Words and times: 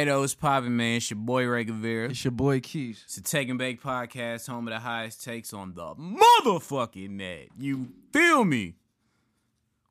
Hey, 0.00 0.06
those 0.06 0.34
popping 0.34 0.78
man. 0.78 0.96
It's 0.96 1.10
your 1.10 1.18
boy 1.18 1.46
Ray 1.46 1.64
Guevara. 1.64 2.08
It's 2.08 2.24
your 2.24 2.30
boy 2.30 2.60
Keys. 2.60 3.02
It's 3.04 3.16
the 3.16 3.20
Take 3.20 3.50
and 3.50 3.58
Bake 3.58 3.82
podcast, 3.82 4.48
home 4.48 4.66
of 4.66 4.72
the 4.72 4.80
highest 4.80 5.22
takes 5.22 5.52
on 5.52 5.74
the 5.74 5.94
motherfucking 5.94 7.10
net. 7.10 7.48
You 7.58 7.92
feel 8.10 8.46
me? 8.46 8.76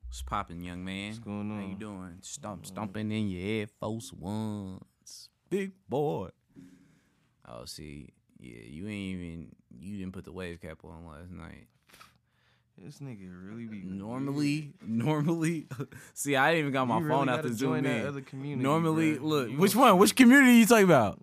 What's 0.08 0.22
popping, 0.22 0.64
young 0.64 0.84
man? 0.84 1.10
What's 1.10 1.20
going 1.20 1.52
on? 1.52 1.62
How 1.62 1.68
you 1.68 1.76
doing? 1.76 2.16
Stomp, 2.22 2.66
stomping 2.66 3.12
in 3.12 3.28
your 3.28 3.60
Air 3.60 3.66
Force 3.78 4.12
Ones, 4.12 5.28
big 5.48 5.74
boy. 5.88 6.30
Oh, 7.48 7.64
see, 7.66 8.08
yeah, 8.40 8.62
you 8.64 8.88
ain't 8.88 9.14
even 9.14 9.54
you 9.78 9.96
didn't 9.96 10.12
put 10.12 10.24
the 10.24 10.32
wave 10.32 10.60
cap 10.60 10.78
on 10.82 11.06
last 11.06 11.30
night. 11.30 11.68
This 12.82 12.98
nigga 12.98 13.28
really 13.46 13.66
be 13.66 13.82
Normally, 13.84 14.72
normally, 14.82 15.66
see, 16.14 16.34
I 16.34 16.52
ain't 16.52 16.60
even 16.60 16.72
got 16.72 16.86
my 16.88 16.98
You 16.98 17.08
phone 17.08 17.26
really 17.26 17.38
out 17.38 17.42
to 17.42 17.52
zoom 17.52 17.84
in. 17.84 18.62
normally, 18.62 19.18
look, 19.18 19.50
You 19.50 19.58
which 19.58 19.76
one? 19.76 19.98
Which 19.98 20.16
community 20.16 20.54
you 20.54 20.66
talking 20.66 20.84
about? 20.84 21.18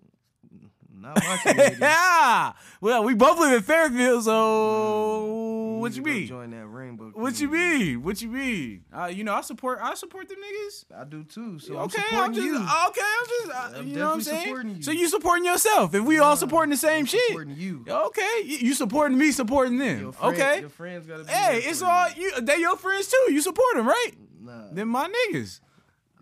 Not 1.00 1.16
my 1.16 1.74
yeah. 1.80 2.52
Well, 2.80 3.04
we 3.04 3.14
both 3.14 3.38
live 3.38 3.52
in 3.52 3.62
Fairfield, 3.62 4.24
so 4.24 5.76
what 5.78 5.96
you 5.96 6.02
need 6.02 6.04
to 6.04 6.10
go 6.10 6.18
mean? 6.18 6.26
Join 6.26 6.50
that 6.50 6.66
rainbow. 6.66 7.10
What 7.14 7.40
you 7.40 7.48
mean? 7.48 8.02
What 8.02 8.20
you 8.22 8.28
mean? 8.28 8.84
Uh, 8.92 9.06
you 9.06 9.24
know, 9.24 9.34
I 9.34 9.40
support. 9.42 9.78
I 9.82 9.94
support 9.94 10.28
them 10.28 10.38
niggas. 10.38 10.84
I 10.96 11.04
do 11.04 11.24
too. 11.24 11.58
So 11.58 11.78
okay, 11.78 12.02
I'm 12.12 12.24
I'm 12.24 12.34
just. 12.34 12.46
you. 12.46 12.56
Okay, 12.56 12.66
I'm 12.66 13.26
just. 13.28 13.50
Uh, 13.50 13.70
I'm 13.78 13.88
you 13.88 13.96
know 13.96 14.06
what 14.08 14.14
I'm 14.14 14.20
saying? 14.22 14.42
supporting 14.44 14.76
you. 14.76 14.82
So 14.82 14.90
you 14.90 15.08
supporting 15.08 15.44
yourself? 15.44 15.94
If 15.94 16.04
we 16.04 16.18
all 16.18 16.36
supporting 16.36 16.70
the 16.70 16.76
same 16.76 17.00
I'm 17.00 17.06
shit, 17.06 17.20
Supporting 17.28 17.56
you. 17.56 17.84
okay, 17.88 18.42
you 18.44 18.74
supporting 18.74 19.18
me, 19.18 19.30
supporting 19.32 19.78
them. 19.78 20.00
Your 20.00 20.12
friend- 20.12 20.34
okay. 20.34 20.60
Your 20.60 20.68
friends 20.68 21.06
gotta 21.06 21.24
be 21.24 21.32
Hey, 21.32 21.58
it's 21.64 21.82
all 21.82 22.08
you. 22.16 22.40
They 22.40 22.58
your 22.58 22.76
friends 22.76 23.08
too. 23.08 23.32
You 23.32 23.40
support 23.40 23.74
them, 23.74 23.86
right? 23.86 24.12
Nah. 24.40 24.72
Them 24.72 24.88
my 24.88 25.08
niggas. 25.08 25.60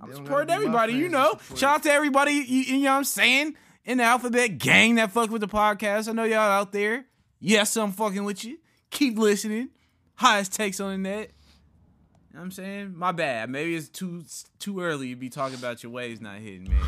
I'm 0.00 0.12
supporting 0.14 0.48
gotta 0.48 0.60
be 0.60 0.66
my 0.68 0.84
everybody. 0.84 0.92
You 0.94 1.08
know, 1.08 1.38
shout 1.54 1.76
out 1.76 1.82
to 1.84 1.90
everybody. 1.90 2.32
You, 2.32 2.62
you 2.62 2.78
know 2.84 2.92
what 2.92 2.96
I'm 2.98 3.04
saying? 3.04 3.56
In 3.86 3.98
the 3.98 4.04
alphabet 4.04 4.58
gang 4.58 4.96
that 4.96 5.12
fuck 5.12 5.30
with 5.30 5.40
the 5.40 5.48
podcast. 5.48 6.08
I 6.08 6.12
know 6.12 6.24
y'all 6.24 6.38
out 6.40 6.72
there. 6.72 7.06
Yes, 7.38 7.76
I'm 7.76 7.92
fucking 7.92 8.24
with 8.24 8.44
you. 8.44 8.58
Keep 8.90 9.16
listening. 9.16 9.68
Highest 10.16 10.52
takes 10.52 10.80
on 10.80 10.90
the 10.90 10.98
net. 10.98 11.30
You 12.30 12.36
know 12.36 12.42
I'm 12.42 12.50
saying? 12.50 12.94
My 12.96 13.12
bad. 13.12 13.48
Maybe 13.48 13.76
it's 13.76 13.88
too 13.88 14.24
too 14.58 14.80
early 14.80 15.10
to 15.10 15.16
be 15.16 15.28
talking 15.28 15.56
about 15.56 15.84
your 15.84 15.92
waves 15.92 16.20
not 16.20 16.38
hitting, 16.38 16.68
man. 16.68 16.80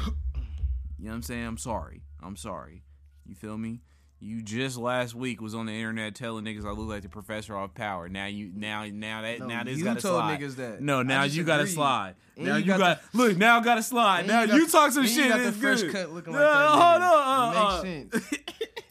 You 0.99 1.05
know 1.05 1.11
what 1.11 1.15
I'm 1.15 1.23
saying? 1.23 1.47
I'm 1.47 1.57
sorry. 1.57 2.03
I'm 2.21 2.35
sorry. 2.35 2.83
You 3.25 3.37
feel 3.37 3.57
me? 3.57 3.81
You 4.21 4.43
just 4.43 4.77
last 4.77 5.15
week 5.15 5.41
was 5.41 5.55
on 5.55 5.67
the 5.67 5.73
internet 5.73 6.17
telling 6.17 6.45
niggas 6.45 6.65
I 6.65 6.71
look 6.71 6.89
like 6.89 7.03
the 7.03 7.09
professor 7.09 7.57
of 7.57 7.73
power. 7.75 8.09
Now 8.09 8.27
you 8.27 8.51
now 8.53 8.85
now 8.87 9.23
that 9.23 9.39
No, 9.39 9.47
now 9.47 9.63
this 9.63 9.79
you 9.79 9.85
got 9.85 9.95
to 9.95 10.01
told 10.03 10.17
slide. 10.21 10.41
niggas 10.41 10.57
that. 10.57 10.81
No, 10.83 11.03
now 11.05 11.23
you 11.23 11.45
got 11.45 11.59
to 11.59 11.69
slide. 11.69 12.17
And 12.37 12.47
now 12.47 12.57
you 12.57 12.65
got 12.67 12.79
got 12.79 13.01
look. 13.13 13.37
Now 13.37 13.61
got 13.61 13.77
to 13.77 13.83
slide. 13.85 14.27
Now 14.27 14.43
you 14.43 14.55
you, 14.55 14.69
talk 14.69 14.91
some 14.91 15.05
and 15.05 15.11
you 15.13 15.23
shit. 15.23 15.29
got 15.31 15.45
the 15.45 15.53
fresh 15.53 15.83
good. 15.83 15.93
cut 15.93 16.11
looking 16.13 16.33
No, 16.33 16.41
like 16.43 16.53
that 16.53 16.69
Hold 16.69 17.03
nigga. 17.03 17.27
on. 17.27 17.55
It 17.55 17.57
uh, 17.57 18.11
makes 18.11 18.25
uh. 18.25 18.29
sense. 18.29 18.43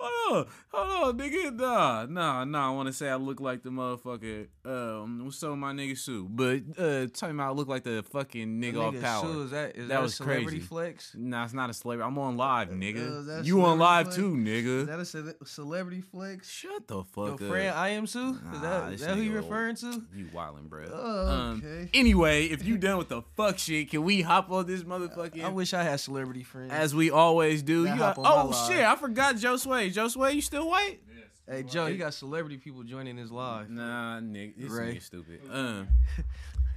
hold 0.00 0.46
on, 0.46 0.52
hold 0.72 1.08
on, 1.14 1.18
nigga. 1.18 1.54
Nah, 1.54 2.06
nah, 2.06 2.44
nah. 2.44 2.68
I 2.72 2.74
want 2.74 2.86
to 2.88 2.92
say 2.92 3.08
I 3.08 3.16
look 3.16 3.40
like 3.40 3.62
the 3.62 3.70
motherfucker. 3.70 4.46
Um, 4.64 5.24
what's 5.24 5.42
up, 5.42 5.56
my 5.56 5.72
nigga 5.72 5.96
Sue? 5.96 6.26
But 6.30 6.60
uh, 6.78 7.06
talking 7.12 7.34
about 7.36 7.48
I 7.48 7.52
look 7.52 7.68
like 7.68 7.84
the 7.84 8.04
fucking 8.10 8.60
nigga, 8.60 8.80
off 8.80 8.94
Nigga, 8.94 9.02
power. 9.02 9.24
Sue, 9.24 9.42
is 9.42 9.50
that, 9.50 9.70
is 9.76 9.88
That 9.88 9.94
that, 9.94 10.02
was 10.02 10.12
a 10.12 10.16
celebrity 10.16 10.44
crazy. 10.58 10.60
flex? 10.60 11.12
Nah, 11.16 11.44
it's 11.44 11.54
not 11.54 11.70
a 11.70 11.74
celebrity. 11.74 12.06
I'm 12.06 12.18
on 12.18 12.36
live, 12.36 12.68
Uh, 12.70 12.72
nigga. 12.74 13.26
that 13.26 13.44
you 13.44 13.62
on 13.64 13.78
live 13.78 14.06
flex? 14.06 14.16
too, 14.16 14.32
nigga. 14.34 14.80
Is 14.82 14.86
that 14.86 15.00
a 15.00 15.04
cele- 15.04 15.34
celebrity 15.44 16.00
flex? 16.02 16.48
Shut 16.48 16.86
the 16.86 16.96
Your 16.96 17.04
fuck 17.04 17.40
up. 17.42 17.48
friend 17.48 17.74
I 17.74 17.88
am 17.90 18.06
Sue? 18.06 18.30
Is 18.34 18.42
Nah, 18.42 18.60
that, 18.60 18.90
this 18.90 19.00
that 19.02 19.16
who 19.16 19.22
you 19.22 19.32
referring 19.32 19.76
to? 19.76 20.02
You 20.14 20.26
wildin', 20.26 20.68
bro. 20.68 20.86
Oh, 20.92 21.26
Um, 21.28 21.62
okay. 21.64 21.90
anyway, 21.94 22.44
if 22.46 22.64
you 22.64 22.76
done 22.78 22.98
with 22.98 23.08
the 23.08 23.22
fuck 23.36 23.58
shit, 23.58 23.90
can 23.90 24.02
we 24.04 24.22
hop 24.22 24.50
on 24.50 24.66
this 24.66 24.82
motherfucking? 24.82 25.42
I 25.44 25.48
wish 25.48 25.74
I 25.74 25.82
had 25.82 25.98
celebrity 26.00 26.42
friends. 26.42 26.72
as 26.72 26.94
we 26.94 27.10
always 27.10 27.62
do. 27.62 27.86
Got, 27.86 27.98
hop 27.98 28.18
on 28.18 28.24
my 28.24 28.30
oh 28.42 28.46
live. 28.48 28.70
shit, 28.70 28.84
I 28.84 28.94
forgot 28.96 29.36
Joe 29.36 29.56
Sway. 29.56 29.87
Joe 29.90 30.08
Sway, 30.08 30.32
you 30.32 30.40
still 30.40 30.68
white? 30.68 31.00
hey 31.48 31.62
Joe, 31.62 31.86
you 31.86 31.96
got 31.96 32.14
celebrity 32.14 32.58
people 32.58 32.82
joining 32.82 33.16
his 33.16 33.30
live. 33.32 33.70
Nah, 33.70 34.20
nigga, 34.20 34.56
this 34.56 34.70
Ray. 34.70 34.94
nigga 34.94 35.02
stupid. 35.02 35.40
Um. 35.50 35.88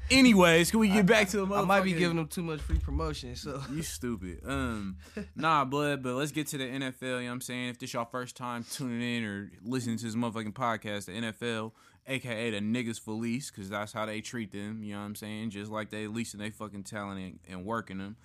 Anyways, 0.09 0.71
can 0.71 0.81
we 0.81 0.89
get 0.89 1.05
back 1.05 1.29
to 1.29 1.45
the? 1.45 1.55
I 1.55 1.61
might 1.61 1.85
be 1.85 1.93
giving 1.93 2.17
them 2.17 2.27
too 2.27 2.43
much 2.43 2.59
free 2.59 2.77
promotion, 2.77 3.33
so 3.35 3.61
You 3.71 3.81
stupid. 3.81 4.41
Um, 4.45 4.97
nah, 5.35 5.63
blood. 5.63 6.03
But 6.03 6.15
let's 6.15 6.33
get 6.33 6.47
to 6.47 6.57
the 6.57 6.65
NFL. 6.65 7.01
You 7.01 7.09
know 7.09 7.25
what 7.25 7.31
I'm 7.31 7.41
saying? 7.41 7.69
If 7.69 7.79
this 7.79 7.93
y'all 7.93 8.05
first 8.05 8.35
time 8.35 8.65
tuning 8.69 9.01
in 9.01 9.23
or 9.23 9.51
listening 9.63 9.97
to 9.97 10.03
this 10.03 10.15
motherfucking 10.15 10.53
podcast, 10.53 11.05
the 11.05 11.13
NFL, 11.13 11.71
aka 12.07 12.51
the 12.51 12.59
niggas 12.59 13.03
police, 13.03 13.49
because 13.49 13.69
that's 13.69 13.93
how 13.93 14.05
they 14.05 14.19
treat 14.19 14.51
them. 14.51 14.83
You 14.83 14.95
know 14.95 14.99
what 14.99 15.05
I'm 15.05 15.15
saying? 15.15 15.51
Just 15.51 15.71
like 15.71 15.91
they 15.91 16.07
leasing 16.07 16.41
they 16.41 16.49
fucking 16.49 16.83
talent 16.83 17.19
and, 17.21 17.39
and 17.47 17.65
working 17.65 17.99
them. 17.99 18.17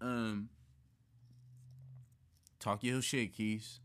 Um, 0.00 0.48
talk 2.60 2.84
your 2.84 3.02
shit, 3.02 3.34
Keys. 3.34 3.80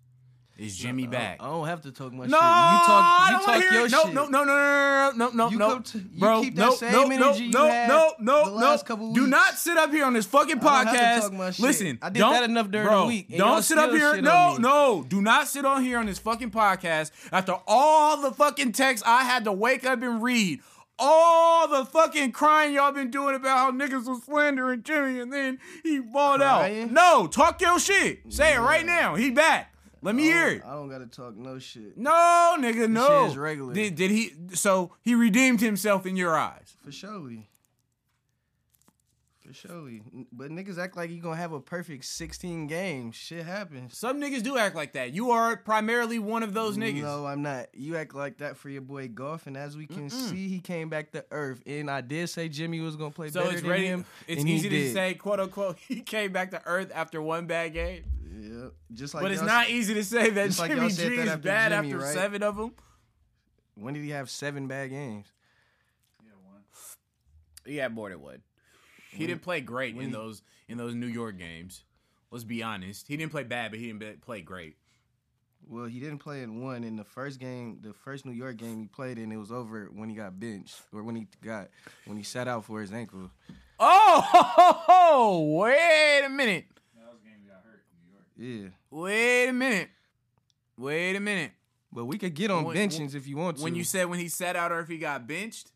Is 0.57 0.75
Jimmy 0.78 1.03
I- 1.03 1.07
back? 1.07 1.38
I, 1.41 1.45
don't 1.47 1.68
have 1.68 1.81
to 1.81 1.91
talk 1.91 2.12
my 2.13 2.25
No, 2.25 2.29
shit. 2.29 2.31
You 2.31 2.38
I 2.40 2.84
talk, 2.88 3.29
you 3.31 3.45
talk 3.63 3.72
your 3.73 3.85
it. 3.85 3.91
no, 3.91 4.03
shit. 4.06 4.13
No, 4.13 4.25
no, 4.28 4.44
no, 4.44 4.53
no, 4.56 5.12
no, 5.16 5.29
no, 5.29 5.50
You 5.51 5.57
no, 5.57 5.79
to- 5.79 5.97
you 6.00 6.19
bro. 6.19 6.41
keep 6.41 6.56
that 6.56 6.62
no, 6.66 6.75
same 6.75 6.91
no, 6.91 7.01
energy 7.03 7.19
no, 7.19 7.34
you 7.34 7.50
no, 7.51 7.68
had 7.68 7.88
no, 7.90 8.13
no, 8.19 8.45
the 8.45 8.51
last 8.56 8.84
no. 8.84 8.88
couple 8.88 9.13
Do 9.13 9.28
not 9.28 9.53
sit 9.56 9.78
up 9.78 9.91
here 9.91 10.06
on 10.06 10.13
this 10.13 10.25
fucking 10.25 10.57
I 10.59 10.62
don't 10.62 10.88
have 10.88 10.94
to 10.94 11.00
podcast. 11.00 11.22
talk 11.22 11.34
my 11.34 11.51
shit. 11.51 11.63
Listen, 11.63 12.00
I 12.01 12.09
did 12.09 12.19
don't, 12.19 12.34
that 12.34 12.44
enough 12.44 12.72
during 12.72 12.88
bro, 12.88 13.01
the 13.01 13.07
week, 13.07 13.28
and 13.29 13.38
Don't 13.38 13.62
sit 13.63 13.78
up 13.78 13.91
here. 13.91 14.22
No, 14.22 14.57
no. 14.57 15.06
Do 15.07 15.22
not 15.22 15.47
sit 15.47 15.63
on 15.66 15.84
here 15.84 16.00
on 16.00 16.06
this 16.07 16.17
fucking 16.19 16.51
podcast 16.51 17.12
after 17.31 17.56
all 17.67 18.17
the 18.22 18.31
fucking 18.31 18.72
texts 18.72 19.06
I 19.07 19.23
had 19.23 19.44
to 19.44 19.51
wake 19.51 19.85
up 19.85 20.01
and 20.01 20.22
read. 20.23 20.62
All 21.00 21.67
the 21.67 21.85
fucking 21.85 22.31
crying 22.31 22.73
y'all 22.73 22.91
been 22.91 23.12
doing 23.12 23.35
about 23.35 23.57
how 23.59 23.72
niggas 23.72 24.07
was 24.07 24.23
slandering 24.23 24.81
Jimmy 24.81 25.19
and 25.19 25.31
then 25.31 25.59
he 25.84 26.00
bought 26.00 26.41
out. 26.41 26.72
No, 26.90 27.28
talk 27.28 27.62
your 27.62 27.79
shit. 27.79 28.22
Say 28.29 28.56
it 28.56 28.59
right 28.59 28.84
now. 28.84 29.13
He 29.13 29.29
back. 29.29 29.72
Let 30.02 30.16
me 30.16 30.24
hear 30.24 30.47
it. 30.50 30.63
I 30.66 30.72
don't 30.72 30.90
gotta 30.90 31.08
talk 31.08 31.35
no 31.35 31.59
shit. 31.59 31.97
No, 31.97 32.56
nigga, 32.59 32.90
no. 32.90 33.08
shit 33.24 33.31
is 33.31 33.38
regular. 33.38 33.74
Did, 33.74 33.96
did 33.96 34.12
he? 34.12 34.31
So 34.53 34.94
he 35.02 35.16
redeemed 35.16 35.62
himself 35.62 36.06
in 36.06 36.16
your 36.16 36.35
eyes. 36.35 36.75
For 36.84 36.91
surely. 36.91 37.50
For 39.47 39.53
surely. 39.53 40.02
But 40.31 40.52
niggas 40.52 40.78
act 40.78 40.97
like 40.97 41.09
you 41.09 41.22
gonna 41.22 41.38
have 41.38 41.53
a 41.53 41.62
perfect 41.62 42.03
16 42.03 42.68
games. 42.68 43.16
Shit 43.16 43.46
happens. 43.46 43.97
Some 43.97 44.19
niggas 44.19 44.44
do 44.44 44.58
act 44.58 44.75
like 44.75 44.94
that. 44.94 45.13
You 45.13 45.31
are 45.31 45.56
primarily 45.56 46.19
one 46.19 46.44
of 46.44 46.53
those 46.53 46.78
niggas. 46.78 47.02
No, 47.02 47.25
I'm 47.25 47.41
not. 47.44 47.68
You 47.74 47.96
act 47.96 48.14
like 48.14 48.40
that 48.40 48.58
for 48.58 48.69
your 48.69 48.81
boy 48.81 49.08
Goff, 49.08 49.47
and 49.47 49.56
as 49.56 49.78
we 49.78 49.88
can 49.88 50.09
see, 50.09 50.50
he 50.50 50.59
came 50.59 50.90
back 50.90 51.12
to 51.12 51.24
earth. 51.31 51.64
And 51.66 51.90
I 51.90 52.02
did 52.02 52.29
say 52.29 52.50
Jimmy 52.50 52.81
was 52.81 52.97
gonna 52.97 53.12
play 53.12 53.29
so 53.29 53.40
better 53.41 53.53
it's 53.53 53.62
than 53.62 53.72
ready. 53.72 53.85
him. 53.88 54.06
It's 54.28 54.41
and 54.41 54.50
easy 54.50 54.68
to 54.68 54.75
did. 54.75 54.94
say, 54.94 55.14
quote 55.14 55.40
unquote, 55.40 55.78
he 55.88 56.02
came 56.02 56.34
back 56.34 56.52
to 56.52 56.62
earth 56.66 56.91
after 56.94 57.22
one 57.22 57.46
bad 57.46 57.74
game. 57.74 58.03
Yep. 58.67 58.73
Just 58.94 59.13
like 59.13 59.23
but 59.23 59.31
it's 59.31 59.41
not 59.41 59.69
easy 59.69 59.94
to 59.95 60.03
say 60.03 60.29
that 60.29 60.47
just 60.47 60.59
like 60.59 60.69
Jimmy 60.69 60.81
y'all 60.81 60.89
G 60.89 61.03
that 61.03 61.11
is 61.23 61.29
after 61.29 61.41
bad 61.44 61.72
Jimmy, 61.72 61.94
after 61.94 62.05
right? 62.05 62.13
seven 62.13 62.44
of 62.44 62.55
them. 62.57 62.73
When 63.75 63.94
did 63.94 64.03
he 64.03 64.09
have 64.11 64.29
seven 64.29 64.67
bad 64.67 64.89
games? 64.89 65.28
Yeah, 66.23 66.31
one. 66.45 66.61
He 67.66 67.78
had 67.78 67.94
more 67.94 68.09
than 68.09 68.22
one. 68.22 68.41
He 69.11 69.25
didn't 69.28 69.41
play 69.41 69.61
great 69.61 69.95
in 69.95 70.01
he- 70.01 70.11
those 70.11 70.41
in 70.67 70.78
those 70.78 70.94
New 70.95 71.07
York 71.07 71.38
games. 71.38 71.83
Let's 72.31 72.44
be 72.44 72.61
honest. 72.61 73.07
He 73.07 73.16
didn't 73.17 73.31
play 73.31 73.44
bad, 73.44 73.72
but 73.72 73.79
he 73.79 73.88
didn't 73.91 74.22
play 74.22 74.41
great. 74.41 74.75
Well, 75.69 75.85
he 75.85 75.99
didn't 75.99 76.19
play 76.19 76.44
in 76.44 76.61
one. 76.61 76.84
In 76.84 76.95
the 76.95 77.03
first 77.03 77.39
game, 77.39 77.79
the 77.81 77.93
first 77.93 78.25
New 78.25 78.31
York 78.31 78.58
game 78.58 78.79
he 78.79 78.87
played 78.87 79.17
in, 79.17 79.31
it 79.31 79.37
was 79.37 79.52
over 79.52 79.90
when 79.93 80.09
he 80.09 80.16
got 80.16 80.40
benched 80.40 80.81
or 80.93 81.03
when 81.03 81.16
he 81.16 81.28
got 81.43 81.70
when 82.05 82.17
he 82.17 82.23
sat 82.23 82.47
out 82.47 82.66
for 82.66 82.79
his 82.81 82.91
ankle. 82.91 83.29
Oh, 83.79 84.22
ho, 84.25 84.41
ho, 84.43 84.73
ho, 84.87 85.41
wait 85.58 86.22
a 86.25 86.29
minute. 86.29 86.66
Yeah. 88.37 88.67
Wait 88.91 89.47
a 89.47 89.53
minute. 89.53 89.89
Wait 90.78 91.16
a 91.16 91.19
minute. 91.19 91.51
But 91.91 92.05
we 92.05 92.17
could 92.17 92.34
get 92.34 92.51
on 92.51 92.66
When- 92.66 92.78
benchings 92.78 93.16
if 93.16 93.28
you 93.28 93.37
want 93.37 93.57
to. 93.57 93.63
When 93.63 93.75
you 93.75 93.84
said 93.84 94.05
when 94.09 94.19
he 94.19 94.28
sat 94.28 94.55
out 94.55 94.72
or 94.72 94.79
if 94.79 94.87
he 94.87 94.97
got 94.97 95.25
benched, 95.28 95.72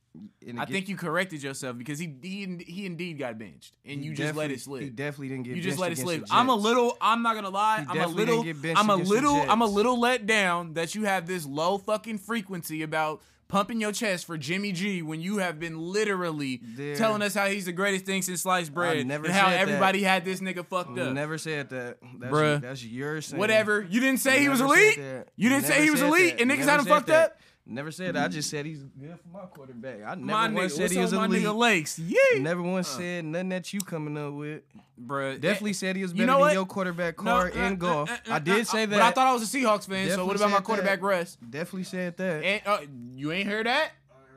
I 0.57 0.65
think 0.65 0.89
you 0.89 0.97
corrected 0.97 1.41
yourself 1.41 1.77
because 1.77 1.97
he 1.97 2.13
he 2.21 2.57
he 2.67 2.85
indeed 2.85 3.17
got 3.17 3.39
benched 3.39 3.77
and 3.85 4.03
you 4.03 4.13
just 4.13 4.35
let 4.35 4.51
it 4.51 4.59
slip. 4.59 4.81
He 4.81 4.89
definitely 4.89 5.29
didn't 5.29 5.43
get. 5.45 5.55
you 5.55 5.61
just 5.61 5.79
benched 5.79 5.81
let 5.81 5.91
it 5.93 6.19
slip. 6.19 6.23
I'm 6.29 6.49
a 6.49 6.55
little. 6.55 6.97
I'm 6.99 7.23
not 7.23 7.35
gonna 7.35 7.49
lie. 7.49 7.85
I'm 7.87 7.97
a 7.97 8.07
little. 8.07 8.43
didn't 8.43 8.61
get 8.61 8.61
benched 8.61 8.79
I'm 8.79 8.89
a 8.89 8.95
little. 8.95 9.37
I'm 9.49 9.61
a 9.61 9.65
little 9.65 9.99
let 9.99 10.27
down 10.27 10.73
that 10.73 10.95
you 10.95 11.05
have 11.05 11.27
this 11.27 11.45
low 11.45 11.77
fucking 11.77 12.17
frequency 12.17 12.83
about 12.83 13.21
pumping 13.51 13.81
your 13.81 13.91
chest 13.91 14.25
for 14.25 14.37
Jimmy 14.37 14.71
G 14.71 15.01
when 15.01 15.19
you 15.19 15.39
have 15.39 15.59
been 15.59 15.77
literally 15.77 16.61
There- 16.63 16.95
telling 16.95 17.21
us 17.21 17.33
how 17.35 17.47
he's 17.47 17.65
the 17.65 17.73
greatest 17.73 18.05
thing 18.05 18.21
since 18.21 18.41
sliced 18.41 18.73
bread 18.73 19.05
never 19.05 19.25
and 19.25 19.33
how 19.33 19.47
said 19.49 19.53
that. 19.55 19.59
everybody 19.59 20.03
had 20.03 20.23
this 20.23 20.39
nigga 20.39 20.65
fucked 20.65 20.97
up. 20.97 21.13
Never 21.13 21.37
said 21.37 21.69
that, 21.69 21.97
that's, 22.19 22.33
Bruh. 22.33 22.61
That's 22.61 22.83
your 22.83 23.21
saying. 23.21 23.39
Whatever. 23.39 23.85
You 23.89 23.99
didn't 23.99 24.21
say 24.21 24.39
he 24.39 24.47
was 24.49 24.61
elite. 24.61 24.97
You 25.35 25.49
didn't 25.49 25.65
say 25.65 25.83
he 25.83 25.91
was 25.91 26.01
elite 26.01 26.37
that. 26.37 26.41
and 26.41 26.49
niggas 26.49 26.59
Never 26.59 26.71
had 26.71 26.79
him 26.79 26.85
fucked 26.85 27.07
that. 27.07 27.31
up. 27.31 27.40
Never 27.71 27.89
said 27.91 28.15
that. 28.15 28.25
I 28.25 28.27
just 28.27 28.49
said 28.49 28.65
he's 28.65 28.83
good 28.83 29.17
for 29.21 29.29
my 29.29 29.45
quarterback. 29.45 29.99
I 30.05 30.15
never 30.15 30.25
My 30.25 30.49
once 30.49 30.73
nigga, 30.73 30.77
said 30.77 30.91
he 30.91 30.97
was 30.97 31.13
my 31.13 31.25
elite. 31.25 31.43
nigga 31.43 31.55
Lakes? 31.55 31.97
Yeah, 31.99 32.17
Never 32.39 32.61
once 32.61 32.87
said 32.89 33.23
nothing 33.25 33.49
that 33.49 33.71
you 33.73 33.79
coming 33.79 34.17
up 34.17 34.33
with. 34.33 34.63
bruh. 35.01 35.39
Definitely 35.39 35.73
said 35.73 35.95
he 35.95 36.01
was 36.01 36.11
You 36.11 36.17
better 36.17 36.27
know 36.27 36.33
than 36.33 36.41
what? 36.41 36.53
your 36.53 36.65
quarterback 36.65 37.17
No, 37.17 37.23
car 37.23 37.47
uh, 37.47 37.51
in 37.65 37.73
uh, 37.73 37.75
Goff. 37.75 38.09
uh, 38.09 38.13
uh, 38.13 38.17
I 38.29 38.35
uh, 38.35 38.39
did 38.39 38.67
say 38.67 38.85
that. 38.85 38.95
But 38.95 39.01
I 39.01 39.11
thought 39.11 39.27
I 39.27 39.33
was 39.33 39.43
a 39.53 39.57
Seahawks 39.57 39.87
fan. 39.87 40.09
so 40.09 40.25
what 40.25 40.35
about 40.35 40.47
my 40.49 40.57
said 40.57 40.59
that. 40.59 40.65
quarterback 40.65 41.01
Russ? 41.01 41.37
Definitely 41.49 41.83
said 41.85 42.17
that. 42.17 42.43
And, 42.43 42.61
uh, 42.65 42.79
you 43.15 43.31
ain't 43.31 43.47
heard 43.47 43.65
that? 43.67 43.91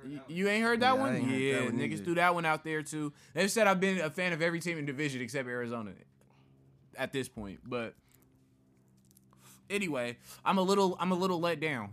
You- 0.07 0.21
You 0.29 0.49
ain't 0.49 0.63
heard 0.63 0.81
that 0.81 0.95
Yeah, 0.95 1.01
one? 1.01 1.15
yeah, 1.31 1.53
that 1.61 1.65
one 1.65 1.79
niggas 1.79 1.93
either. 1.95 2.05
threw 2.05 2.15
that 2.17 2.35
one 2.35 2.45
out 2.45 2.63
there 2.63 2.83
too. 2.83 3.13
They've 3.33 3.51
said 3.51 3.67
I've 3.67 3.81
been 3.81 4.01
a 4.01 4.11
fan 4.11 4.33
of 4.33 4.43
every 4.43 4.61
team 4.61 4.79
in 4.79 4.87
division 4.87 5.21
except 5.23 5.49
Arizona. 5.49 5.93
at 6.97 7.13
this 7.13 7.29
point. 7.29 7.59
But 7.67 7.95
anyway, 9.71 10.17
I'm 10.45 10.59
a 10.59 10.63
little 10.63 10.97
I'm 11.01 11.11
a 11.11 11.15
little 11.17 11.41
let 11.41 11.59
down. 11.61 11.93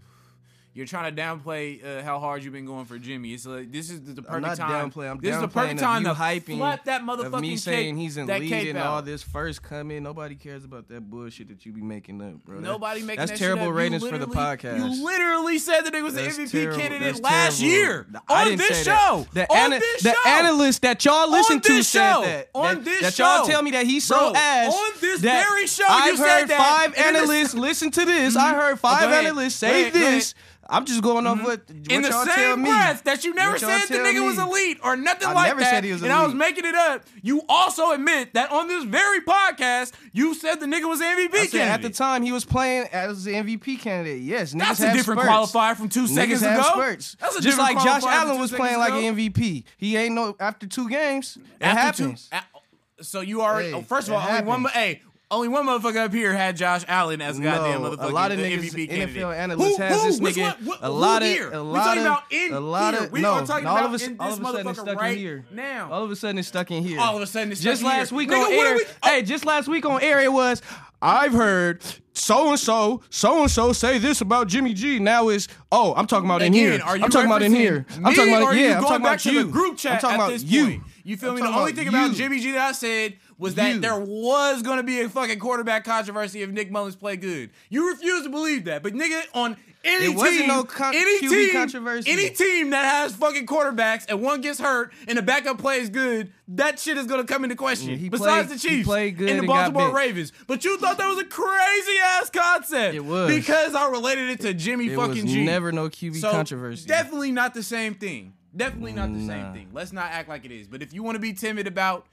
You're 0.74 0.86
trying 0.86 1.14
to 1.14 1.22
downplay 1.22 1.84
uh, 1.84 2.02
how 2.02 2.20
hard 2.20 2.46
you've 2.46 2.54
been 2.54 2.66
going 2.66 2.86
for 2.86 2.98
Jimmy. 2.98 3.34
It's 3.34 3.46
like 3.46 3.74
this 3.74 3.90
is 3.90 4.00
the, 4.02 4.22
perfect 4.22 4.34
I'm 4.34 4.42
not 4.42 4.56
time. 4.58 4.90
downplaying. 4.90 5.12
I'm 5.12 5.18
this 5.20 5.36
is 5.36 5.42
the 5.42 5.48
perfect 5.50 5.82
time 5.82 6.06
to 6.06 6.14
hyping 6.14 6.58
flat 6.60 6.86
that 6.86 7.02
motherfucking 7.04 7.34
of 7.34 7.42
me 7.42 7.58
saying 7.58 7.96
cake, 7.96 8.02
he's 8.02 8.16
in 8.16 8.28
that 8.28 8.40
lead 8.40 8.70
and 8.70 8.78
out. 8.78 8.86
all 8.86 9.02
this 9.02 9.22
first 9.22 9.62
coming. 9.62 10.02
Nobody 10.02 10.36
cares 10.36 10.64
about 10.64 10.88
that 10.88 11.02
bullshit 11.10 11.50
that 11.50 11.66
you 11.66 11.74
be 11.74 11.82
making 11.82 12.22
up, 12.22 12.36
bro. 12.46 12.56
That- 12.56 12.62
Nobody 12.62 13.02
making 13.02 13.18
That's 13.18 13.32
that 13.32 13.38
shit 13.38 13.46
terrible 13.48 13.68
up. 13.68 13.74
Ratings 13.76 14.08
for 14.08 14.18
the 14.18 14.28
podcast. 14.28 14.78
You 14.78 15.04
literally 15.04 15.58
said 15.60 15.82
that 15.82 15.94
it 15.94 16.02
was 16.04 16.14
That's 16.14 16.38
the 16.38 16.44
MVP 16.44 16.52
terrible. 16.52 16.78
candidate 16.80 17.02
That's 17.16 17.20
last 17.20 17.60
terrible. 17.60 17.78
year 17.78 18.08
on 18.30 18.58
this 18.58 18.84
show. 18.86 19.28
that. 19.34 19.50
The, 19.50 19.54
on 19.54 19.58
ana- 19.74 19.80
this 19.80 20.04
the 20.04 20.14
show. 20.14 20.30
analyst 20.30 20.82
that 20.84 21.04
y'all 21.04 21.30
listen 21.30 21.60
to 21.60 21.74
this 21.74 21.90
said 21.90 22.14
show. 22.14 22.22
that. 22.22 22.50
On 22.56 22.76
that, 22.76 22.86
this 22.86 23.02
that 23.02 23.20
y'all 23.20 23.46
tell 23.46 23.62
me 23.62 23.72
that 23.72 23.86
he's 23.86 24.06
so 24.06 24.34
ass. 24.34 24.74
on 24.74 24.92
this 25.02 25.20
very 25.20 25.68
show, 25.68 25.84
I've 25.86 26.18
heard 26.18 26.50
five 26.50 26.94
And 26.96 27.08
in 27.08 27.14
the- 27.14 27.20
analysts 27.34 27.54
listen 27.56 27.92
to 27.92 28.06
this. 28.06 28.38
I 28.38 28.54
heard 28.54 28.74
Oh, 28.74 28.76
five 28.78 29.12
analysts 29.12 29.56
say 29.56 29.90
this. 29.90 30.34
I'm 30.72 30.86
just 30.86 31.04
going 31.04 31.28
off 31.28 31.38
what, 31.44 31.60
what 31.68 31.92
in 31.92 32.02
the 32.02 32.10
y'all 32.10 32.26
same 32.26 32.34
tell 32.36 32.58
me. 32.58 32.70
breath 32.70 33.04
that 33.04 33.24
you 33.26 33.34
never 33.34 33.52
What 33.52 33.62
y'all 33.62 33.70
said 33.72 33.90
the 33.90 33.96
tell 33.98 34.06
nigga 34.06 34.26
was 34.26 34.38
elite 34.40 34.78
or 34.84 34.96
nothing 34.96 35.28
I 35.28 35.34
like 35.34 35.48
never 35.50 35.60
that, 35.60 35.70
said 35.70 35.84
he 35.84 35.92
was 35.92 36.02
and 36.02 36.12
I 36.12 36.22
was 36.24 36.32
elite. 36.34 36.40
making 36.40 36.66
it 36.66 36.76
up. 36.76 37.04
You 37.22 37.42
also 37.50 37.92
admit 37.92 38.34
that 38.36 38.52
on 38.52 38.68
this 38.70 38.84
very 38.86 39.20
podcast, 39.22 39.92
you 40.14 40.34
said 40.34 40.62
the 40.62 40.66
nigga 40.66 40.88
was 40.88 41.02
MVP 41.02 41.04
I 41.04 41.28
candidate. 41.28 41.52
said 41.52 41.68
at 41.68 41.82
the 41.82 41.90
time 41.90 42.24
he 42.24 42.32
was 42.32 42.46
playing 42.46 42.88
as 42.94 43.26
the 43.26 43.34
MVP 43.34 43.80
candidate. 43.82 44.22
Yes, 44.22 44.54
niggas 44.54 44.60
That's 44.60 44.80
a 44.82 44.88
have 44.88 44.96
different 44.98 45.22
spurts. 45.22 45.52
qualifier 45.52 45.76
from 45.76 45.90
two 45.90 46.04
Niggas 46.04 46.08
seconds 46.16 46.42
have 46.42 46.60
ago. 46.60 46.70
spurts. 46.72 47.18
That's 47.20 47.36
a 47.38 47.42
just 47.42 47.58
different 47.58 47.76
like 47.76 47.86
Josh 47.86 48.02
qualifier 48.02 48.02
from 48.04 48.10
Allen 48.12 48.36
two 48.36 48.42
was 48.42 48.50
seconds 48.52 48.68
playing 48.70 48.80
like 48.80 48.94
ago. 48.94 49.08
an 49.08 49.16
MVP. 49.18 49.64
He 49.78 49.98
ain't 49.98 50.16
no 50.16 50.36
after 50.40 50.68
two 50.68 50.90
games. 50.90 51.38
It 51.60 51.64
After 51.66 52.04
happens. 52.04 52.30
Two, 52.32 52.38
a- 52.38 53.04
so 53.04 53.22
you 53.22 53.42
already. 53.42 53.70
Hey, 53.70 53.74
oh, 53.76 53.82
first 53.82 54.08
of 54.08 54.14
it 54.14 54.18
all 54.18 54.28
only 54.30 54.44
one. 54.44 54.62
happens. 54.64 54.74
Hey, 54.76 55.02
only 55.32 55.48
one 55.48 55.66
motherfucker 55.66 55.96
up 56.06 56.14
here 56.14 56.34
had 56.34 56.58
Josh 56.58 56.84
Allen 56.88 57.22
as 57.22 57.40
a 57.40 57.42
goddamn 57.42 57.82
No, 57.82 57.92
motherfucker. 57.92 58.10
a 58.10 58.14
lot 58.14 58.32
of 58.32 58.38
the 58.38 58.44
niggas, 58.44 58.72
MVP 58.74 58.90
NFL 58.92 59.36
analysts 59.36 59.78
who, 59.78 59.82
has 59.84 60.02
who, 60.02 60.08
this 60.08 60.20
which 60.20 60.36
nigga. 60.36 60.58
One, 60.58 60.66
what, 60.66 60.80
a 60.82 60.90
lot 60.90 61.22
of, 61.22 61.28
here? 61.30 61.48
a 61.52 61.64
we 61.64 61.70
lot 61.70 61.84
talking 61.86 62.00
of, 62.02 62.06
about 62.06 62.24
in 62.32 62.54
a 62.54 62.60
lot 62.60 62.94
here. 62.94 63.04
of, 63.06 63.12
we 63.12 63.22
no, 63.22 63.32
are 63.32 63.46
talking 63.46 63.66
all 63.66 63.78
about 63.78 63.96
of 63.96 64.02
a, 64.02 64.06
in 64.06 64.18
all 64.20 64.30
this 64.30 64.38
of 64.40 64.44
a 64.44 64.46
sudden 64.46 64.68
it's 64.68 64.80
motherfucker 64.80 64.82
stuck 64.84 65.00
right 65.02 65.14
in 65.14 65.18
here. 65.18 65.46
now. 65.52 65.92
All 65.92 66.04
of 66.04 66.12
a 66.12 66.16
sudden 66.16 66.38
it's 66.38 66.48
stuck 66.50 66.70
in 66.72 66.84
here. 66.84 67.00
All 67.00 67.16
of 67.16 67.22
a 67.22 67.28
sudden 67.28 67.52
it's 67.52 67.62
just 67.62 67.82
in 67.82 67.88
last 67.88 68.10
here. 68.10 68.18
week 68.18 68.30
Nigga, 68.30 68.46
on 68.46 68.52
air. 68.54 68.76
we- 68.76 68.86
oh. 69.04 69.10
Hey, 69.10 69.22
just 69.24 69.46
last 69.46 69.68
week 69.68 69.86
on 69.86 70.02
air 70.02 70.20
it 70.20 70.32
was. 70.32 70.62
I've 71.02 71.34
heard 71.34 71.82
so 72.14 72.50
and 72.50 72.60
so, 72.60 73.02
so 73.10 73.42
and 73.42 73.50
so 73.50 73.74
say 73.74 73.98
this 73.98 74.22
about 74.22 74.48
Jimmy 74.48 74.74
G. 74.76 75.00
Now 75.00 75.30
it's 75.30 75.48
oh, 75.72 75.96
I'm 75.96 76.06
talking 76.06 76.30
about 76.30 76.42
in 76.44 76.54
Again, 76.54 76.74
here. 76.74 76.82
are 76.84 76.96
you 76.98 77.04
I'm 77.06 77.10
talking 77.10 77.28
about 77.28 77.42
in 77.42 77.56
here. 77.56 77.86
I'm 77.96 78.14
talking 78.14 78.36
about 78.36 78.56
yeah. 78.56 78.78
I'm 78.78 78.84
talking 78.84 78.98
about 79.02 79.26
you. 79.26 79.48
group 79.48 79.78
chat 79.78 79.94
I'm 79.94 80.00
talking 80.02 80.16
about 80.36 80.44
you. 80.44 80.84
You 81.04 81.18
feel 81.18 81.34
me? 81.34 81.42
The 81.42 81.48
only 81.48 81.72
thing 81.74 81.88
about. 81.88 82.14
Jimmy 82.14 82.40
G 82.40 82.52
that 82.52 82.70
I 82.70 82.72
said 82.74 83.16
was 83.42 83.56
that 83.56 83.74
You. 83.74 83.80
there 83.82 84.00
was 84.00 84.62
going 84.62 84.78
to 84.78 84.84
be 84.84 85.02
a 85.02 85.10
fucking 85.10 85.40
quarterback 85.40 85.84
controversy 85.84 86.42
if 86.44 86.50
Nick 86.50 86.72
Mullens 86.72 86.96
played 86.98 87.20
good. 87.22 87.50
You 87.70 87.90
refuse 87.90 88.24
to 88.24 88.30
believe 88.30 88.66
that, 88.66 88.84
but 88.84 88.94
nigga, 88.94 89.24
on 89.34 89.58
any 89.84 90.06
It 90.06 90.16
wasn't 90.16 90.38
team, 90.42 90.48
no 90.48 90.64
con- 90.64 90.94
any 90.94 91.20
QB 91.22 91.30
team, 91.30 91.52
controversy. 91.54 92.12
any 92.12 92.30
team 92.30 92.70
that 92.70 92.86
has 92.86 93.16
fucking 93.16 93.48
quarterbacks 93.48 94.06
and 94.08 94.22
one 94.22 94.40
gets 94.42 94.60
hurt 94.60 94.94
and 95.08 95.18
the 95.18 95.24
backup 95.24 95.58
plays 95.58 95.90
good, 95.90 96.32
that 96.50 96.80
shit 96.80 96.98
is 96.98 97.08
going 97.08 97.20
to 97.20 97.26
come 97.34 97.44
into 97.44 97.56
question. 97.56 97.90
Yeah, 97.90 97.96
he 97.96 98.10
Besides 98.10 98.48
played- 98.48 98.60
the 98.60 98.62
he 98.70 98.76
Chiefs 98.76 98.88
played 98.88 99.18
good 99.18 99.30
and 99.30 99.38
the 99.40 99.42
and 99.42 99.48
Baltimore. 99.48 99.90
Ravens, 99.92 100.32
but 100.46 100.64
you 100.64 100.78
thought 100.78 101.00
that 101.00 101.08
was 101.08 101.18
a 101.18 101.26
crazy 101.26 101.98
ass 102.00 102.30
concept. 102.30 102.94
It 102.96 103.04
was. 103.04 103.34
because 103.36 103.74
I 103.74 103.90
related 103.90 104.30
it 104.30 104.40
to 104.42 104.54
Jimmy 104.54 104.90
It 104.92 104.96
fucking 104.96 105.24
was 105.24 105.34
G. 105.34 105.44
never 105.46 105.72
no 105.72 105.90
QB 105.90 106.18
So, 106.22 106.30
controversy. 106.30 106.88
Definitely 106.88 107.32
not 107.32 107.56
the 107.56 107.64
same 107.64 107.96
thing. 107.96 108.34
Definitely 108.56 108.94
not 108.94 109.12
the 109.14 109.26
same 109.26 109.52
thing. 109.54 109.70
Let's 109.74 109.92
not 109.94 110.12
act 110.12 110.30
like 110.30 110.46
it 110.46 110.52
is. 110.52 110.68
But 110.68 110.84
if 110.84 110.94
you 110.94 111.02
want 111.04 111.16
to 111.16 111.20
be 111.20 111.34
timid 111.34 111.66
about 111.68 112.06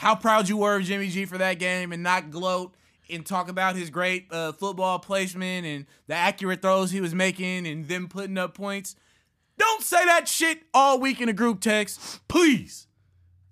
how 0.00 0.14
proud 0.14 0.48
you 0.48 0.56
were 0.56 0.76
of 0.76 0.84
Jimmy 0.84 1.08
G 1.08 1.26
for 1.26 1.36
that 1.36 1.58
game 1.58 1.92
and 1.92 2.02
not 2.02 2.30
gloat 2.30 2.74
and 3.10 3.26
talk 3.26 3.50
about 3.50 3.76
his 3.76 3.90
great 3.90 4.32
uh, 4.32 4.50
football 4.52 4.98
placement 4.98 5.66
and 5.66 5.84
the 6.06 6.14
accurate 6.14 6.62
throws 6.62 6.90
he 6.90 7.02
was 7.02 7.14
making 7.14 7.66
and 7.66 7.86
them 7.86 8.08
putting 8.08 8.38
up 8.38 8.54
points, 8.54 8.96
don't 9.58 9.82
say 9.82 10.02
that 10.06 10.26
shit 10.26 10.62
all 10.72 10.98
week 10.98 11.20
in 11.20 11.28
a 11.28 11.34
group 11.34 11.60
text. 11.60 12.26
Please. 12.28 12.86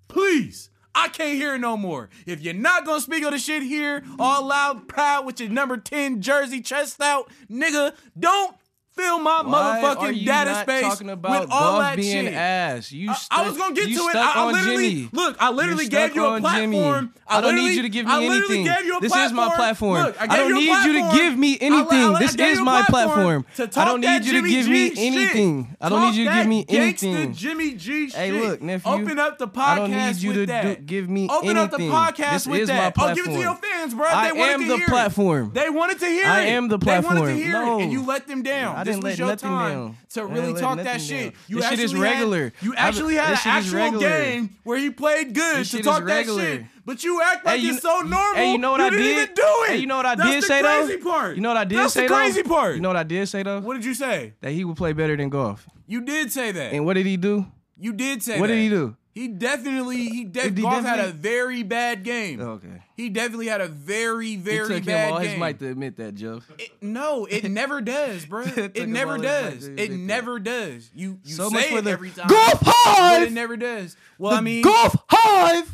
Please. 0.07 0.71
I 0.95 1.09
can't 1.09 1.35
hear 1.35 1.55
no 1.59 1.77
more. 1.77 2.09
If 2.25 2.41
you're 2.41 2.55
not 2.55 2.83
gonna 2.83 2.99
speak 2.99 3.23
on 3.23 3.31
the 3.31 3.37
shit 3.37 3.61
here, 3.61 4.03
all 4.17 4.43
loud, 4.47 4.87
proud 4.87 5.27
with 5.27 5.39
your 5.39 5.49
number 5.49 5.77
10 5.77 6.19
jersey 6.19 6.61
chest 6.61 6.99
out, 6.99 7.29
nigga, 7.47 7.93
don't 8.17 8.55
fill 8.99 9.19
my 9.19 9.41
Why 9.43 9.81
motherfucking 9.81 10.25
data 10.25 10.55
space 10.61 10.99
with 11.01 11.47
all 11.51 11.79
that 11.79 11.95
being 11.95 12.25
shit. 12.25 12.33
ass? 12.33 12.91
You 12.91 13.11
I- 13.11 13.13
stuck, 13.13 13.39
I 13.39 13.47
was 13.47 13.57
gonna 13.57 13.75
get 13.75 13.85
to 13.85 13.91
it. 13.91 14.15
I, 14.15 14.33
I 14.35 14.51
literally 14.51 14.89
Jimmy. 14.93 15.09
look. 15.13 15.37
I 15.39 15.51
literally 15.51 15.87
gave 15.87 16.15
you 16.15 16.25
a 16.25 16.39
platform. 16.39 16.61
Jimmy. 17.05 17.09
I 17.31 17.41
don't 17.41 17.55
need 17.55 17.75
you 17.75 17.81
to 17.83 17.89
give 17.89 18.05
me 18.05 18.11
I 18.11 18.23
anything. 18.23 18.63
Gave 18.65 18.85
you 18.85 18.97
a 18.97 19.01
This 19.01 19.15
is 19.15 19.31
my 19.31 19.53
platform. 19.55 20.03
Look, 20.03 20.21
I, 20.21 20.23
I 20.23 20.37
don't 20.37 20.49
you 20.49 20.55
need 20.55 20.85
you 20.85 20.93
to 20.93 21.15
give 21.17 21.37
me 21.37 21.53
I 21.59 21.63
I 21.63 21.65
anything. 21.67 22.13
This 22.13 22.39
I 22.39 22.47
is 22.47 22.59
my 22.61 22.83
platform. 22.83 23.45
I 23.57 23.85
don't 23.85 24.01
need 24.01 24.25
you 24.25 24.41
to 24.41 24.47
give 24.49 24.67
me 24.67 24.91
anything. 24.97 25.75
I 25.79 25.89
don't 25.89 26.01
need 26.01 26.15
you 26.15 26.25
to 26.29 26.35
give 26.35 26.47
me 26.47 26.65
anything. 26.67 27.33
Jimmy 27.33 27.73
G. 27.73 28.09
Hey, 28.09 28.31
look, 28.31 28.61
nephew. 28.61 28.91
Open 28.91 29.19
up 29.19 29.37
the 29.37 29.47
podcast 29.47 29.59
I 29.69 29.75
don't 29.75 29.91
need 29.91 30.15
you 30.17 30.29
with 30.31 30.37
to 30.39 30.45
that. 30.47 30.85
give 30.85 31.09
me 31.09 31.27
Open 31.29 31.57
up 31.57 31.71
the 31.71 31.77
podcast 31.77 32.31
This 32.33 32.47
with 32.47 32.61
is 32.61 32.67
that. 32.69 32.95
my 32.97 33.11
Oh, 33.11 33.15
give 33.15 33.27
it 33.27 33.31
to 33.31 33.39
your 33.39 33.55
fans, 33.55 33.93
bro. 33.93 34.05
I 34.07 34.31
they 34.31 34.39
wanted 34.39 34.53
am 34.53 34.67
the 34.67 34.85
platform. 34.87 35.51
They 35.53 35.69
wanted 35.69 35.99
to 35.99 36.05
hear 36.07 36.25
I 36.25 36.41
am 36.41 36.67
the 36.67 36.79
platform. 36.79 37.15
They 37.15 37.21
wanted 37.21 37.31
to 37.37 37.43
hear 37.43 37.61
it, 37.61 37.81
and 37.83 37.91
you 37.91 38.05
let 38.05 38.27
them 38.27 38.43
down. 38.43 38.75
This 38.89 38.95
was 38.97 39.03
let 39.05 39.17
your 39.19 39.35
time 39.35 39.71
down. 39.73 39.97
to 40.13 40.25
really 40.25 40.59
talk 40.59 40.77
that 40.77 41.01
shit. 41.01 41.33
down. 41.33 41.41
You 41.47 41.55
This 41.57 41.65
shit 41.65 41.71
actually 41.73 41.83
is 41.85 41.91
had- 41.93 42.01
regular. 42.01 42.53
you 42.61 42.75
actually 42.75 43.15
had 43.15 43.25
an 43.25 43.31
this 43.31 43.41
shit 43.41 43.55
is 43.65 43.73
actual 43.75 43.99
game 43.99 44.55
where 44.63 44.77
he 44.77 44.89
played 44.89 45.33
good 45.33 45.65
to 45.65 45.81
talk 45.81 46.05
that 46.05 46.25
shit. 46.25 46.63
But 46.85 47.03
you 47.03 47.21
act 47.21 47.45
like 47.45 47.59
Hey, 47.59 47.65
you 47.67 47.73
it's 47.73 47.81
so 47.83 47.99
normal. 47.99 48.33
Hey, 48.35 48.51
you 48.53 48.57
know 48.57 48.71
what 48.71 48.79
you 48.79 48.85
I 48.87 48.89
didn't 48.89 49.05
did? 49.05 49.21
even 49.23 49.35
do 49.35 49.43
it. 49.45 49.69
Hey, 49.69 49.77
you 49.77 49.85
know 49.87 49.97
what 49.97 50.05
I 50.07 50.15
That's 50.15 50.29
did 50.31 50.43
say 50.43 50.61
though? 50.63 50.85
crazy 50.85 50.97
part. 51.01 51.35
You 51.35 51.41
know 51.41 51.49
what 51.49 51.57
I 51.57 51.63
did 51.65 51.77
That's 51.77 51.93
say 51.93 52.07
the 52.07 52.13
crazy 52.13 52.41
though? 52.41 52.49
part. 52.49 52.75
You 52.75 52.81
know 52.81 52.89
what 52.89 52.97
I 52.97 53.03
did 53.03 53.27
say 53.27 53.43
though? 53.43 53.59
What 53.59 53.75
did 53.75 53.85
you 53.85 53.93
say? 53.93 54.33
That 54.41 54.51
he 54.51 54.65
would 54.65 54.75
play 54.77 54.93
better 54.93 55.15
than 55.15 55.29
Goff. 55.29 55.67
You 55.87 56.01
did 56.01 56.31
say 56.31 56.51
that. 56.51 56.73
And 56.73 56.85
what 56.85 56.95
did 56.95 57.05
he 57.05 57.17
do? 57.17 57.45
you 57.81 57.93
did 57.93 58.21
say 58.23 58.33
that. 58.33 58.39
What 58.41 58.47
that. 58.47 58.53
did 58.55 58.61
he 58.63 58.69
do? 58.69 58.95
He 59.19 59.27
definitely 59.27 59.97
he, 60.05 60.23
de- 60.23 60.43
he 60.43 60.61
Goff 60.61 60.85
had 60.85 60.99
a 61.01 61.11
very 61.11 61.61
bad 61.63 62.03
game. 62.03 62.39
Oh, 62.39 62.51
okay. 62.51 62.83
He 62.95 63.09
definitely 63.09 63.47
had 63.47 63.59
a 63.59 63.67
very 63.67 64.37
very 64.37 64.75
it 64.75 64.77
took 64.77 64.85
bad 64.85 65.07
him 65.09 65.13
all 65.13 65.19
game. 65.19 65.29
his 65.31 65.39
might 65.39 65.59
to 65.59 65.67
admit 65.69 65.97
that, 65.97 66.15
Joe. 66.15 66.41
It, 66.57 66.71
no, 66.81 67.25
it 67.25 67.43
never 67.51 67.81
does, 67.81 68.25
bro. 68.25 68.43
It 68.43 68.57
It, 68.57 68.75
took 68.75 68.77
him 68.77 68.93
never 68.93 69.11
all 69.11 69.17
his 69.17 69.23
might 69.23 69.29
does. 69.51 69.65
to 69.65 69.73
It 69.83 69.89
that. 69.89 69.97
never 69.97 70.39
does. 70.39 70.89
You 70.95 71.19
you 71.25 71.33
So 71.35 71.49
say 71.49 71.55
much 71.55 71.65
for 71.65 71.77
it 71.79 71.83
the 71.83 71.91
every 71.91 72.09
time. 72.11 72.27
Goff 72.29 72.59
but 72.61 72.73
Hive! 72.73 73.23
it 73.27 73.31
never 73.33 73.57
does. 73.57 73.97
Well, 74.17 74.33
I 74.33 74.39
mean, 74.39 74.61
Goff 74.61 74.95
Hive! 75.09 75.69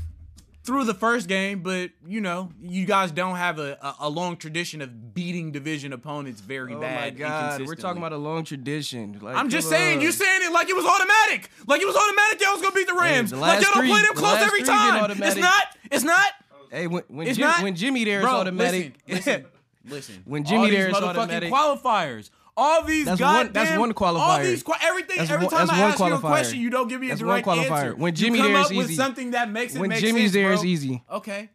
Through 0.66 0.86
the 0.86 0.94
first 0.94 1.28
game, 1.28 1.62
but 1.62 1.92
you 2.08 2.20
know, 2.22 2.50
you 2.62 2.86
guys 2.86 3.12
don't 3.12 3.36
have 3.36 3.60
a, 3.60 3.78
a, 3.82 3.96
a 4.02 4.10
long 4.10 4.36
tradition 4.38 4.82
of 4.82 5.14
beating 5.14 5.52
division 5.52 5.94
opponents 5.94 6.42
very 6.42 6.74
Oh 6.74 6.80
bad. 6.82 7.00
my 7.02 7.10
God, 7.12 7.62
we're 7.68 7.76
talking 7.76 8.00
about 8.02 8.14
a 8.14 8.18
long 8.18 8.44
tradition. 8.44 9.20
Like, 9.22 9.36
I'm 9.36 9.50
just 9.50 9.70
saying, 9.70 9.98
on. 10.00 10.04
you 10.04 10.12
saying 10.12 10.42
it 10.44 10.52
like 10.52 10.68
it 10.70 10.76
was 10.76 10.86
automatic, 10.86 11.50
like 11.68 11.82
it 11.82 11.86
was 11.86 11.96
automatic. 11.96 12.42
Y'all 12.42 12.54
was 12.54 12.62
gonna 12.62 12.76
beat 12.76 12.88
the 12.88 12.94
Rams, 12.96 13.32
the 13.32 13.38
like 13.38 13.62
y'all 13.62 13.72
don't 13.74 13.84
three- 13.84 13.90
play 13.92 14.02
them 14.02 14.14
close 14.16 14.34
last 14.34 14.46
every 14.48 14.64
time. 14.64 15.12
It's 15.12 15.36
not. 15.36 15.64
It's 15.92 16.04
not. 16.04 16.26
Hey, 16.72 16.88
when 16.88 17.04
when, 17.08 17.34
Jim, 17.34 17.48
not. 17.48 17.62
when 17.64 17.76
Jimmy 17.76 18.04
there 18.04 18.20
is 18.22 18.26
automatic. 18.26 18.96
Listen, 19.08 19.24
listen, 19.36 19.46
listen. 19.88 20.24
When 20.26 20.44
Jimmy 20.44 20.72
there, 20.72 20.90
motherfucking 20.92 21.04
automatic. 21.18 21.52
qualifiers. 21.54 22.30
All 22.58 22.84
these 22.84 23.06
That's 23.06 23.20
goddamn, 23.20 23.46
one- 23.48 23.54
that's 23.54 24.06
one 24.06 24.18
All 24.18 24.40
these 24.40 24.64
everything. 24.82 25.18
That's 25.18 25.30
every 25.30 25.48
time 25.48 25.68
that's 25.68 25.72
I 25.72 25.82
one 25.82 25.92
ask 25.92 26.00
you 26.00 26.06
a 26.14 26.20
question, 26.20 26.60
you 26.62 26.70
don't 26.70 26.88
give 26.88 27.02
me 27.02 27.08
a 27.08 27.10
That's 27.12 27.22
one 27.22 27.44
qualifier. 27.44 27.72
answer. 27.72 27.96
When 27.96 28.16
Jimmy 28.16 28.38
you 28.38 28.44
come 28.44 28.54
there, 28.54 28.62
up 28.62 28.68
it's 28.72 28.78
with 28.78 28.86
easy. 28.92 28.96
something 28.96 29.32
that 29.32 29.50
makes 29.52 29.76
it 29.76 29.80
when 29.80 29.90
make 29.90 30.00
Jimmy's 30.00 30.24
sense, 30.24 30.34
there, 30.34 30.48
bro. 30.48 30.54
it's 30.54 30.64
easy. 30.64 31.04
Okay, 31.12 31.50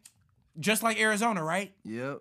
just 0.59 0.83
like 0.83 0.99
Arizona, 0.99 1.43
right? 1.43 1.73
Yep. 1.85 2.19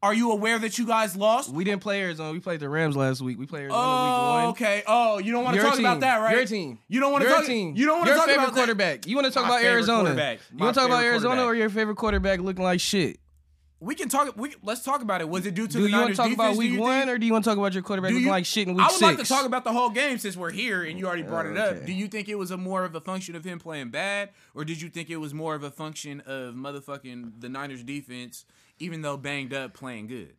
Are 0.00 0.14
you 0.14 0.30
aware 0.30 0.58
that 0.60 0.78
you 0.78 0.86
guys 0.86 1.16
lost? 1.16 1.50
We 1.50 1.64
didn't 1.64 1.82
play 1.82 2.00
Arizona. 2.00 2.32
We 2.32 2.38
played 2.38 2.60
the 2.60 2.68
Rams 2.68 2.96
last 2.96 3.20
week. 3.20 3.36
We 3.36 3.46
played 3.46 3.62
Arizona 3.64 3.82
Oh, 3.84 4.36
week 4.36 4.44
one. 4.44 4.50
okay. 4.50 4.82
Oh, 4.86 5.18
you 5.18 5.32
don't 5.32 5.42
want 5.42 5.56
to 5.56 5.60
Your 5.60 5.70
talk 5.70 5.78
about 5.80 6.00
that, 6.00 6.18
right? 6.18 6.36
Your 6.36 6.46
team. 6.46 6.78
You 6.86 7.00
don't 7.00 7.10
want 7.10 7.24
to 7.24 7.28
Your 7.28 7.38
talk. 7.38 7.46
team. 7.46 7.74
You 7.76 7.84
don't 7.84 7.96
want 7.98 8.06
to 8.06 8.10
Your 8.12 8.18
talk 8.18 8.26
favorite 8.28 8.44
about 8.44 8.54
that. 8.54 8.60
quarterback. 8.60 9.06
You 9.08 9.16
want 9.16 9.26
to 9.26 9.32
talk 9.32 9.42
My 9.48 9.58
about 9.58 9.64
Arizona? 9.64 10.10
You 10.10 10.58
want 10.58 10.74
to 10.74 10.80
talk 10.80 10.88
about 10.88 11.02
Arizona 11.04 11.42
or 11.44 11.54
your 11.56 11.68
favorite 11.68 11.96
quarterback 11.96 12.38
looking 12.38 12.62
like 12.62 12.78
shit? 12.78 13.18
We 13.80 13.94
can 13.94 14.08
talk. 14.08 14.36
We 14.36 14.54
let's 14.64 14.82
talk 14.82 15.02
about 15.02 15.20
it. 15.20 15.28
Was 15.28 15.46
it 15.46 15.54
due 15.54 15.68
to 15.68 15.72
Do 15.72 15.82
the 15.82 15.88
you 15.88 15.92
want 15.94 16.02
Niners 16.06 16.16
to 16.16 16.22
talk 16.24 16.32
about 16.32 16.42
defense, 16.50 16.56
do 16.56 16.58
week 16.58 16.72
you 16.72 16.80
one 16.80 16.98
think? 17.02 17.10
or 17.10 17.18
do 17.18 17.26
you 17.26 17.32
want 17.32 17.44
to 17.44 17.50
talk 17.50 17.58
about 17.58 17.74
your 17.74 17.82
quarterback 17.84 18.08
Do 18.10 18.16
looking 18.16 18.28
like 18.30 18.44
shit 18.44 18.66
in 18.66 18.74
week 18.74 18.82
six? 18.90 19.02
I 19.02 19.06
would 19.06 19.16
six? 19.16 19.18
like 19.20 19.26
to 19.28 19.32
talk 19.32 19.46
about 19.46 19.62
the 19.62 19.72
whole 19.72 19.90
game 19.90 20.18
since 20.18 20.36
we're 20.36 20.50
here 20.50 20.82
and 20.82 20.98
you 20.98 21.06
already 21.06 21.22
brought 21.22 21.46
it 21.46 21.56
up. 21.56 21.76
okay. 21.76 21.86
Do 21.86 21.92
you 21.92 22.08
think 22.08 22.28
it 22.28 22.34
was 22.34 22.50
a 22.50 22.56
more 22.56 22.84
of 22.84 22.96
a 22.96 23.00
function 23.00 23.36
of 23.36 23.44
him 23.44 23.60
playing 23.60 23.90
bad, 23.90 24.30
or 24.52 24.64
did 24.64 24.82
you 24.82 24.88
think 24.88 25.10
it 25.10 25.18
was 25.18 25.32
more 25.32 25.54
of 25.54 25.62
a 25.62 25.70
function 25.70 26.20
of 26.22 26.54
motherfucking 26.56 27.40
the 27.40 27.48
Niners 27.48 27.84
defense, 27.84 28.44
even 28.80 29.02
though 29.02 29.16
banged 29.16 29.54
up, 29.54 29.74
playing 29.74 30.08
good? 30.08 30.34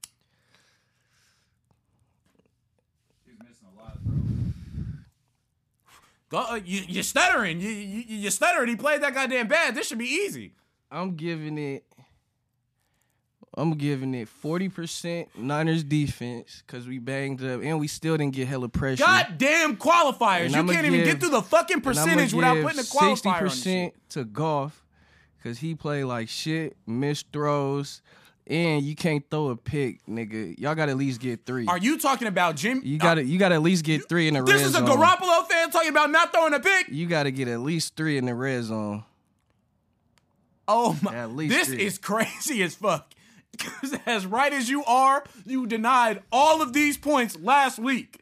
Go, 6.29 6.37
uh, 6.37 6.59
you, 6.63 6.81
you're 6.87 7.03
stuttering. 7.03 7.59
You, 7.59 7.69
you, 7.69 8.03
you're 8.07 8.31
stuttering. 8.31 8.69
He 8.69 8.75
played 8.75 9.01
that 9.01 9.13
goddamn 9.15 9.47
bad. 9.47 9.73
This 9.73 9.87
should 9.87 9.97
be 9.97 10.05
easy. 10.05 10.53
I'm 10.91 11.15
giving 11.15 11.57
it. 11.57 11.85
I'm 13.59 13.73
giving 13.75 14.13
it 14.15 14.29
40% 14.43 15.27
Niners 15.35 15.83
defense 15.83 16.63
because 16.65 16.87
we 16.87 16.99
banged 16.99 17.43
up 17.43 17.61
and 17.61 17.79
we 17.79 17.87
still 17.87 18.15
didn't 18.17 18.33
get 18.33 18.47
hella 18.47 18.69
pressure. 18.69 19.03
Goddamn 19.03 19.77
qualifiers. 19.77 20.45
And 20.45 20.53
you 20.53 20.59
I'ma 20.59 20.73
can't 20.73 20.85
even 20.85 20.99
give- 20.99 21.07
get 21.07 21.19
through 21.19 21.31
the 21.31 21.41
fucking 21.41 21.81
percentage 21.81 22.33
without 22.33 22.61
putting 22.61 22.79
a 22.79 22.83
qualifier 22.83 23.35
on 23.35 23.43
the 23.43 23.49
60% 23.49 23.91
to 24.09 24.23
Goff 24.23 24.83
Cause 25.43 25.57
he 25.59 25.73
played 25.73 26.03
like 26.03 26.27
shit, 26.27 26.75
missed 26.85 27.27
throws, 27.31 28.01
and 28.45 28.83
you 28.83 28.93
can't 28.93 29.23
throw 29.31 29.47
a 29.49 29.55
pick, 29.55 30.05
nigga. 30.05 30.59
Y'all 30.59 30.75
gotta 30.75 30.91
at 30.91 30.97
least 30.97 31.21
get 31.21 31.45
three. 31.45 31.65
Are 31.65 31.77
you 31.77 31.97
talking 31.97 32.27
about 32.27 32.57
Jim? 32.57 32.81
You 32.83 32.97
gotta 32.97 33.23
you 33.23 33.39
gotta 33.39 33.55
at 33.55 33.61
least 33.61 33.85
get 33.85 34.09
three 34.09 34.27
in 34.27 34.33
the 34.33 34.41
red 34.41 34.49
zone. 34.49 34.57
This 34.57 34.67
is 34.67 34.75
a 34.75 34.79
zone. 34.79 34.87
Garoppolo 34.89 35.47
fan 35.47 35.71
talking 35.71 35.91
about 35.91 36.11
not 36.11 36.33
throwing 36.33 36.53
a 36.53 36.59
pick. 36.59 36.89
You 36.89 37.07
gotta 37.07 37.31
get 37.31 37.47
at 37.47 37.61
least 37.61 37.95
three 37.95 38.17
in 38.17 38.25
the 38.25 38.35
red 38.35 38.65
zone. 38.65 39.05
Oh 40.67 40.97
my! 41.01 41.15
At 41.15 41.33
least 41.33 41.55
this 41.55 41.67
three. 41.69 41.85
is 41.85 41.97
crazy 41.99 42.61
as 42.61 42.75
fuck. 42.75 43.13
'Cause 43.59 43.95
as 44.05 44.25
right 44.25 44.53
as 44.53 44.69
you 44.69 44.83
are, 44.85 45.23
you 45.45 45.67
denied 45.67 46.21
all 46.31 46.61
of 46.61 46.73
these 46.73 46.97
points 46.97 47.37
last 47.39 47.77
week 47.79 48.21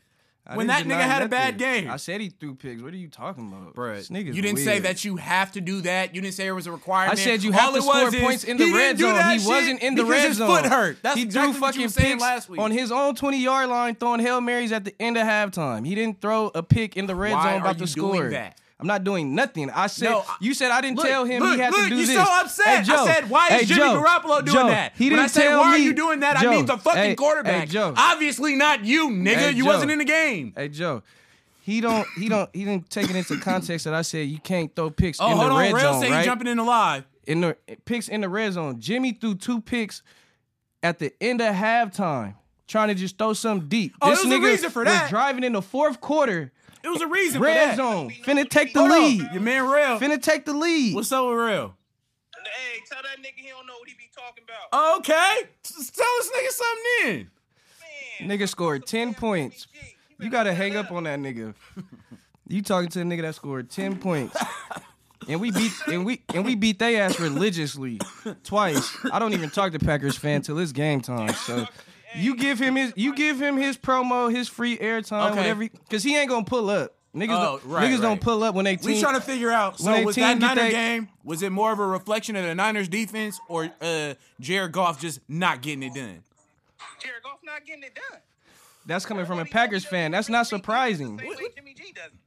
I 0.49 0.55
when 0.55 0.67
that 0.67 0.83
nigga 0.85 0.89
deny 0.89 1.01
had 1.01 1.21
a 1.23 1.27
bad 1.27 1.57
game. 1.57 1.89
I 1.89 1.97
said 1.97 2.21
he 2.21 2.29
threw 2.29 2.55
picks. 2.55 2.81
What 2.81 2.93
are 2.93 2.97
you 2.97 3.09
talking 3.09 3.47
about, 3.51 3.75
Bruh, 3.75 3.95
This 3.97 4.07
nigga's 4.09 4.35
you 4.35 4.41
didn't 4.41 4.59
say 4.59 4.79
that 4.79 5.03
you 5.03 5.17
have 5.17 5.51
to 5.53 5.61
do 5.61 5.81
that. 5.81 6.15
You 6.15 6.21
didn't 6.21 6.35
say 6.35 6.47
it 6.47 6.51
was 6.51 6.67
a 6.67 6.71
requirement. 6.71 7.19
I 7.19 7.21
said 7.21 7.43
you 7.43 7.51
All 7.51 7.59
have 7.59 7.69
to 7.71 7.75
it 7.77 7.83
was 7.85 8.11
score 8.13 8.21
points 8.21 8.43
in 8.45 8.55
the 8.57 8.71
red 8.73 8.97
zone. 8.97 9.37
He 9.37 9.45
wasn't 9.45 9.81
in 9.83 9.95
the 9.95 10.03
because 10.03 10.11
red 10.19 10.27
his 10.29 10.37
zone. 10.37 10.47
foot 10.61 10.65
hurt. 10.71 10.97
That's 11.03 11.17
he 11.17 11.23
exactly 11.23 11.51
threw 11.53 11.61
what 11.61 11.75
you 11.75 11.81
fucking 11.81 11.85
were 11.87 11.89
saying 11.89 12.11
picks 12.13 12.21
last 12.21 12.49
week. 12.49 12.61
on 12.61 12.71
his 12.71 12.91
own 12.93 13.15
20 13.15 13.43
yard 13.43 13.69
line, 13.69 13.95
throwing 13.95 14.21
hail 14.21 14.39
marys 14.39 14.71
at 14.71 14.85
the 14.85 14.95
end 15.01 15.17
of 15.17 15.27
halftime. 15.27 15.85
He 15.85 15.95
didn't 15.95 16.21
throw 16.21 16.49
a 16.55 16.63
pick 16.63 16.95
in 16.95 17.07
the 17.07 17.15
red 17.15 17.33
Why 17.33 17.43
zone 17.43 17.53
are 17.53 17.57
about 17.71 17.79
you 17.81 17.85
to 17.87 17.93
doing 17.93 18.13
score. 18.13 18.29
that? 18.29 18.57
I'm 18.79 18.85
not 18.87 19.03
doing 19.03 19.33
nothing. 19.33 19.71
I 19.71 19.87
said 19.87 20.09
No, 20.11 20.23
you 20.39 20.53
said 20.53 20.69
I 20.69 20.81
didn't 20.81 20.97
Look, 20.97 21.07
tell 21.07 21.25
him 21.25 21.41
look, 21.41 21.55
he 21.55 21.59
had 21.61 21.71
look, 21.71 21.83
to 21.85 21.89
do 21.89 21.95
you 21.95 22.05
this. 22.05 22.15
so 22.15 22.21
upset. 22.27 22.85
Hey, 22.85 22.93
I 22.93 23.05
said, 23.07 23.29
why 23.29 23.47
is 23.47 23.53
Hey, 23.53 23.65
Jimmy 23.65 23.79
Joe. 23.79 24.03
Garoppolo 24.03 24.45
doing 24.45 24.55
Joe, 24.57 24.67
that? 24.67 24.93
He 24.95 25.05
when 25.05 25.13
didn't 25.17 25.23
I 25.23 25.27
say, 25.27 25.47
why 25.55 25.71
me. 25.71 25.75
are 25.75 25.79
you 25.79 25.93
doing 25.93 26.19
that? 26.19 26.37
I 26.37 26.43
Joe, 26.43 26.51
mean 26.51 26.65
the 26.67 26.77
fucking 26.77 27.01
hey, 27.01 27.15
quarterback. 27.15 27.61
Hey, 27.61 27.65
Joe. 27.65 27.93
Obviously 27.97 28.55
not 28.55 28.85
you, 28.85 29.09
nigga. 29.09 29.53
You 29.55 29.63
Joe. 29.63 29.69
wasn't 29.69 29.91
in 29.91 29.97
the 29.97 30.05
game. 30.05 30.53
Hey 30.55 30.69
Joe, 30.69 31.01
he 31.61 31.81
don't 31.81 32.07
he 32.19 32.29
don't 32.29 32.49
he 32.53 32.65
didn't 32.65 32.89
take 32.91 33.09
it 33.09 33.15
into 33.15 33.39
context 33.39 33.85
that 33.85 33.95
I 33.95 34.03
said 34.03 34.27
you 34.27 34.37
can't 34.39 34.73
throw 34.75 34.91
picks 34.91 35.19
Oh, 35.19 35.31
in 35.31 35.37
hold 35.37 35.49
the 35.49 35.53
on. 35.55 35.59
red 35.59 35.73
Rail 35.73 35.93
zone, 35.93 36.01
say 36.03 36.11
right? 36.11 36.19
you 36.19 36.25
jumping 36.25 36.47
in 36.47 36.57
the 36.57 36.63
live. 36.63 37.03
in 37.25 37.41
the 37.41 37.57
picks 37.85 38.07
in 38.09 38.21
the 38.21 38.29
red 38.29 38.53
zone. 38.53 38.79
Jimmy 38.79 39.11
threw 39.13 39.33
two 39.33 39.59
picks 39.59 40.03
at 40.83 40.99
the 40.99 41.11
end 41.19 41.41
of 41.41 41.55
halftime, 41.55 42.35
trying 42.67 42.89
to 42.89 42.93
just 42.95 43.17
throw 43.17 43.33
something 43.33 43.67
deep. 43.67 43.95
Oh, 44.03 44.11
this 44.11 44.21
there's 44.21 44.31
a 44.33 44.37
nigga 44.37 44.43
reason 44.45 44.69
for 44.69 44.83
was 44.83 45.09
driving 45.09 45.43
in 45.43 45.53
the 45.53 45.61
fourth 45.63 45.99
quarter, 45.99 46.51
It 46.87 46.91
was 46.91 47.01
a 47.01 47.07
reason 47.07 47.39
for 47.39 47.45
red 47.45 47.71
that. 47.71 47.75
zone, 47.77 48.09
finna 48.23 48.49
take 48.49 48.73
the 48.73 48.79
Hold 48.79 48.91
lead, 48.91 49.21
on. 49.27 49.33
Your 49.33 49.41
man 49.43 49.67
Rail. 49.69 49.99
finna 49.99 50.21
take 50.21 50.45
the 50.45 50.53
lead. 50.53 50.95
What's 50.95 51.11
up 51.11 51.25
with 51.27 51.37
Rail? 51.37 51.75
Hey, 52.33 52.79
tell 52.89 53.01
that 53.03 53.17
nigga 53.21 53.35
he 53.43 53.49
don't 53.49 53.67
know 53.67 53.73
what 53.77 53.89
he 53.89 53.95
be 53.95 54.09
talking 54.15 54.43
about. 54.45 54.97
Okay. 54.99 55.49
S- 55.65 55.91
Tell 55.91 56.05
this 56.19 56.31
nigga 56.31 56.49
something 56.49 56.85
in. 58.21 58.27
Man, 58.29 58.39
Nigga 58.39 58.47
scored 58.47 58.85
ten 58.85 59.13
points. 59.13 59.67
You 60.19 60.29
gotta 60.29 60.53
hang 60.53 60.77
up 60.77 60.91
on 60.93 61.03
that 61.03 61.19
nigga. 61.19 61.53
You 62.47 62.61
talking 62.61 62.89
to 62.91 63.01
a 63.01 63.03
nigga 63.03 63.23
that 63.23 63.35
scored 63.35 63.69
ten 63.69 63.97
points. 63.99 64.37
And 65.27 65.41
we 65.41 65.51
beat 65.51 65.73
and 65.87 66.05
we 66.05 66.21
and 66.33 66.45
we 66.45 66.55
beat 66.55 66.79
they 66.79 66.95
ass 67.01 67.19
religiously 67.19 67.99
twice. 68.45 68.95
I 69.11 69.19
don't 69.19 69.33
even 69.33 69.49
talk 69.49 69.73
to 69.73 69.79
Packers 69.79 70.15
fan 70.17 70.41
till 70.41 70.57
it's 70.59 70.71
game 70.71 71.01
time. 71.01 71.33
So 71.33 71.67
you 72.15 72.35
give 72.35 72.59
him 72.59 72.75
his 72.75 72.93
you 72.95 73.13
give 73.15 73.41
him 73.41 73.57
his 73.57 73.77
promo, 73.77 74.31
his 74.33 74.47
free 74.47 74.77
airtime, 74.77 75.31
Okay. 75.31 75.37
whatever, 75.39 75.67
because 75.69 76.03
he 76.03 76.15
ain't 76.17 76.29
gonna 76.29 76.45
pull 76.45 76.69
up. 76.69 76.93
Niggas, 77.15 77.29
Oh, 77.31 77.59
don't, 77.59 77.71
right, 77.71 77.83
niggas 77.89 77.93
right. 77.95 78.01
don't 78.01 78.21
pull 78.21 78.43
up 78.43 78.53
when 78.53 78.65
they 78.65 78.75
We 78.83 78.99
trying 79.01 79.15
to 79.15 79.21
figure 79.21 79.49
out. 79.49 79.79
So 79.79 80.03
was 80.03 80.15
that 80.17 80.39
get 80.39 80.39
Niner 80.39 80.61
they- 80.61 80.71
game? 80.71 81.09
Was 81.23 81.41
it 81.41 81.51
more 81.51 81.71
of 81.71 81.79
a 81.79 81.85
reflection 81.87 82.35
of 82.35 82.43
the 82.45 82.53
Niners 82.53 82.87
defense 82.87 83.39
or 83.47 83.69
uh, 83.81 84.13
Jared 84.39 84.71
Goff 84.71 84.99
just 85.01 85.19
not 85.27 85.61
getting 85.61 85.83
it 85.83 85.95
done? 85.95 86.21
Jared 87.01 87.23
Goff 87.23 87.39
not 87.43 87.65
getting 87.65 87.83
it 87.83 87.95
done. 87.95 88.19
That's 88.85 89.05
coming 89.05 89.25
from 89.25 89.39
a 89.39 89.45
Packers 89.45 89.83
fan. 89.83 90.11
That's 90.11 90.29
not 90.29 90.45
surprising. 90.47 91.17
Same 91.17 91.27
way 91.27 91.35
Jimmy 91.55 91.73
G 91.73 91.91
doesn't. 91.93 92.19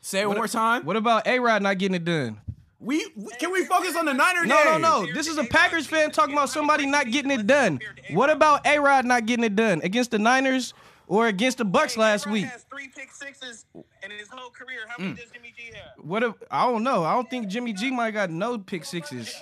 Say 0.00 0.20
it 0.20 0.28
one 0.28 0.36
more 0.36 0.48
time. 0.48 0.84
What 0.84 0.96
about 0.96 1.26
A 1.26 1.38
Rod 1.40 1.62
not 1.62 1.76
getting 1.78 1.94
it 1.96 2.04
done? 2.04 2.40
We, 2.80 3.06
we 3.14 3.30
can 3.38 3.52
we 3.52 3.64
focus 3.66 3.94
on 3.94 4.06
the 4.06 4.14
Niner 4.14 4.46
No, 4.46 4.64
no, 4.64 4.78
no. 4.78 5.12
This 5.12 5.26
is 5.26 5.36
a 5.36 5.44
Packers 5.44 5.86
fan 5.86 6.10
talking 6.10 6.32
about 6.34 6.48
somebody 6.48 6.86
not 6.86 7.10
getting 7.10 7.30
it 7.30 7.46
done. 7.46 7.78
What 8.10 8.30
about 8.30 8.66
A 8.66 8.78
Rod 8.78 9.04
not 9.04 9.26
getting 9.26 9.44
it 9.44 9.54
done 9.54 9.82
against 9.84 10.10
the 10.12 10.18
Niners 10.18 10.72
or 11.06 11.26
against 11.26 11.58
the 11.58 11.66
Bucs 11.66 11.94
Hey, 11.96 12.00
last 12.00 12.24
A-Rod 12.24 12.32
week? 12.32 12.44
has 12.46 12.62
three 12.70 12.88
pick 12.88 13.12
sixes 13.12 13.66
in 13.74 14.10
his 14.10 14.28
whole 14.30 14.48
career. 14.50 14.80
How 14.88 14.96
Mm. 14.96 15.08
many 15.10 15.14
does 15.16 15.30
Jimmy 15.30 15.52
G 15.54 15.64
have? 15.74 16.02
What 16.04 16.22
if 16.22 16.34
I 16.50 16.64
don't 16.64 16.82
know. 16.82 17.04
I 17.04 17.12
don't 17.14 17.28
think 17.28 17.48
Jimmy 17.48 17.74
G 17.74 17.90
might 17.90 18.12
got 18.12 18.30
no 18.30 18.58
pick 18.58 18.84
sixes. 18.86 19.34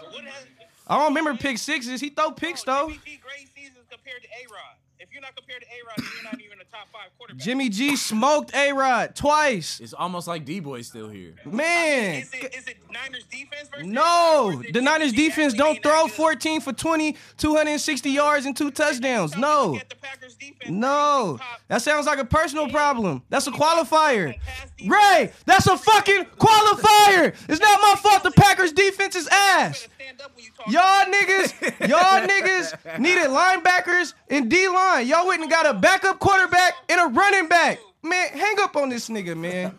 I 0.88 0.97
don't 0.97 1.09
remember 1.14 1.35
pick 1.35 1.59
sixes. 1.59 2.00
He 2.00 2.09
throw 2.11 2.33
picks 2.33 2.64
though. 2.64 2.88
Jimmy 2.88 3.00
G 3.04 3.21
great 3.23 3.49
seasons 3.54 3.87
compared 3.88 4.23
to 4.23 4.28
A 4.28 4.42
Rod. 4.52 4.76
If 5.00 5.12
you're 5.12 5.23
not 5.23 5.37
compared 5.37 5.62
to 5.62 5.67
A 5.69 5.78
Rod, 5.87 6.09
you're 6.14 6.25
not 6.25 6.40
even 6.40 6.59
a 6.61 6.64
top 6.64 6.88
five 6.93 7.11
quarterback. 7.17 7.45
Jimmy 7.45 7.69
G 7.69 7.95
smoked 7.95 8.52
A 8.55 8.73
Rod 8.73 9.14
twice. 9.14 9.78
It's 9.78 9.93
almost 9.93 10.26
like 10.26 10.45
D 10.45 10.59
Boy 10.59 10.83
still 10.83 11.09
here. 11.09 11.35
Man. 11.45 12.23
Is 12.23 12.35
it, 12.35 12.55
is 12.55 12.67
it 12.67 12.76
Niners 12.90 13.25
defense 13.31 13.69
versus 13.69 13.87
No, 13.87 14.55
or 14.55 14.73
the 14.73 14.81
Niners 14.81 15.12
Jimmy 15.12 15.28
defense 15.28 15.55
don't 15.55 15.81
throw 15.83 16.09
14 16.09 16.61
for 16.61 16.73
20, 16.73 17.17
260 17.37 18.11
yards 18.11 18.45
and 18.47 18.57
two 18.57 18.73
touchdowns. 18.73 19.37
No. 19.37 19.73
look 19.73 19.83
at 19.83 19.88
the 19.88 19.97
Packers 19.97 20.35
defense 20.35 20.69
No, 20.69 21.38
that 21.69 21.83
sounds 21.83 22.07
like 22.07 22.19
a 22.19 22.25
personal 22.25 22.69
problem. 22.69 23.23
That's 23.28 23.47
a 23.47 23.52
qualifier. 23.52 24.37
Ray, 24.85 25.31
that's 25.47 25.67
a 25.69 25.78
fucking 25.78 26.25
qualifier. 26.38 27.35
It's 27.49 27.61
not 27.61 27.81
my 27.81 27.95
fault 27.99 28.25
the 28.25 28.33
Packers 28.33 28.73
defense 28.73 29.14
is 29.14 29.28
ass. 29.28 29.87
Stand 29.95 30.21
up 30.23 30.33
when 30.35 30.45
you 30.45 30.50
talk. 30.57 30.67
Y'all 30.73 31.05
niggas, 31.12 31.88
y'all 31.88 32.26
niggas 32.26 32.99
needed 32.99 33.28
linebackers 33.28 34.14
and 34.28 34.50
D 34.50 34.67
line. 34.69 34.88
Y'all 34.97 35.26
went 35.26 35.42
and 35.42 35.50
got 35.50 35.66
a 35.66 35.75
backup 35.75 36.18
quarterback 36.18 36.75
and 36.88 37.00
a 37.00 37.07
running 37.07 37.49
back. 37.49 37.78
Man, 38.02 38.28
hang 38.28 38.61
up 38.61 38.76
on 38.76 38.88
this 38.88 39.09
nigga, 39.09 39.37
man. 39.37 39.75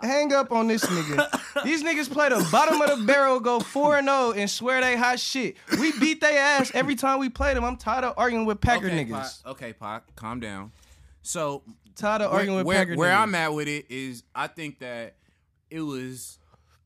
Hang 0.00 0.32
up 0.32 0.52
on 0.52 0.68
this 0.68 0.84
nigga. 0.84 1.64
These 1.64 1.82
niggas 1.82 2.10
play 2.10 2.28
the 2.28 2.46
bottom 2.52 2.80
of 2.80 2.98
the 2.98 3.04
barrel, 3.04 3.40
go 3.40 3.58
4 3.58 4.00
0 4.02 4.32
and 4.32 4.48
swear 4.48 4.80
they 4.80 4.96
hot 4.96 5.18
shit. 5.18 5.56
We 5.80 5.92
beat 5.98 6.20
their 6.20 6.38
ass 6.38 6.70
every 6.74 6.94
time 6.94 7.18
we 7.18 7.28
play 7.28 7.52
them. 7.52 7.64
I'm 7.64 7.76
tired 7.76 8.04
of 8.04 8.14
arguing 8.16 8.46
with 8.46 8.60
Packer 8.60 8.86
okay, 8.86 9.04
niggas. 9.04 9.42
Pac, 9.42 9.50
okay, 9.52 9.72
Pac, 9.72 10.14
calm 10.14 10.40
down. 10.40 10.72
So 11.22 11.62
Tired 11.98 12.22
of 12.22 12.30
where, 12.30 12.40
arguing 12.40 12.58
with 12.58 12.66
where, 12.66 12.78
Packer 12.78 12.96
where 12.96 13.12
niggas. 13.12 13.22
I'm 13.22 13.34
at 13.34 13.52
with 13.54 13.66
it 13.66 13.86
is 13.90 14.22
I 14.32 14.46
think 14.46 14.78
that 14.78 15.16
it 15.68 15.80
was 15.80 16.38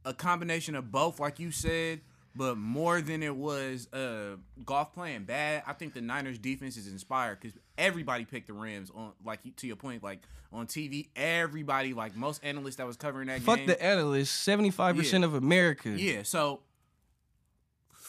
a 0.07 0.15
combination 0.15 0.75
of 0.75 0.91
both, 0.91 1.21
like 1.21 1.39
you 1.39 1.51
said, 1.51 2.01
but 2.35 2.57
more 2.57 3.01
than 3.01 3.23
it 3.23 3.35
was 3.37 3.93
uh, 3.93 4.37
Goff 4.65 4.93
playing 4.95 5.25
bad. 5.25 5.63
I 5.67 5.73
think 5.75 5.95
the 5.95 6.01
Niners 6.01 6.39
defense 6.39 6.77
is 6.77 6.87
inspired 6.91 7.41
because 7.41 7.59
everybody 7.77 8.25
picked 8.25 8.47
the 8.47 8.53
Rams 8.55 8.91
on, 8.95 9.13
like 9.25 9.41
to 9.57 9.67
your 9.67 9.77
point, 9.77 10.03
like 10.03 10.21
on 10.53 10.67
TV. 10.67 11.09
Everybody, 11.17 11.93
like 11.95 12.17
most 12.17 12.43
analysts 12.45 12.77
that 12.77 12.87
was 12.87 12.97
covering 12.97 13.29
that 13.29 13.41
Fuck 13.43 13.59
game. 13.59 13.67
the 13.67 13.83
analysts. 13.83 14.31
75% 14.47 15.21
Yeah. 15.21 15.27
of 15.27 15.35
America. 15.35 15.91
Yeah, 15.91 16.23
so 16.23 16.61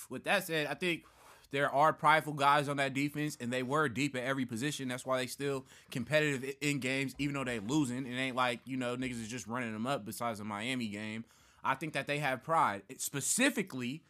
with 0.10 0.24
that 0.25 0.46
said, 0.46 0.68
I 0.68 0.74
think 0.74 1.03
there 1.51 1.70
are 1.74 1.94
prideful 1.94 2.34
guys 2.34 2.68
on 2.68 2.77
that 2.77 2.94
defense, 2.94 3.38
and 3.39 3.51
they 3.51 3.63
were 3.63 3.88
deep 3.89 4.15
at 4.15 4.24
every 4.24 4.46
position. 4.46 4.88
That's 4.88 5.06
why 5.06 5.18
they 5.18 5.27
still 5.27 5.65
competitive 5.92 6.56
in 6.62 6.80
games, 6.80 7.13
even 7.18 7.36
though 7.36 7.44
they 7.44 7.60
losing. 7.60 8.06
It 8.06 8.15
ain't 8.18 8.36
like 8.36 8.60
you 8.65 8.77
know 8.77 8.96
niggas 8.96 9.22
is 9.22 9.27
just 9.27 9.48
running 9.48 9.72
them 9.74 9.86
up. 9.88 10.06
Besides 10.06 10.39
the 10.39 10.46
Miami 10.46 10.88
game, 10.88 11.25
I 11.63 11.75
think 11.75 11.94
that 11.94 12.08
they 12.08 12.20
have 12.20 12.44
pride. 12.44 12.82
It- 12.89 13.01
specifically, 13.01 14.03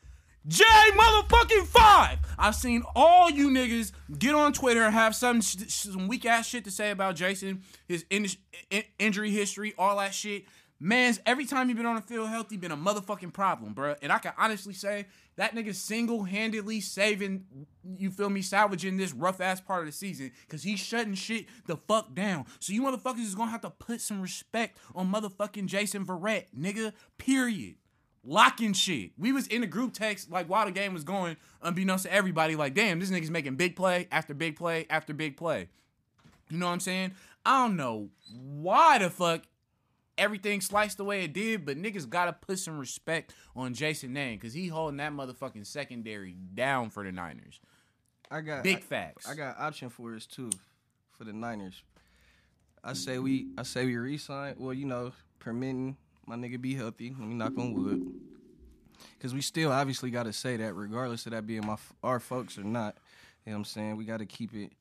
J 0.47 0.63
motherfucking 0.95 1.65
five. 1.67 2.19
I've 2.38 2.55
seen 2.55 2.83
all 2.95 3.29
you 3.29 3.50
niggas 3.50 3.91
get 4.17 4.35
on 4.35 4.51
Twitter 4.51 4.83
and 4.83 4.93
have 4.93 5.15
some 5.15 5.41
sh- 5.41 5.55
some 5.67 6.07
weak 6.07 6.25
ass 6.25 6.47
shit 6.47 6.65
to 6.65 6.71
say 6.71 6.91
about 6.91 7.15
Jason, 7.15 7.62
his 7.88 8.05
in- 8.09 8.27
in- 8.69 8.83
injury 9.00 9.31
history, 9.31 9.73
all 9.77 9.97
that 9.97 10.13
shit. 10.13 10.45
Man's 10.79 11.21
every 11.25 11.45
time 11.45 11.69
he 11.69 11.73
been 11.73 11.85
on 11.85 11.95
the 11.95 12.01
field 12.01 12.27
healthy, 12.27 12.57
been 12.57 12.71
a 12.73 12.77
motherfucking 12.77 13.31
problem, 13.31 13.73
bruh. 13.73 13.95
And 14.01 14.12
I 14.12 14.17
can 14.17 14.33
honestly 14.38 14.73
say 14.73 15.05
that 15.38 15.55
nigga 15.55 15.73
single 15.73 16.23
handedly 16.23 16.81
saving, 16.81 17.45
you 17.97 18.12
feel 18.12 18.29
me, 18.29 18.41
salvaging 18.41 18.97
this 18.97 19.13
rough 19.13 19.39
ass 19.39 19.62
part 19.62 19.79
of 19.79 19.85
the 19.85 19.93
season 19.93 20.31
because 20.41 20.62
he's 20.62 20.81
shutting 20.81 21.13
shit 21.13 21.45
the 21.67 21.77
fuck 21.77 22.13
down. 22.13 22.45
So 22.59 22.73
you 22.73 22.81
motherfuckers 22.81 23.21
is 23.21 23.33
gonna 23.33 23.51
have 23.51 23.62
to 23.62 23.69
put 23.69 24.01
some 24.01 24.21
respect 24.21 24.77
on 24.93 25.09
motherfucking 25.09 25.67
Jason 25.67 26.05
Verrett, 26.05 26.47
nigga. 26.53 26.91
Period 27.17 27.75
locking 28.24 28.74
shit. 28.74 29.12
We 29.18 29.32
was 29.32 29.48
in 29.48 29.62
the 29.62 29.68
group 29.68 29.94
text 29.94 30.32
like 30.32 30.48
while 30.48 30.65
the 30.65 30.72
game 30.72 30.94
was 30.94 31.03
going, 31.03 31.38
unbeknownst 31.62 32.06
to 32.06 32.13
everybody, 32.13 32.56
like, 32.56 32.74
damn, 32.74 33.00
this 33.00 33.10
nigga's 33.12 33.32
making 33.32 33.56
big 33.56 33.75
play 33.75 34.08
after 34.12 34.34
big 34.34 34.56
play 34.56 34.86
after 34.89 35.13
big 35.13 35.38
play. 35.38 35.68
You 36.50 36.58
know 36.58 36.68
what 36.68 36.74
I'm 36.74 36.80
saying? 36.80 37.13
I 37.46 37.63
don't 37.65 37.75
know 37.75 38.10
why 38.38 39.00
the 39.00 39.10
fuck 39.10 39.44
everything 40.18 40.62
sliced 40.62 40.98
the 40.98 41.03
way 41.03 41.24
it 41.24 41.34
did, 41.34 41.65
but 41.65 41.77
niggas 41.77 42.08
gotta 42.08 42.34
put 42.34 42.60
some 42.60 42.77
respect 42.77 43.34
on 43.56 43.74
Jason 43.74 44.13
Name 44.13 44.38
because 44.38 44.53
he 44.53 44.68
holding 44.68 44.98
that 44.98 45.12
motherfucking 45.12 45.65
secondary 45.65 46.36
down 46.53 46.89
for 46.89 47.03
the 47.03 47.12
Niners. 47.12 47.60
I 48.32 48.42
got 48.42 48.63
Big 48.63 48.77
I- 48.77 48.82
facts. 48.82 49.27
I 49.30 49.36
got 49.36 49.60
option 49.60 49.89
for 49.89 50.13
us 50.15 50.25
too, 50.25 50.50
for 51.18 51.24
the 51.24 51.34
Niners. 51.34 51.82
I 52.84 52.94
say 52.94 53.18
we, 53.18 53.48
I 53.58 53.63
say 53.63 53.86
we 53.86 53.96
resign. 53.96 54.56
Well, 54.58 54.74
you 54.74 54.86
know, 54.86 55.13
permitting 55.39 55.96
my 56.25 56.36
nigga 56.36 56.60
be 56.60 56.75
healthy. 56.75 57.15
Let 57.18 57.27
me 57.27 57.36
knock 57.36 57.58
on 57.58 57.74
wood. 57.74 58.12
Cause 59.20 59.34
we 59.34 59.42
still 59.42 59.72
obviously 59.72 60.12
got 60.12 60.24
to 60.24 60.34
say 60.34 60.58
that, 60.58 60.74
regardless 60.74 61.25
of 61.25 61.32
that 61.32 61.48
being 61.48 61.65
my 61.65 61.77
our 62.03 62.20
folks 62.20 62.58
or 62.58 62.63
not. 62.63 62.96
You 63.46 63.51
know 63.51 63.58
what 63.58 63.60
I'm 63.60 63.65
saying? 63.65 63.98
We 63.98 64.06
got 64.06 64.18
to 64.18 64.25
keep 64.25 64.53
it, 64.53 64.72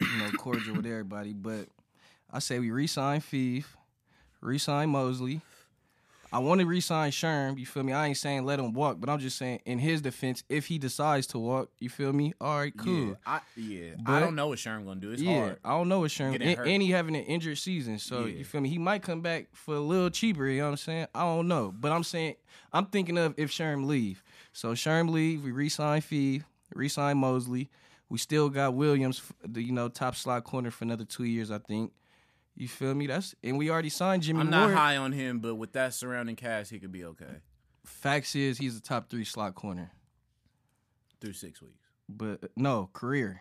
you 0.00 0.18
know, 0.18 0.30
cordial 0.38 0.76
with 0.76 0.86
everybody. 0.86 1.32
But 1.32 1.66
I 2.30 2.38
say 2.38 2.58
we 2.58 2.70
resign 2.70 3.20
Feeve, 3.20 3.76
resign 4.40 4.90
Moseley. 4.90 5.40
I 6.32 6.38
want 6.38 6.60
to 6.60 6.66
re-sign 6.66 7.10
Sherm. 7.10 7.58
You 7.58 7.66
feel 7.66 7.82
me? 7.82 7.92
I 7.92 8.06
ain't 8.06 8.16
saying 8.16 8.44
let 8.44 8.58
him 8.60 8.72
walk, 8.72 8.98
but 9.00 9.08
I'm 9.10 9.18
just 9.18 9.36
saying 9.36 9.60
in 9.64 9.78
his 9.78 10.00
defense, 10.00 10.44
if 10.48 10.66
he 10.66 10.78
decides 10.78 11.26
to 11.28 11.38
walk, 11.38 11.70
you 11.80 11.88
feel 11.88 12.12
me? 12.12 12.32
All 12.40 12.58
right, 12.58 12.76
cool. 12.76 13.08
Yeah, 13.08 13.14
I, 13.26 13.40
yeah. 13.56 13.90
I 14.06 14.20
don't 14.20 14.34
know 14.36 14.48
what 14.48 14.58
Sherm 14.58 14.84
gonna 14.86 15.00
do. 15.00 15.10
It's 15.10 15.22
yeah, 15.22 15.40
hard. 15.40 15.58
I 15.64 15.70
don't 15.70 15.88
know 15.88 16.00
what 16.00 16.10
Sherm 16.10 16.34
and, 16.34 16.42
and 16.42 16.82
he 16.82 16.90
having 16.90 17.16
an 17.16 17.24
injured 17.24 17.58
season, 17.58 17.98
so 17.98 18.20
Yeah. 18.26 18.38
you 18.38 18.44
feel 18.44 18.60
me? 18.60 18.68
He 18.68 18.78
might 18.78 19.02
come 19.02 19.20
back 19.20 19.48
for 19.52 19.74
a 19.74 19.80
little 19.80 20.10
cheaper. 20.10 20.46
You 20.46 20.58
know 20.60 20.66
what 20.66 20.70
I'm 20.72 20.76
saying? 20.76 21.06
I 21.14 21.22
don't 21.22 21.48
know, 21.48 21.74
but 21.78 21.90
I'm 21.92 22.04
saying 22.04 22.36
I'm 22.72 22.86
thinking 22.86 23.18
of 23.18 23.34
if 23.36 23.50
Sherm 23.50 23.86
leave. 23.86 24.22
So 24.52 24.72
Sherm 24.72 25.10
leave, 25.10 25.44
we 25.44 25.50
re-sign 25.50 26.00
Fee, 26.00 26.42
re-sign 26.74 27.18
Moseley. 27.18 27.70
We 28.08 28.18
still 28.18 28.48
got 28.48 28.74
Williams, 28.74 29.22
the 29.46 29.62
you 29.62 29.72
know 29.72 29.88
top 29.88 30.16
slot 30.16 30.44
corner 30.44 30.70
for 30.70 30.84
another 30.84 31.04
two 31.04 31.24
years, 31.24 31.50
I 31.50 31.58
think. 31.58 31.92
You 32.60 32.68
feel 32.68 32.94
me? 32.94 33.06
That's 33.06 33.34
and 33.42 33.56
we 33.56 33.70
already 33.70 33.88
signed 33.88 34.22
Jimmy 34.22 34.40
I'm 34.40 34.50
not 34.50 34.66
Ward. 34.66 34.74
high 34.76 34.96
on 34.98 35.12
him, 35.12 35.38
but 35.38 35.54
with 35.54 35.72
that 35.72 35.94
surrounding 35.94 36.36
cast, 36.36 36.70
he 36.70 36.78
could 36.78 36.92
be 36.92 37.04
okay 37.06 37.40
Facts 37.86 38.36
is 38.36 38.58
he's 38.58 38.76
a 38.76 38.82
top 38.82 39.08
three 39.08 39.24
slot 39.24 39.54
corner, 39.54 39.90
through 41.22 41.32
six 41.32 41.62
weeks. 41.62 41.86
but 42.06 42.50
no 42.56 42.90
career. 42.92 43.40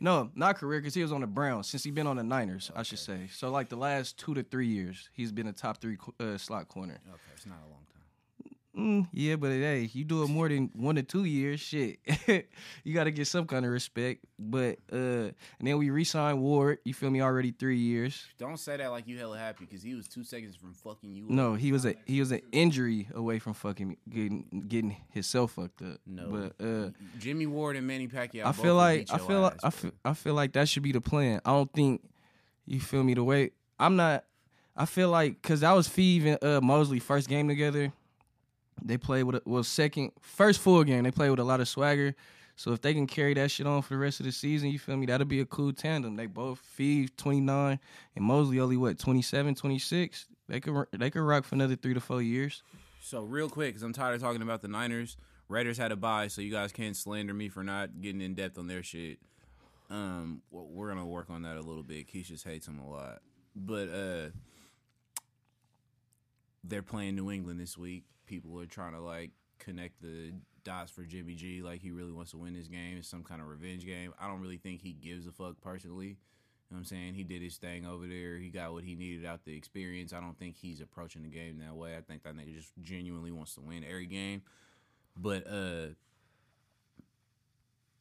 No, 0.00 0.30
not 0.34 0.56
career 0.58 0.80
because 0.80 0.92
he 0.94 1.00
was 1.00 1.12
on 1.12 1.22
the 1.22 1.26
Browns 1.26 1.68
since 1.70 1.82
he 1.82 1.90
been 1.90 2.06
on 2.06 2.16
the 2.16 2.22
Niners. 2.22 2.70
I 2.76 2.82
should 2.82 2.98
say. 2.98 3.28
So 3.32 3.50
like 3.50 3.70
the 3.70 3.76
last 3.76 4.18
two 4.18 4.34
to 4.34 4.42
three 4.42 4.66
years, 4.66 5.08
he's 5.14 5.32
been 5.32 5.46
a 5.46 5.52
top 5.52 5.80
three 5.80 5.96
uh, 6.20 6.36
slot 6.36 6.68
corner. 6.68 7.00
Okay, 7.08 7.20
it's 7.34 7.46
not 7.46 7.58
a 7.66 7.70
long 7.70 7.78
time. 7.78 7.83
Mm, 8.76 9.08
yeah, 9.12 9.36
but 9.36 9.50
hey, 9.52 9.88
you 9.92 10.04
do 10.04 10.24
it 10.24 10.28
more 10.28 10.48
than 10.48 10.68
one 10.74 10.98
or 10.98 11.02
two 11.02 11.24
years, 11.24 11.60
shit. 11.60 11.98
you 12.84 12.92
got 12.92 13.04
to 13.04 13.12
get 13.12 13.26
some 13.28 13.46
kind 13.46 13.64
of 13.64 13.70
respect. 13.70 14.24
But 14.36 14.78
uh, 14.92 15.30
and 15.30 15.34
then 15.60 15.78
we 15.78 15.90
re-signed 15.90 16.40
Ward. 16.40 16.78
You 16.84 16.92
feel 16.92 17.10
me? 17.10 17.22
Already 17.22 17.52
three 17.52 17.78
years. 17.78 18.26
Don't 18.36 18.58
say 18.58 18.76
that 18.76 18.90
like 18.90 19.06
you 19.06 19.16
hella 19.16 19.38
happy 19.38 19.64
because 19.64 19.82
he 19.82 19.94
was 19.94 20.08
two 20.08 20.24
seconds 20.24 20.56
from 20.56 20.74
fucking 20.74 21.12
you. 21.14 21.26
No, 21.28 21.54
he 21.54 21.70
was 21.70 21.86
a 21.86 21.94
he 22.04 22.18
was 22.18 22.32
an 22.32 22.40
injury 22.50 23.08
away 23.14 23.38
from 23.38 23.54
fucking 23.54 23.90
me- 23.90 23.98
getting 24.10 24.64
getting 24.68 24.96
himself 25.10 25.52
fucked 25.52 25.82
up. 25.82 26.00
No. 26.04 26.50
but 26.58 26.64
uh, 26.64 26.90
Jimmie 27.20 27.46
Ward 27.46 27.76
and 27.76 27.86
Manny 27.86 28.08
Pacquiao. 28.08 28.44
I 28.44 28.52
feel 28.52 28.74
like 28.74 29.08
I 29.12 29.18
feel 29.18 29.40
like 29.40 29.54
I 29.62 29.70
feel, 29.70 29.92
I 30.04 30.14
feel 30.14 30.34
like 30.34 30.52
that 30.54 30.68
should 30.68 30.82
be 30.82 30.92
the 30.92 31.00
plan. 31.00 31.40
I 31.44 31.50
don't 31.52 31.72
think 31.72 32.02
you 32.66 32.80
feel 32.80 33.04
me 33.04 33.14
the 33.14 33.22
way 33.24 33.52
I'm 33.78 33.94
not. 33.94 34.24
I 34.76 34.86
feel 34.86 35.10
like 35.10 35.40
because 35.40 35.60
that 35.60 35.72
was 35.72 35.86
Feeve 35.86 36.26
and 36.26 36.42
uh, 36.42 36.60
Moseley 36.60 36.98
first 36.98 37.28
game 37.28 37.46
together. 37.46 37.92
They 38.82 38.96
played 38.96 39.24
with 39.24 39.36
a, 39.36 39.42
well 39.44 39.64
second 39.64 40.12
first 40.20 40.60
full 40.60 40.84
game. 40.84 41.04
They 41.04 41.10
played 41.10 41.30
with 41.30 41.40
a 41.40 41.44
lot 41.44 41.60
of 41.60 41.68
swagger. 41.68 42.14
So 42.56 42.72
if 42.72 42.80
they 42.80 42.94
can 42.94 43.06
carry 43.06 43.34
that 43.34 43.50
shit 43.50 43.66
on 43.66 43.82
for 43.82 43.94
the 43.94 43.98
rest 43.98 44.20
of 44.20 44.26
the 44.26 44.32
season, 44.32 44.70
you 44.70 44.78
feel 44.78 44.96
me? 44.96 45.06
That'll 45.06 45.26
be 45.26 45.40
a 45.40 45.44
cool 45.44 45.72
tandem. 45.72 46.14
They 46.14 46.26
both 46.26 46.60
Feeve 46.60 47.16
29 47.16 47.80
and 48.14 48.24
Moseley 48.24 48.60
only 48.60 48.76
what 48.76 48.98
27, 48.98 49.54
26. 49.56 50.26
They 50.48 50.60
could 50.60 50.86
they 50.92 51.10
could 51.10 51.22
rock 51.22 51.44
for 51.44 51.54
another 51.54 51.76
three 51.76 51.94
to 51.94 52.00
four 52.00 52.22
years. 52.22 52.62
So 53.00 53.22
real 53.22 53.48
quick, 53.48 53.70
because 53.70 53.82
I'm 53.82 53.92
tired 53.92 54.14
of 54.14 54.20
talking 54.20 54.42
about 54.42 54.62
the 54.62 54.68
Niners. 54.68 55.16
Raiders 55.48 55.76
had 55.76 55.92
a 55.92 55.96
bye, 55.96 56.28
so 56.28 56.40
you 56.40 56.50
guys 56.50 56.72
can't 56.72 56.96
slander 56.96 57.34
me 57.34 57.48
for 57.48 57.62
not 57.62 58.00
getting 58.00 58.22
in 58.22 58.34
depth 58.34 58.58
on 58.58 58.66
their 58.66 58.82
shit. 58.82 59.18
Um, 59.90 60.40
we're 60.50 60.88
gonna 60.88 61.04
work 61.04 61.28
on 61.28 61.42
that 61.42 61.56
a 61.56 61.60
little 61.60 61.82
bit. 61.82 62.10
Just 62.10 62.44
hates 62.44 62.66
them 62.66 62.78
a 62.78 62.88
lot, 62.88 63.20
but 63.54 63.88
uh, 63.90 64.30
they're 66.62 66.82
playing 66.82 67.16
New 67.16 67.30
England 67.30 67.60
this 67.60 67.76
week. 67.76 68.04
People 68.26 68.58
are 68.60 68.66
trying 68.66 68.92
to 68.92 69.00
like 69.00 69.30
connect 69.58 70.00
the 70.02 70.32
dots 70.64 70.90
for 70.90 71.02
Jimmy 71.02 71.34
G. 71.34 71.62
Like 71.62 71.80
he 71.80 71.90
really 71.90 72.12
wants 72.12 72.32
to 72.32 72.38
win 72.38 72.54
this 72.54 72.68
game. 72.68 72.96
It's 72.98 73.08
some 73.08 73.22
kind 73.22 73.40
of 73.40 73.48
revenge 73.48 73.84
game. 73.84 74.12
I 74.20 74.28
don't 74.28 74.40
really 74.40 74.56
think 74.56 74.82
he 74.82 74.92
gives 74.92 75.26
a 75.26 75.32
fuck 75.32 75.60
personally. 75.60 76.16
You 76.70 76.76
know 76.76 76.76
what 76.76 76.78
I'm 76.78 76.84
saying? 76.86 77.14
He 77.14 77.24
did 77.24 77.42
his 77.42 77.56
thing 77.56 77.86
over 77.86 78.06
there. 78.06 78.38
He 78.38 78.48
got 78.48 78.72
what 78.72 78.84
he 78.84 78.94
needed 78.94 79.26
out 79.26 79.44
the 79.44 79.54
experience. 79.54 80.12
I 80.12 80.20
don't 80.20 80.38
think 80.38 80.56
he's 80.56 80.80
approaching 80.80 81.22
the 81.22 81.28
game 81.28 81.58
that 81.58 81.76
way. 81.76 81.96
I 81.96 82.00
think 82.00 82.22
that 82.22 82.34
nigga 82.34 82.56
just 82.56 82.72
genuinely 82.82 83.30
wants 83.30 83.54
to 83.54 83.60
win 83.60 83.84
every 83.84 84.06
game. 84.06 84.42
But 85.16 85.46
uh 85.46 85.88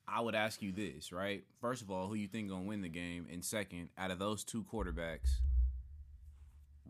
I 0.08 0.22
would 0.22 0.36
ask 0.36 0.62
you 0.62 0.72
this, 0.72 1.12
right? 1.12 1.44
First 1.60 1.82
of 1.82 1.90
all, 1.90 2.08
who 2.08 2.16
you 2.16 2.28
think 2.28 2.50
gonna 2.50 2.64
win 2.64 2.82
the 2.82 2.90
game? 2.90 3.26
And 3.32 3.44
second, 3.44 3.90
out 3.98 4.12
of 4.12 4.20
those 4.20 4.44
two 4.44 4.64
quarterbacks, 4.64 5.40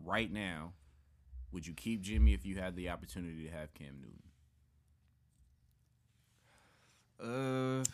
right 0.04 0.30
now, 0.30 0.72
would 1.54 1.66
you 1.66 1.72
keep 1.72 2.02
Jimmy 2.02 2.34
if 2.34 2.44
you 2.44 2.56
had 2.56 2.74
the 2.76 2.90
opportunity 2.90 3.44
to 3.44 3.50
have 3.50 3.72
Cam 3.74 3.94
Newton? 7.20 7.80
Uh, 7.80 7.84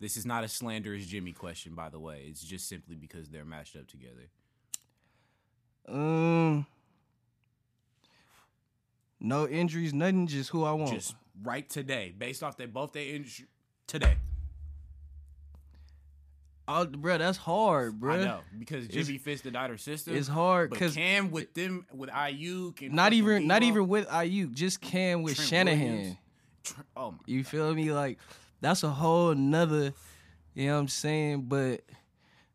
This 0.00 0.16
is 0.16 0.26
not 0.26 0.42
a 0.42 0.48
slanderous 0.48 1.06
Jimmy 1.06 1.32
question, 1.32 1.74
by 1.74 1.88
the 1.90 2.00
way. 2.00 2.24
It's 2.28 2.42
just 2.42 2.68
simply 2.68 2.96
because 2.96 3.28
they're 3.28 3.44
matched 3.44 3.76
up 3.76 3.86
together. 3.86 4.28
um, 5.88 6.66
no 9.20 9.46
injuries, 9.46 9.92
nothing. 9.94 10.26
Just 10.26 10.50
who 10.50 10.64
I 10.64 10.72
want. 10.72 10.92
Just 10.92 11.14
right 11.42 11.68
today, 11.68 12.14
based 12.16 12.42
off 12.42 12.56
they 12.56 12.66
both 12.66 12.92
they 12.92 13.10
injury 13.10 13.46
today. 13.86 14.16
Oh, 16.66 16.86
bro, 16.86 17.18
that's 17.18 17.36
hard, 17.36 18.00
bro. 18.00 18.14
I 18.14 18.24
know 18.24 18.40
because 18.58 18.88
Jimmy 18.88 19.18
fits 19.18 19.42
the 19.42 19.50
Niner 19.50 19.76
system. 19.76 20.16
It's 20.16 20.28
hard 20.28 20.70
because 20.70 20.94
Cam 20.94 21.30
with 21.30 21.52
them 21.52 21.86
with 21.92 22.10
IU 22.10 22.72
can 22.72 22.94
not 22.94 23.12
even 23.12 23.46
not 23.46 23.62
even 23.62 23.86
with 23.86 24.06
IU, 24.12 24.48
just 24.48 24.80
Cam 24.80 25.22
with 25.22 25.34
Trent 25.36 25.50
Shanahan. 25.50 26.18
Tr- 26.62 26.80
Oh 26.96 27.10
my 27.12 27.18
You 27.26 27.44
feel 27.44 27.74
me? 27.74 27.92
Like 27.92 28.18
that's 28.60 28.82
a 28.82 28.88
whole 28.88 29.34
nother. 29.34 29.92
You 30.54 30.68
know 30.68 30.74
what 30.74 30.80
I'm 30.80 30.88
saying? 30.88 31.42
But 31.42 31.82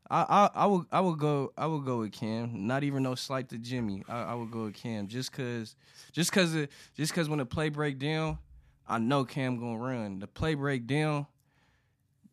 I 0.09 0.49
I, 0.55 0.63
I 0.63 0.65
would 0.65 0.85
I 0.91 0.99
would 1.01 1.19
go 1.19 1.53
I 1.55 1.67
would 1.67 1.85
go 1.85 1.99
with 1.99 2.11
Cam. 2.11 2.65
Not 2.65 2.83
even 2.83 3.03
no 3.03 3.13
slight 3.13 3.49
to 3.49 3.59
Jimmy. 3.59 4.03
I, 4.09 4.23
I 4.23 4.33
would 4.33 4.49
go 4.49 4.63
with 4.65 4.73
Cam 4.73 5.07
just 5.07 5.31
cause 5.31 5.75
just 6.11 6.31
cause 6.31 6.55
of, 6.55 6.67
just 6.95 7.13
cause 7.13 7.29
when 7.29 7.37
the 7.37 7.45
play 7.45 7.69
break 7.69 7.99
down, 7.99 8.39
I 8.87 8.97
know 8.97 9.23
Cam 9.23 9.59
gonna 9.59 9.77
run. 9.77 10.17
The 10.17 10.27
play 10.27 10.55
break 10.55 10.87
down. 10.87 11.27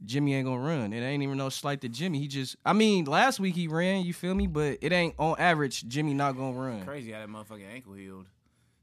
Jimmy 0.06 0.34
ain't 0.34 0.46
gonna 0.46 0.60
run. 0.60 0.92
It 0.92 1.00
ain't 1.00 1.22
even 1.22 1.36
no 1.36 1.48
slight 1.48 1.80
to 1.82 1.88
Jimmy. 1.88 2.18
He 2.20 2.28
just, 2.28 2.56
I 2.64 2.72
mean, 2.72 3.04
last 3.04 3.40
week 3.40 3.54
he 3.56 3.68
ran. 3.68 4.04
You 4.04 4.14
feel 4.14 4.34
me? 4.34 4.46
But 4.46 4.78
it 4.80 4.92
ain't 4.92 5.14
on 5.18 5.34
average. 5.38 5.86
Jimmy 5.88 6.14
not 6.14 6.36
gonna 6.36 6.56
run. 6.58 6.84
crazy 6.84 7.12
how 7.12 7.20
that 7.20 7.28
motherfucking 7.28 7.70
ankle 7.74 7.94
healed. 7.94 8.26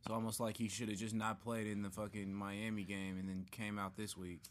It's 0.06 0.12
almost 0.12 0.40
like 0.42 0.58
he 0.58 0.68
should 0.68 0.90
have 0.90 0.98
just 0.98 1.16
not 1.16 1.42
played 1.42 1.66
in 1.66 1.82
the 1.82 1.90
fucking 1.90 2.34
Miami 2.34 2.84
game 2.84 3.18
and 3.18 3.30
then 3.30 3.46
came 3.52 3.80
out 3.80 3.96
this 3.96 4.18
week. 4.18 4.42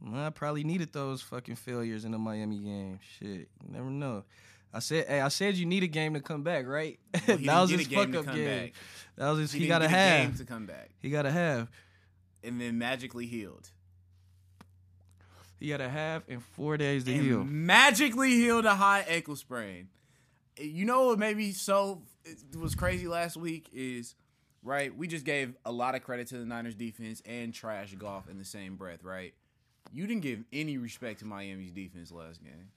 Well, 0.00 0.24
I 0.24 0.30
probably 0.30 0.64
needed 0.64 0.92
those 0.92 1.20
fucking 1.22 1.56
failures 1.56 2.04
in 2.06 2.12
the 2.12 2.18
Miami 2.18 2.58
game. 2.58 2.98
Shit, 3.18 3.48
you 3.62 3.68
never 3.70 3.90
know. 3.90 4.24
I 4.72 4.78
said, 4.80 5.06
hey, 5.06 5.20
I 5.20 5.28
said 5.28 5.56
you 5.56 5.64
need 5.64 5.82
a 5.82 5.86
game 5.86 6.14
to 6.14 6.20
come 6.20 6.42
back, 6.42 6.66
right? 6.66 6.98
Well, 7.28 7.38
that 7.38 7.60
was 7.62 7.70
his 7.70 7.86
get 7.86 7.86
a 7.86 8.06
game 8.06 8.12
fuck 8.12 8.28
up 8.28 8.34
game. 8.34 8.46
back. 8.46 8.72
That 9.16 9.30
was 9.30 9.38
his. 9.40 9.52
He, 9.52 9.58
didn't 9.60 9.68
got 9.70 9.78
to 9.80 9.88
get 9.88 9.92
a 9.94 9.96
game 10.18 10.28
have. 10.30 10.38
to 10.38 10.44
come 10.44 10.66
back, 10.66 10.90
He 11.00 11.10
got 11.10 11.22
to 11.22 11.30
have. 11.30 11.70
and 12.42 12.60
then 12.60 12.78
magically 12.78 13.26
healed. 13.26 13.70
He 15.58 15.68
got 15.68 15.80
a 15.80 15.88
half 15.88 16.28
in 16.28 16.40
four 16.40 16.76
days 16.76 17.04
to 17.04 17.12
and 17.12 17.22
heal. 17.22 17.44
magically 17.44 18.30
healed 18.30 18.66
a 18.66 18.74
high 18.74 19.00
ankle 19.08 19.36
sprain. 19.36 19.88
You 20.58 20.84
know 20.84 21.06
what 21.06 21.18
made 21.18 21.36
me 21.36 21.52
so 21.52 22.02
it 22.24 22.58
was 22.58 22.74
crazy 22.74 23.08
last 23.08 23.36
week 23.36 23.68
is 23.72 24.14
right. 24.62 24.94
We 24.96 25.06
just 25.06 25.24
gave 25.24 25.54
a 25.64 25.72
lot 25.72 25.94
of 25.94 26.02
credit 26.02 26.28
to 26.28 26.38
the 26.38 26.44
Niners 26.44 26.74
defense 26.74 27.22
and 27.24 27.52
trash 27.54 27.94
Goff 27.94 28.28
in 28.28 28.38
the 28.38 28.44
same 28.44 28.76
breath, 28.76 29.02
right? 29.02 29.34
You 29.92 30.06
didn't 30.06 30.22
give 30.22 30.44
any 30.52 30.78
respect 30.78 31.20
to 31.20 31.24
Miami's 31.24 31.72
defense 31.72 32.10
last 32.10 32.42
game. 32.42 32.70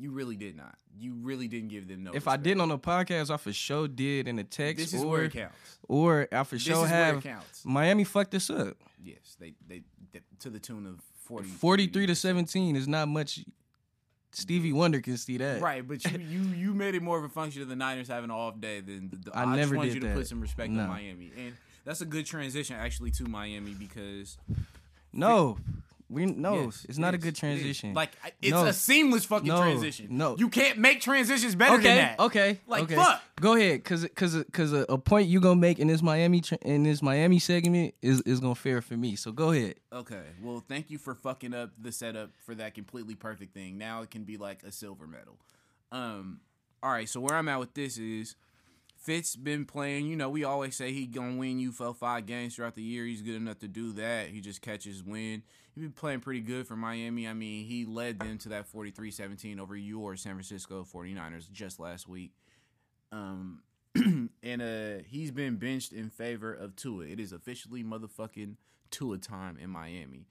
You 0.00 0.12
really 0.12 0.36
did 0.36 0.56
not. 0.56 0.76
You 0.96 1.14
really 1.14 1.48
didn't 1.48 1.68
give 1.70 1.88
them 1.88 2.04
no. 2.04 2.12
If 2.14 2.28
I 2.28 2.36
didn't 2.36 2.60
on 2.60 2.68
the 2.68 2.78
podcast, 2.78 3.30
I 3.32 3.36
for 3.36 3.52
sure 3.52 3.88
did 3.88 4.28
in 4.28 4.36
the 4.36 4.44
text, 4.44 4.78
this 4.84 4.94
is 4.94 5.02
or 5.02 5.08
where 5.10 5.24
it 5.24 5.32
counts. 5.32 5.78
or 5.88 6.28
I 6.30 6.44
for 6.44 6.54
This 6.54 6.62
sure 6.62 6.84
is 6.84 6.90
where 6.90 7.08
it 7.10 7.14
have 7.14 7.22
counts. 7.22 7.64
Miami 7.64 8.04
fucked 8.04 8.30
this 8.30 8.48
up. 8.48 8.76
Yes, 9.02 9.36
they, 9.40 9.54
they 9.66 9.82
they 10.12 10.20
to 10.40 10.50
the 10.50 10.60
tune 10.60 10.86
of 10.86 11.00
40, 11.24 11.48
Forty 11.48 11.86
three 11.88 12.06
to 12.06 12.14
seventeen 12.14 12.76
is 12.76 12.86
not 12.88 13.08
much. 13.08 13.40
Stevie 14.30 14.72
Wonder 14.72 15.00
can 15.00 15.16
see 15.16 15.36
that. 15.38 15.60
Right, 15.60 15.86
but 15.86 16.04
you, 16.04 16.18
you 16.18 16.40
you 16.54 16.74
made 16.74 16.94
it 16.94 17.02
more 17.02 17.18
of 17.18 17.24
a 17.24 17.28
function 17.28 17.62
of 17.62 17.68
the 17.68 17.76
Niners 17.76 18.08
having 18.08 18.24
an 18.30 18.36
off 18.36 18.60
day 18.60 18.80
than 18.80 19.08
the, 19.10 19.16
the 19.30 19.36
I 19.36 19.42
I, 19.44 19.56
never 19.56 19.74
just 19.76 19.84
did 19.86 19.94
you 19.94 20.00
to 20.00 20.06
that. 20.08 20.16
put 20.16 20.26
some 20.28 20.40
respect 20.40 20.70
No. 20.70 20.82
on 20.82 20.88
Miami, 20.88 21.32
and 21.36 21.54
that's 21.84 22.02
a 22.02 22.06
good 22.06 22.24
transition 22.26 22.76
actually 22.76 23.10
to 23.12 23.24
Miami 23.24 23.72
because 23.74 24.36
No, 25.12 25.58
we 26.10 26.26
no. 26.26 26.62
yes, 26.64 26.86
it's 26.88 26.98
not 26.98 27.14
a 27.14 27.18
good 27.18 27.34
it 27.34 27.36
transition. 27.36 27.94
Like 27.94 28.10
it's 28.40 28.52
No. 28.52 28.64
a 28.66 28.72
seamless 28.72 29.24
fucking 29.26 29.48
No. 29.48 29.58
transition. 29.58 30.06
No. 30.10 30.36
you 30.36 30.48
can't 30.48 30.78
make 30.78 31.00
transitions 31.00 31.54
better 31.54 31.74
okay, 31.74 31.82
than 31.82 31.96
that. 31.96 32.20
okay, 32.20 32.60
Like, 32.66 32.84
okay. 32.84 32.94
fuck. 32.94 33.22
Go 33.40 33.54
ahead, 33.54 33.84
cause 33.84 34.06
cause 34.16 34.42
cause 34.52 34.72
a, 34.72 34.86
a 34.88 34.98
point 34.98 35.28
you 35.28 35.40
gonna 35.40 35.60
make 35.60 35.78
in 35.78 35.88
this 35.88 36.02
Miami 36.02 36.42
in 36.62 36.82
this 36.82 37.02
Miami 37.02 37.38
segment 37.38 37.94
is 38.02 38.20
is 38.22 38.40
gonna 38.40 38.54
fare 38.54 38.80
for 38.80 38.96
me. 38.96 39.16
So 39.16 39.32
go 39.32 39.52
ahead. 39.52 39.74
Okay, 39.92 40.24
well, 40.42 40.64
thank 40.66 40.90
you 40.90 40.98
for 40.98 41.14
fucking 41.14 41.54
up 41.54 41.70
the 41.78 41.92
setup 41.92 42.30
for 42.44 42.54
that 42.54 42.74
completely 42.74 43.14
perfect 43.14 43.54
thing. 43.54 43.78
Now 43.78 44.02
it 44.02 44.10
can 44.10 44.24
be 44.24 44.36
like 44.36 44.62
a 44.62 44.72
silver 44.72 45.06
medal. 45.06 45.38
Um, 45.92 46.40
all 46.82 46.90
right, 46.90 47.08
so 47.08 47.20
where 47.20 47.36
I'm 47.36 47.48
at 47.48 47.58
with 47.60 47.74
this 47.74 47.98
is 47.98 48.34
Fitz 48.98 49.36
been 49.36 49.64
playing. 49.64 50.06
You 50.06 50.16
know, 50.16 50.28
we 50.28 50.44
always 50.44 50.76
say 50.76 50.92
he 50.92 51.06
gonna 51.06 51.36
win 51.36 51.58
you 51.58 51.72
for 51.72 51.94
five 51.94 52.26
games 52.26 52.56
throughout 52.56 52.74
the 52.74 52.82
year. 52.82 53.04
He's 53.04 53.22
good 53.22 53.36
enough 53.36 53.60
to 53.60 53.68
do 53.68 53.92
that. 53.92 54.28
He 54.28 54.40
just 54.40 54.60
catches 54.60 55.02
win. 55.02 55.42
he's 55.74 55.82
been 55.84 55.92
playing 55.92 56.20
pretty 56.20 56.40
good 56.40 56.66
for 56.66 56.76
Miami. 56.76 57.28
I 57.28 57.32
mean, 57.32 57.64
he 57.64 57.84
led 57.84 58.18
them 58.18 58.38
to 58.38 58.48
that 58.50 58.70
43-17 58.70 59.60
over 59.60 59.76
your 59.76 60.16
San 60.16 60.32
Francisco 60.32 60.84
49ers 60.84 61.50
just 61.50 61.78
last 61.78 62.08
week. 62.08 62.32
Um, 63.12 63.62
and 64.42 64.62
uh, 64.62 65.02
he's 65.06 65.30
been 65.30 65.56
benched 65.56 65.92
in 65.92 66.10
favor 66.10 66.52
of 66.52 66.76
Tua. 66.76 67.06
It 67.06 67.20
is 67.20 67.32
officially 67.32 67.84
motherfucking 67.84 68.56
Tua 68.90 69.18
time 69.18 69.58
in 69.58 69.70
Miami. 69.70 70.26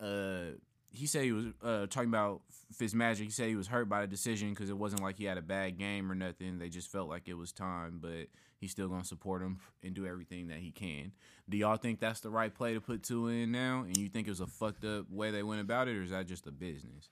Uh, 0.00 0.56
he 0.96 1.06
said 1.06 1.24
he 1.24 1.32
was 1.32 1.46
uh, 1.62 1.86
talking 1.86 2.08
about 2.08 2.42
Fitzmagic. 2.74 3.24
He 3.24 3.30
said 3.30 3.48
he 3.48 3.56
was 3.56 3.68
hurt 3.68 3.88
by 3.88 4.00
the 4.00 4.06
decision 4.06 4.50
because 4.50 4.70
it 4.70 4.76
wasn't 4.76 5.02
like 5.02 5.18
he 5.18 5.24
had 5.24 5.38
a 5.38 5.42
bad 5.42 5.78
game 5.78 6.10
or 6.10 6.14
nothing. 6.14 6.58
They 6.58 6.68
just 6.68 6.90
felt 6.90 7.08
like 7.08 7.28
it 7.28 7.34
was 7.34 7.52
time, 7.52 7.98
but 8.00 8.28
he's 8.58 8.70
still 8.70 8.88
gonna 8.88 9.04
support 9.04 9.42
him 9.42 9.60
and 9.82 9.94
do 9.94 10.06
everything 10.06 10.48
that 10.48 10.58
he 10.58 10.70
can. 10.70 11.12
Do 11.48 11.56
y'all 11.56 11.76
think 11.76 12.00
that's 12.00 12.20
the 12.20 12.30
right 12.30 12.52
play 12.52 12.74
to 12.74 12.80
put 12.80 13.02
Tua 13.02 13.30
in 13.30 13.52
now? 13.52 13.82
And 13.82 13.96
you 13.96 14.08
think 14.08 14.26
it 14.26 14.30
was 14.30 14.40
a 14.40 14.46
fucked 14.46 14.84
up 14.84 15.10
way 15.10 15.30
they 15.30 15.42
went 15.42 15.60
about 15.60 15.88
it, 15.88 15.96
or 15.96 16.02
is 16.02 16.10
that 16.10 16.26
just 16.26 16.46
a 16.46 16.52
business? 16.52 17.08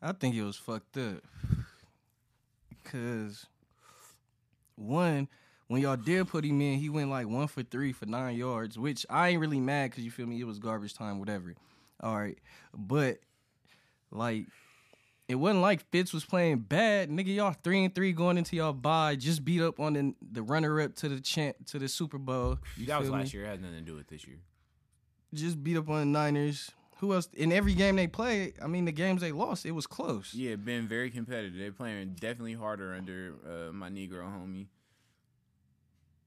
I 0.00 0.12
think 0.12 0.34
it 0.34 0.44
was 0.44 0.56
fucked 0.56 0.96
up. 0.96 1.22
Cause 2.84 3.46
one, 4.76 5.28
when 5.66 5.82
y'all 5.82 5.96
did 5.96 6.28
put 6.28 6.44
him 6.44 6.60
in, 6.60 6.78
he 6.78 6.88
went 6.88 7.10
like 7.10 7.26
one 7.26 7.48
for 7.48 7.62
three 7.62 7.92
for 7.92 8.06
nine 8.06 8.36
yards, 8.36 8.78
which 8.78 9.04
I 9.10 9.28
ain't 9.28 9.40
really 9.40 9.60
mad 9.60 9.90
because 9.90 10.04
you 10.04 10.10
feel 10.10 10.26
me, 10.26 10.40
it 10.40 10.46
was 10.46 10.58
garbage 10.58 10.94
time, 10.94 11.18
whatever. 11.18 11.54
All 12.00 12.16
right. 12.16 12.38
But 12.74 13.18
like 14.10 14.46
it 15.28 15.34
wasn't 15.34 15.60
like 15.60 15.88
Fitz 15.90 16.12
was 16.12 16.24
playing 16.24 16.60
bad. 16.60 17.10
Nigga, 17.10 17.34
y'all 17.34 17.54
three 17.62 17.84
and 17.84 17.94
three 17.94 18.12
going 18.12 18.38
into 18.38 18.56
y'all 18.56 18.72
bye, 18.72 19.14
just 19.14 19.44
beat 19.44 19.60
up 19.60 19.78
on 19.78 19.92
the, 19.92 20.14
the 20.32 20.42
runner 20.42 20.80
up 20.80 20.94
to 20.96 21.08
the 21.08 21.20
champ 21.20 21.56
to 21.66 21.78
the 21.78 21.88
Super 21.88 22.18
Bowl. 22.18 22.58
You 22.76 22.86
that 22.86 23.00
was 23.00 23.10
me? 23.10 23.16
last 23.16 23.34
year. 23.34 23.44
It 23.44 23.48
had 23.48 23.60
nothing 23.60 23.78
to 23.78 23.82
do 23.82 23.94
with 23.94 24.08
this 24.08 24.26
year. 24.26 24.38
Just 25.34 25.62
beat 25.62 25.76
up 25.76 25.90
on 25.90 25.98
the 25.98 26.06
Niners. 26.06 26.70
Who 27.00 27.12
else? 27.12 27.28
In 27.34 27.52
every 27.52 27.74
game 27.74 27.96
they 27.96 28.06
played, 28.06 28.54
I 28.62 28.66
mean, 28.66 28.86
the 28.86 28.92
games 28.92 29.20
they 29.20 29.30
lost, 29.30 29.66
it 29.66 29.70
was 29.70 29.86
close. 29.86 30.34
Yeah, 30.34 30.56
been 30.56 30.88
very 30.88 31.10
competitive. 31.10 31.56
They're 31.56 31.70
playing 31.72 32.16
definitely 32.18 32.54
harder 32.54 32.94
under 32.94 33.34
uh, 33.46 33.72
my 33.72 33.90
Negro 33.90 34.22
homie. 34.22 34.66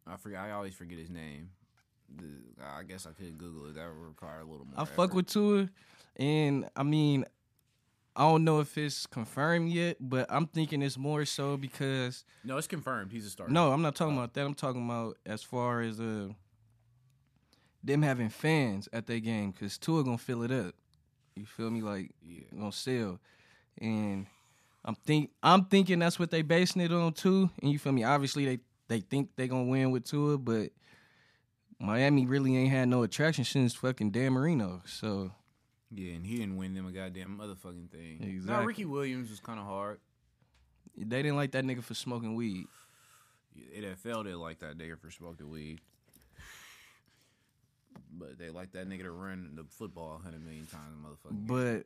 I 0.07 0.15
forget. 0.17 0.39
I 0.39 0.51
always 0.51 0.75
forget 0.75 0.99
his 0.99 1.09
name. 1.09 1.49
The, 2.17 2.63
I 2.63 2.83
guess 2.83 3.05
I 3.07 3.11
could 3.11 3.37
Google 3.37 3.69
it. 3.69 3.75
That 3.75 3.87
would 3.87 4.07
require 4.07 4.39
a 4.41 4.43
little 4.45 4.65
more. 4.65 4.75
I 4.81 4.85
fuck 4.85 5.13
with 5.13 5.27
Tua, 5.27 5.69
and 6.17 6.69
I 6.75 6.83
mean, 6.83 7.25
I 8.15 8.21
don't 8.23 8.43
know 8.43 8.59
if 8.59 8.77
it's 8.77 9.05
confirmed 9.05 9.69
yet, 9.69 9.97
but 9.99 10.25
I'm 10.29 10.47
thinking 10.47 10.81
it's 10.81 10.97
more 10.97 11.23
so 11.25 11.55
because 11.57 12.23
No, 12.43 12.57
it's 12.57 12.67
confirmed. 12.67 13.11
He's 13.11 13.25
a 13.25 13.29
starter. 13.29 13.51
no, 13.53 13.71
I'm 13.71 13.81
not 13.81 13.95
talking 13.95 14.15
about 14.17 14.33
that. 14.33 14.45
I'm 14.45 14.53
talking 14.53 14.85
about 14.85 15.17
as 15.25 15.41
far 15.43 15.81
as 15.81 15.99
uh 15.99 16.29
them 17.83 18.01
having 18.01 18.29
fans 18.29 18.87
at 18.93 19.07
their 19.07 19.19
game 19.19 19.51
because 19.51 19.77
Tua 19.77 20.03
gonna 20.03 20.17
fill 20.17 20.43
it 20.43 20.51
up. 20.51 20.75
You 21.35 21.45
feel 21.45 21.69
me? 21.71 21.81
Like 21.81 22.11
Yeah. 22.21 22.41
gonna 22.57 22.71
sell, 22.71 23.19
and 23.79 24.27
I'm 24.85 24.95
think 24.95 25.31
I'm 25.41 25.65
thinking 25.65 25.99
that's 25.99 26.19
what 26.19 26.31
they 26.31 26.41
basing 26.41 26.81
it 26.81 26.91
on 26.91 27.13
too. 27.13 27.49
And 27.61 27.71
you 27.71 27.79
feel 27.79 27.93
me? 27.93 28.03
Obviously 28.03 28.45
they 28.45 28.59
they 28.87 28.99
think 28.99 29.29
they 29.37 29.47
gonna 29.47 29.63
win 29.63 29.91
with 29.91 30.03
Tua, 30.03 30.37
but 30.37 30.71
Miami 31.81 32.25
really 32.25 32.55
ain't 32.55 32.71
had 32.71 32.87
no 32.87 33.03
attraction 33.03 33.43
since 33.43 33.73
fucking 33.73 34.11
Dan 34.11 34.33
Marino. 34.33 34.81
So 34.85 35.31
Yeah, 35.89 36.13
and 36.13 36.25
he 36.25 36.37
didn't 36.37 36.57
win 36.57 36.73
them 36.73 36.87
a 36.87 36.91
goddamn 36.91 37.39
motherfucking 37.41 37.89
thing. 37.89 38.19
Exactly. 38.21 38.65
Ricky 38.65 38.85
Williams 38.85 39.29
was 39.29 39.39
kind 39.39 39.59
of 39.59 39.65
hard. 39.65 39.99
they 40.95 41.21
didn't 41.21 41.37
like 41.37 41.51
that 41.51 41.65
nigga 41.65 41.83
for 41.83 41.93
smoking 41.93 42.35
weed. 42.35 42.67
It 43.55 43.83
NFL 43.83 44.23
didn't 44.25 44.39
like 44.39 44.59
that 44.59 44.77
nigga 44.77 44.97
for 44.99 45.11
smoking 45.11 45.49
weed. 45.49 45.79
But 48.13 48.37
they 48.37 48.49
like 48.49 48.73
that 48.73 48.87
nigga 48.87 49.03
to 49.03 49.11
run 49.11 49.51
the 49.55 49.65
football 49.69 50.17
a 50.19 50.23
hundred 50.23 50.43
million 50.43 50.67
times, 50.67 50.95
motherfucker. 51.03 51.47
But 51.47 51.85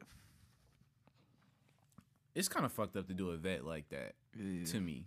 it's 2.36 2.50
kind 2.50 2.66
of 2.66 2.72
fucked 2.72 2.96
up 2.98 3.08
to 3.08 3.14
do 3.14 3.30
a 3.32 3.38
vet 3.38 3.66
like 3.66 3.90
that 3.90 4.14
yeah. 4.38 4.66
to 4.66 4.80
me. 4.80 5.06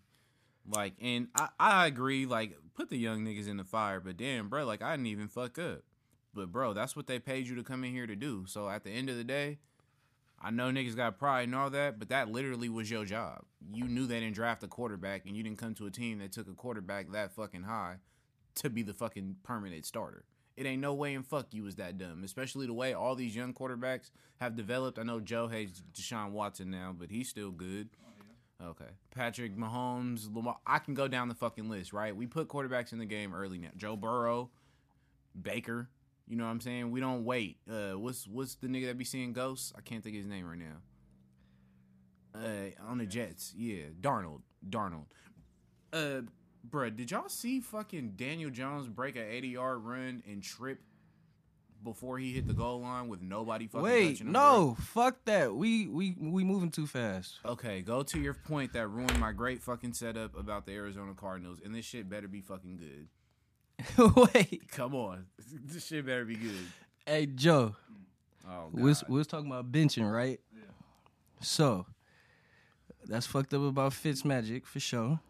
Like, 0.70 0.94
and 1.00 1.28
I, 1.34 1.48
I 1.58 1.86
agree. 1.86 2.26
Like, 2.26 2.56
put 2.74 2.90
the 2.90 2.96
young 2.96 3.24
niggas 3.24 3.48
in 3.48 3.56
the 3.56 3.64
fire, 3.64 4.00
but 4.00 4.16
damn, 4.16 4.48
bro, 4.48 4.64
like 4.64 4.82
I 4.82 4.92
didn't 4.92 5.06
even 5.08 5.28
fuck 5.28 5.58
up. 5.58 5.82
But 6.34 6.52
bro, 6.52 6.72
that's 6.72 6.94
what 6.94 7.06
they 7.06 7.18
paid 7.18 7.48
you 7.48 7.56
to 7.56 7.64
come 7.64 7.82
in 7.84 7.92
here 7.92 8.06
to 8.06 8.14
do. 8.14 8.44
So 8.46 8.68
at 8.68 8.84
the 8.84 8.90
end 8.90 9.10
of 9.10 9.16
the 9.16 9.24
day, 9.24 9.58
I 10.40 10.50
know 10.50 10.70
niggas 10.70 10.94
got 10.94 11.18
pride 11.18 11.48
and 11.48 11.54
all 11.54 11.70
that, 11.70 11.98
but 11.98 12.10
that 12.10 12.30
literally 12.30 12.68
was 12.68 12.90
your 12.90 13.04
job. 13.04 13.44
You 13.72 13.84
knew 13.84 14.06
they 14.06 14.20
didn't 14.20 14.36
draft 14.36 14.62
a 14.62 14.68
quarterback, 14.68 15.26
and 15.26 15.36
you 15.36 15.42
didn't 15.42 15.58
come 15.58 15.74
to 15.74 15.86
a 15.86 15.90
team 15.90 16.18
that 16.20 16.30
took 16.30 16.48
a 16.48 16.54
quarterback 16.54 17.10
that 17.10 17.32
fucking 17.34 17.64
high 17.64 17.96
to 18.56 18.70
be 18.70 18.82
the 18.82 18.94
fucking 18.94 19.36
permanent 19.42 19.84
starter. 19.84 20.24
It 20.56 20.66
ain't 20.66 20.80
no 20.80 20.94
way 20.94 21.14
in 21.14 21.22
fuck 21.22 21.48
you 21.52 21.64
was 21.64 21.76
that 21.76 21.98
dumb, 21.98 22.22
especially 22.24 22.66
the 22.66 22.72
way 22.72 22.92
all 22.92 23.14
these 23.14 23.34
young 23.34 23.52
quarterbacks 23.54 24.10
have 24.40 24.56
developed. 24.56 24.98
I 24.98 25.02
know 25.02 25.20
Joe 25.20 25.48
hates 25.48 25.82
Deshaun 25.92 26.30
Watson 26.30 26.70
now, 26.70 26.94
but 26.96 27.10
he's 27.10 27.28
still 27.28 27.50
good. 27.50 27.90
Okay. 28.64 28.90
Patrick 29.14 29.56
Mahomes, 29.56 30.34
Lamar. 30.34 30.58
I 30.66 30.78
can 30.80 30.94
go 30.94 31.06
down 31.06 31.28
the 31.28 31.34
fucking 31.34 31.68
list, 31.68 31.92
right? 31.92 32.14
We 32.14 32.26
put 32.26 32.48
quarterbacks 32.48 32.92
in 32.92 32.98
the 32.98 33.04
game 33.04 33.32
early 33.34 33.58
now. 33.58 33.68
Joe 33.76 33.96
Burrow, 33.96 34.50
Baker. 35.40 35.88
You 36.26 36.36
know 36.36 36.44
what 36.44 36.50
I'm 36.50 36.60
saying? 36.60 36.90
We 36.90 37.00
don't 37.00 37.24
wait. 37.24 37.58
Uh, 37.70 37.92
what's 37.98 38.26
what's 38.26 38.56
the 38.56 38.66
nigga 38.66 38.86
that 38.86 38.98
be 38.98 39.04
seeing 39.04 39.32
ghosts? 39.32 39.72
I 39.76 39.80
can't 39.80 40.02
think 40.02 40.16
of 40.16 40.18
his 40.22 40.26
name 40.26 40.46
right 40.46 40.58
now. 40.58 40.76
Uh, 42.34 42.90
on 42.90 42.98
the 42.98 43.06
Jets, 43.06 43.54
yeah, 43.56 43.84
Darnold, 44.00 44.42
Darnold. 44.68 45.06
Uh, 45.92 46.22
bruh, 46.68 46.94
did 46.94 47.10
y'all 47.10 47.28
see 47.28 47.60
fucking 47.60 48.12
Daniel 48.16 48.50
Jones 48.50 48.88
break 48.88 49.16
an 49.16 49.24
80 49.28 49.48
yard 49.48 49.78
run 49.84 50.22
and 50.28 50.42
trip 50.42 50.80
before 51.82 52.18
he 52.18 52.32
hit 52.32 52.46
the 52.46 52.52
goal 52.54 52.80
line 52.80 53.08
with 53.08 53.20
nobody 53.22 53.66
fucking 53.66 53.82
Wait, 53.82 54.08
touching 54.14 54.26
him? 54.28 54.32
no, 54.32 54.76
fuck 54.80 55.24
that. 55.26 55.54
We 55.54 55.86
we 55.86 56.16
we 56.18 56.44
moving 56.44 56.70
too 56.70 56.86
fast. 56.86 57.38
Okay, 57.44 57.82
go 57.82 58.02
to 58.02 58.18
your 58.20 58.34
point 58.34 58.72
that 58.72 58.88
ruined 58.88 59.18
my 59.18 59.32
great 59.32 59.62
fucking 59.62 59.92
setup 59.94 60.36
about 60.38 60.66
the 60.66 60.72
Arizona 60.72 61.12
Cardinals, 61.14 61.60
and 61.64 61.74
this 61.74 61.84
shit 61.84 62.08
better 62.08 62.28
be 62.28 62.40
fucking 62.40 62.76
good. 62.78 63.08
Wait, 64.34 64.70
Come 64.72 64.94
on, 64.94 65.26
this 65.64 65.86
shit 65.86 66.04
better 66.04 66.24
be 66.24 66.34
good. 66.36 66.66
hey 67.06 67.26
Joe, 67.26 67.76
Oh 68.48 68.68
we 68.72 68.82
was, 68.82 69.04
we 69.08 69.18
was 69.18 69.26
talking 69.26 69.46
about 69.46 69.70
benching, 69.70 70.10
right? 70.10 70.40
Yeah. 70.52 70.62
So 71.40 71.86
that's 73.04 73.26
fucked 73.26 73.54
up 73.54 73.62
about 73.62 73.92
Fitz 73.92 74.24
Magic 74.24 74.66
for 74.66 74.80
sure. 74.80 75.20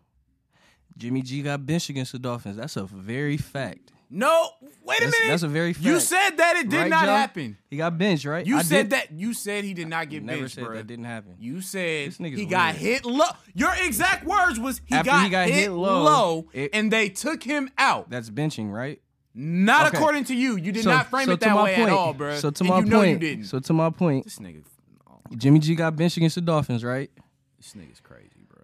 Jimmy 0.96 1.22
G 1.22 1.42
got 1.42 1.64
benched 1.66 1.90
against 1.90 2.12
the 2.12 2.18
Dolphins. 2.18 2.56
That's 2.56 2.76
a 2.76 2.84
very 2.84 3.36
fact. 3.36 3.92
No, 4.10 4.50
wait 4.84 4.98
a 5.00 5.04
That's, 5.04 5.18
minute. 5.18 5.28
that's 5.32 5.42
a 5.42 5.48
very 5.48 5.72
fact. 5.74 5.84
you 5.84 6.00
said 6.00 6.30
that 6.38 6.56
it 6.56 6.68
did 6.70 6.76
Right, 6.78 6.88
not 6.90 7.04
Joe? 7.04 7.10
happen. 7.14 7.56
he 7.68 7.76
got 7.76 7.98
benched, 7.98 8.24
right? 8.24 8.46
You 8.46 8.56
I 8.58 8.62
said 8.62 8.84
did- 8.84 8.90
that. 8.90 9.12
You 9.12 9.34
said 9.34 9.64
he 9.64 9.74
did 9.74 9.88
not 9.88 10.08
get 10.08 10.20
benched. 10.20 10.26
Never 10.26 10.40
benched, 10.42 10.54
said 10.54 10.64
bro. 10.64 10.76
that 10.76 10.86
didn't 10.86 11.04
happen. 11.04 11.34
You 11.38 11.60
said 11.60 12.12
he 12.14 12.46
got 12.46 12.74
hit 12.74 13.04
low. 13.04 13.26
Your 13.54 13.72
exact 13.82 14.24
words 14.24 14.58
was 14.58 14.80
he, 14.86 14.94
After 14.94 15.10
got, 15.10 15.24
he 15.24 15.30
got 15.30 15.48
hit, 15.48 15.54
hit 15.56 15.70
low, 15.70 16.02
low, 16.04 16.46
it- 16.52 16.70
and 16.72 16.90
they 16.90 17.08
took 17.10 17.42
him 17.42 17.70
out. 17.76 18.08
That's 18.10 18.30
benching, 18.30 18.72
right? 18.72 19.00
Not 19.34 19.88
Okay. 19.88 19.98
according 19.98 20.24
to 20.24 20.34
you. 20.34 20.56
You 20.56 20.72
did 20.72 20.84
So- 20.84 20.90
not 20.90 21.10
frame 21.10 21.26
so 21.26 21.32
it 21.32 21.40
that 21.40 21.54
way 21.56 21.76
point, 21.76 21.88
at 21.90 21.94
all, 21.94 22.12
bro. 22.14 22.34
So 22.36 22.50
to 22.50 22.62
and 22.64 22.68
my 22.70 22.78
you 22.80 22.84
know 22.86 22.98
point, 22.98 23.10
you 23.10 23.18
didn't. 23.18 23.44
so 23.44 23.58
to 23.60 23.72
my 23.72 23.90
point, 23.90 24.24
this 24.24 24.38
nigga, 24.38 24.64
oh, 25.08 25.20
Jimmy 25.36 25.58
G 25.60 25.74
got 25.74 25.94
benched 25.96 26.16
against 26.16 26.34
the 26.36 26.40
Dolphins, 26.40 26.82
right? 26.82 27.10
this 27.58 27.74
nigga's 27.74 28.00
crazy, 28.00 28.44
bro. 28.48 28.62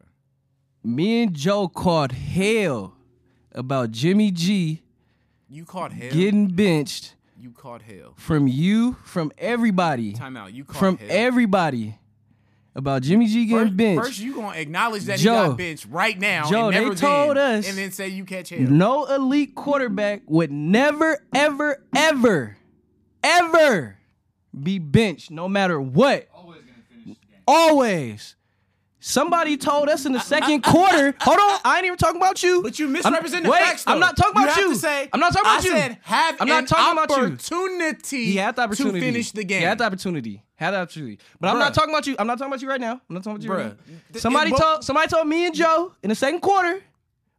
Me 0.83 1.22
and 1.24 1.35
Joe 1.35 1.68
caught 1.68 2.12
hell 2.12 2.96
about 3.52 3.90
Jimmy 3.90 4.30
G 4.30 4.83
You 5.54 5.64
caught 5.64 5.92
hell. 5.92 6.10
getting 6.12 6.48
benched 6.48 7.14
you 7.38 7.50
caught 7.52 7.82
hell. 7.82 8.14
from 8.16 8.48
you, 8.48 8.96
from 9.04 9.30
everybody, 9.38 10.12
Time 10.12 10.36
out. 10.36 10.52
You 10.52 10.64
caught 10.64 10.76
from 10.76 10.96
hell. 10.98 11.08
everybody 11.10 11.98
about 12.74 13.02
Jimmy 13.02 13.26
G 13.26 13.44
getting 13.46 13.66
First, 13.68 13.76
benched. 13.76 14.02
first 14.04 14.18
you 14.18 14.34
gonna 14.34 14.58
acknowledge 14.58 15.04
that 15.04 15.18
Joe. 15.20 15.42
he 15.42 15.48
got 15.50 15.58
benched 15.58 15.86
right 15.90 16.18
now. 16.18 16.50
Joe, 16.50 16.66
and 16.68 16.76
they 16.76 16.80
never 16.82 16.94
told 16.96 17.36
then, 17.36 17.58
us- 17.60 17.68
and 17.68 17.78
then 17.78 17.92
say 17.92 18.08
you 18.08 18.24
catch 18.24 18.48
hell. 18.48 18.60
no 18.60 19.04
elite 19.06 19.54
quarterback 19.54 20.22
would 20.26 20.50
never, 20.50 21.18
ever, 21.32 21.84
ever, 21.94 22.56
ever 23.22 23.96
be 24.60 24.78
benched, 24.80 25.30
no 25.30 25.48
matter 25.48 25.80
what. 25.80 26.28
Always 26.34 26.62
gonna 26.62 26.72
finish 26.90 27.18
the 27.20 27.26
game. 27.26 27.42
Always. 27.46 28.34
Somebody 29.06 29.58
told 29.58 29.90
us 29.90 30.06
in 30.06 30.12
the 30.12 30.18
second 30.18 30.62
quarter. 30.64 31.14
Hold 31.20 31.38
on, 31.38 31.60
I 31.62 31.76
ain't 31.76 31.84
even 31.84 31.98
talking 31.98 32.16
about 32.16 32.42
you. 32.42 32.62
But 32.62 32.78
you 32.78 32.86
I'm- 32.86 32.92
misrepresent 32.94 33.44
the 33.44 33.50
wait, 33.50 33.60
facts. 33.60 33.84
Though. 33.84 33.92
I'm 33.92 34.00
not 34.00 34.16
talking 34.16 34.32
about 34.42 34.56
you. 34.56 34.62
you. 34.62 34.68
Have 34.70 34.76
to 34.76 34.80
say, 34.80 35.08
I'm 35.12 35.20
not 35.20 35.32
talking 35.34 35.46
about 35.50 35.64
you. 35.64 35.72
I 35.72 35.74
you. 35.74 35.80
said 35.82 35.98
have 36.00 36.36
I'm 36.40 36.48
not 36.48 36.58
an 36.60 36.66
talking 36.66 36.92
about 37.04 37.10
you. 37.10 37.24
opportunity. 37.34 38.24
He 38.24 38.36
had 38.36 38.56
the 38.56 38.62
opportunity 38.62 39.00
to 39.00 39.06
finish 39.06 39.30
the 39.32 39.44
game. 39.44 39.58
He 39.60 39.64
had 39.66 39.76
the 39.76 39.84
opportunity. 39.84 40.42
Had 40.54 40.70
the 40.70 40.78
opportunity. 40.78 41.18
But 41.38 41.48
I'm 41.48 41.58
not 41.58 41.74
talking 41.74 41.90
about 41.92 42.06
you. 42.06 42.16
I'm 42.18 42.26
not 42.26 42.38
talking 42.38 42.50
about 42.50 42.62
you 42.62 42.68
right 42.70 42.80
now. 42.80 42.92
I'm 42.92 43.00
not 43.10 43.24
talking 43.24 43.44
about 43.44 43.44
you 43.44 43.52
right 43.52 43.76
now. 44.14 44.18
Somebody 44.20 44.52
it- 44.52 44.56
told 44.58 44.82
somebody 44.84 45.08
told 45.08 45.26
me 45.28 45.44
and 45.44 45.54
Joe 45.54 45.92
in 46.02 46.08
the 46.08 46.14
second 46.14 46.40
quarter, 46.40 46.80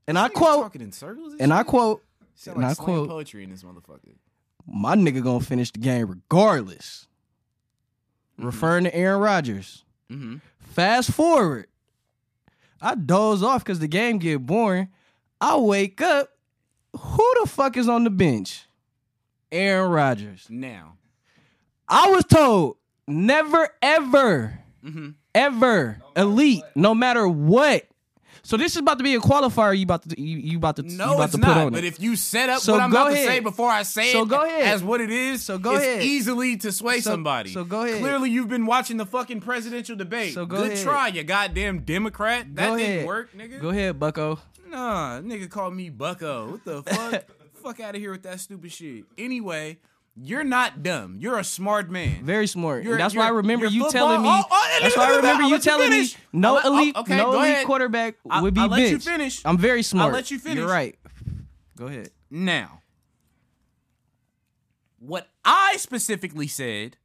and 0.07 0.19
I 0.19 0.29
quote, 0.29 0.75
in 0.75 0.91
circles 0.91 1.33
and 1.39 1.51
I 1.51 1.63
quote, 1.63 2.03
Sound 2.35 2.57
and 2.57 2.67
like 2.67 2.79
I 2.79 2.83
quote, 2.83 3.09
poetry 3.09 3.43
in 3.43 3.49
this 3.49 3.63
motherfucker. 3.63 4.13
my 4.67 4.95
nigga 4.95 5.23
gonna 5.23 5.39
finish 5.43 5.71
the 5.71 5.79
game 5.79 6.05
regardless. 6.09 7.07
Mm-hmm. 8.37 8.45
Referring 8.45 8.83
to 8.83 8.93
Aaron 8.95 9.19
Rodgers. 9.19 9.81
Mm-hmm. 10.11 10.35
Fast 10.59 11.11
forward. 11.11 11.67
I 12.81 12.95
doze 12.95 13.41
off 13.43 13.63
because 13.63 13.79
the 13.79 13.87
game 13.87 14.17
get 14.19 14.45
boring. 14.45 14.89
I 15.41 15.57
wake 15.57 16.01
up. 16.01 16.29
Who 16.97 17.33
the 17.41 17.49
fuck 17.49 17.77
is 17.77 17.89
on 17.89 18.03
the 18.03 18.09
bench? 18.09 18.65
Aaron 19.51 19.91
Rodgers. 19.91 20.47
Now, 20.49 20.97
I 21.87 22.09
was 22.09 22.25
told 22.25 22.77
never 23.07 23.69
ever, 23.81 24.59
Mm-hmm. 24.83 25.09
ever 25.33 25.99
elite, 26.15 26.63
no 26.75 26.93
matter 26.93 27.27
what. 27.27 27.87
So 28.43 28.57
this 28.57 28.73
is 28.73 28.77
about 28.77 28.97
to 28.99 29.03
be 29.03 29.15
a 29.15 29.19
qualifier. 29.19 29.75
You 29.77 29.83
about 29.83 30.07
to 30.09 30.21
you, 30.21 30.37
you 30.37 30.57
about 30.57 30.75
to 30.77 30.83
you 30.85 30.97
no, 30.97 31.15
about 31.15 31.23
it's 31.25 31.31
to 31.33 31.37
put 31.39 31.47
not. 31.47 31.57
on 31.57 31.71
But 31.73 31.83
it. 31.83 31.87
if 31.87 31.99
you 31.99 32.15
set 32.15 32.49
up 32.49 32.61
So 32.61 32.73
what 32.73 32.81
I'm 32.81 32.91
go 32.91 33.01
about 33.01 33.09
to 33.11 33.15
say 33.25 33.39
before 33.39 33.69
I 33.69 33.83
say 33.83 34.11
So 34.11 34.23
it 34.23 34.29
go 34.29 34.43
ahead. 34.45 34.67
as 34.67 34.83
what 34.83 35.01
it 35.01 35.09
is, 35.09 35.43
So 35.43 35.57
go 35.57 35.75
it's 35.75 35.83
ahead. 35.83 36.03
easily 36.03 36.57
to 36.57 36.71
sway 36.71 36.99
So- 37.01 37.11
somebody. 37.11 37.51
so 37.53 37.63
go 37.63 37.83
ahead. 37.83 37.99
Clearly, 38.01 38.29
you've 38.29 38.49
been 38.49 38.65
watching 38.65 38.97
the 38.97 39.05
fucking 39.05 39.41
presidential 39.41 39.95
debate. 39.95 40.33
So 40.33 40.45
go 40.45 40.57
Good 40.57 40.71
ahead. 40.73 40.83
try, 40.83 41.07
you 41.09 41.23
goddamn 41.23 41.79
Democrat. 41.79 42.53
That 42.55 42.69
Go 42.69 42.77
didn't 42.77 42.91
ahead. 42.91 43.05
work, 43.07 43.29
nigga. 43.35 43.61
Go 43.61 43.69
ahead, 43.69 43.99
Bucko. 43.99 44.39
Nah, 44.69 45.19
nigga 45.21 45.49
called 45.49 45.73
me 45.75 45.89
Bucko. 45.89 46.51
What 46.51 46.65
the 46.65 46.83
fuck? 46.83 47.23
fuck 47.63 47.79
out 47.79 47.95
of 47.95 48.01
here 48.01 48.11
with 48.11 48.23
that 48.23 48.39
stupid 48.39 48.71
shit. 48.71 49.05
Anyway, 49.17 49.77
you're 50.15 50.45
not 50.45 50.81
dumb. 50.81 51.17
You're 51.19 51.37
a 51.37 51.43
smart 51.43 51.89
man. 51.89 52.23
Very 52.23 52.47
smart. 52.47 52.83
You're- 52.83 52.93
and 52.93 53.01
that's 53.01 53.15
why 53.15 53.25
I 53.25 53.29
remember 53.29 53.69
football- 53.69 53.91
telling 53.91 54.21
me. 54.21 54.29
Oh, 54.29 54.43
oh, 54.49 54.77
that's 54.81 54.95
why 54.95 55.11
I 55.11 55.15
remember 55.17 55.43
I'll 55.43 55.49
you 55.49 55.55
you 55.55 55.61
telling 55.61 55.89
me 55.89 56.09
no 56.31 56.59
oh, 56.63 56.73
elite, 56.73 56.95
okay, 56.95 57.17
no 57.17 57.33
elite 57.33 57.51
ahead. 57.51 57.65
quarterback 57.65 58.15
I'll- 58.29 58.43
would 58.43 58.53
be 58.53 58.61
I'll 58.61 58.69
let 58.69 58.89
you 58.89 58.99
finish. 58.99 59.41
I'm 59.43 59.57
very 59.57 59.83
smart. 59.83 60.09
I'll 60.09 60.15
let 60.15 60.31
you 60.31 60.39
finish. 60.39 60.59
You're 60.59 60.67
right. 60.67 60.97
Go 61.75 61.87
ahead. 61.87 62.11
Now, 62.31 62.81
what 64.99 65.27
I 65.43 65.75
specifically 65.77 66.47
said 66.47 66.95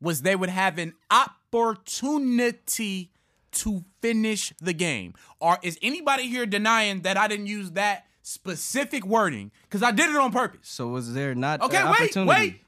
was 0.00 0.22
they 0.22 0.34
would 0.34 0.48
have 0.48 0.78
an 0.78 0.94
opportunity 1.10 3.10
to 3.52 3.84
finish 4.00 4.52
the 4.60 4.72
game. 4.72 5.12
Or 5.40 5.58
is 5.62 5.78
anybody 5.82 6.28
here 6.28 6.46
denying 6.46 7.02
that 7.02 7.18
I 7.18 7.28
didn't 7.28 7.46
use 7.46 7.72
that 7.72 8.06
specific 8.32 9.04
wording? 9.04 9.50
Because 9.62 9.82
I 9.82 9.90
did 9.90 10.10
it 10.10 10.16
on 10.16 10.32
purpose. 10.32 10.68
So 10.68 10.88
was 10.88 11.14
there 11.14 11.34
not 11.34 11.60
Okay, 11.62 11.76
an 11.76 11.94
wait, 11.98 12.16
wait. 12.26 12.60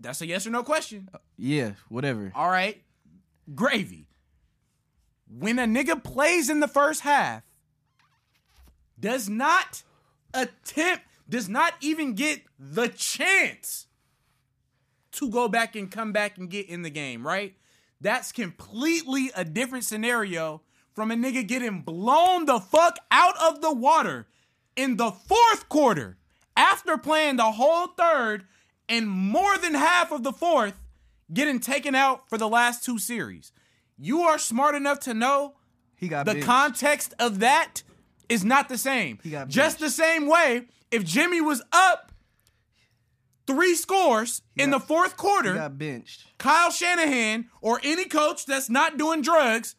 That's 0.00 0.20
a 0.20 0.26
yes 0.26 0.46
or 0.46 0.50
no 0.50 0.62
question. 0.62 1.08
Uh, 1.12 1.18
yeah, 1.36 1.72
whatever. 1.88 2.32
All 2.34 2.50
right. 2.50 2.80
Gravy. 3.54 4.06
When 5.30 5.58
a 5.58 5.64
nigga 5.64 6.02
plays 6.02 6.48
in 6.48 6.60
the 6.60 6.68
first 6.68 7.02
half, 7.02 7.42
does 8.98 9.28
not 9.28 9.82
attempt, 10.32 11.04
does 11.28 11.48
not 11.48 11.74
even 11.80 12.14
get 12.14 12.42
the 12.58 12.88
chance 12.88 13.86
to 15.12 15.28
go 15.30 15.48
back 15.48 15.76
and 15.76 15.90
come 15.90 16.12
back 16.12 16.38
and 16.38 16.48
get 16.48 16.68
in 16.68 16.82
the 16.82 16.90
game, 16.90 17.26
right? 17.26 17.54
That's 18.00 18.32
completely 18.32 19.30
a 19.34 19.44
different 19.44 19.84
scenario 19.84 20.62
from 20.94 21.10
a 21.10 21.14
nigga 21.14 21.46
getting 21.46 21.82
blown 21.82 22.46
the 22.46 22.60
fuck 22.60 22.98
out 23.10 23.36
of 23.40 23.60
the 23.60 23.72
water 23.72 24.26
in 24.78 24.96
the 24.96 25.10
fourth 25.10 25.68
quarter 25.68 26.16
after 26.56 26.96
playing 26.96 27.36
the 27.36 27.50
whole 27.52 27.88
third 27.88 28.44
and 28.88 29.08
more 29.08 29.58
than 29.58 29.74
half 29.74 30.12
of 30.12 30.22
the 30.22 30.32
fourth 30.32 30.80
getting 31.34 31.58
taken 31.58 31.94
out 31.96 32.28
for 32.30 32.38
the 32.38 32.48
last 32.48 32.84
two 32.84 32.96
series. 32.98 33.50
You 33.98 34.20
are 34.22 34.38
smart 34.38 34.76
enough 34.76 35.00
to 35.00 35.12
know 35.14 35.56
He 35.96 36.06
got 36.06 36.26
the 36.26 36.34
benched. 36.34 36.46
context 36.46 37.12
of 37.18 37.40
that 37.40 37.82
is 38.28 38.44
not 38.44 38.68
the 38.68 38.78
same. 38.78 39.18
He 39.22 39.30
got 39.30 39.48
Just 39.48 39.80
the 39.80 39.90
same 39.90 40.26
way, 40.28 40.68
if 40.92 41.04
Jimmy 41.04 41.40
was 41.40 41.60
up 41.72 42.12
three 43.46 43.74
scores 43.74 44.42
in 44.56 44.70
got- 44.70 44.80
the 44.80 44.86
fourth 44.86 45.16
quarter, 45.16 45.54
He 45.54 45.58
got 45.58 45.76
benched. 45.76 46.24
Kyle 46.38 46.70
Shanahan 46.70 47.48
or 47.60 47.80
any 47.82 48.04
coach 48.04 48.46
that's 48.46 48.70
not 48.70 48.96
doing 48.96 49.22
drugs 49.22 49.74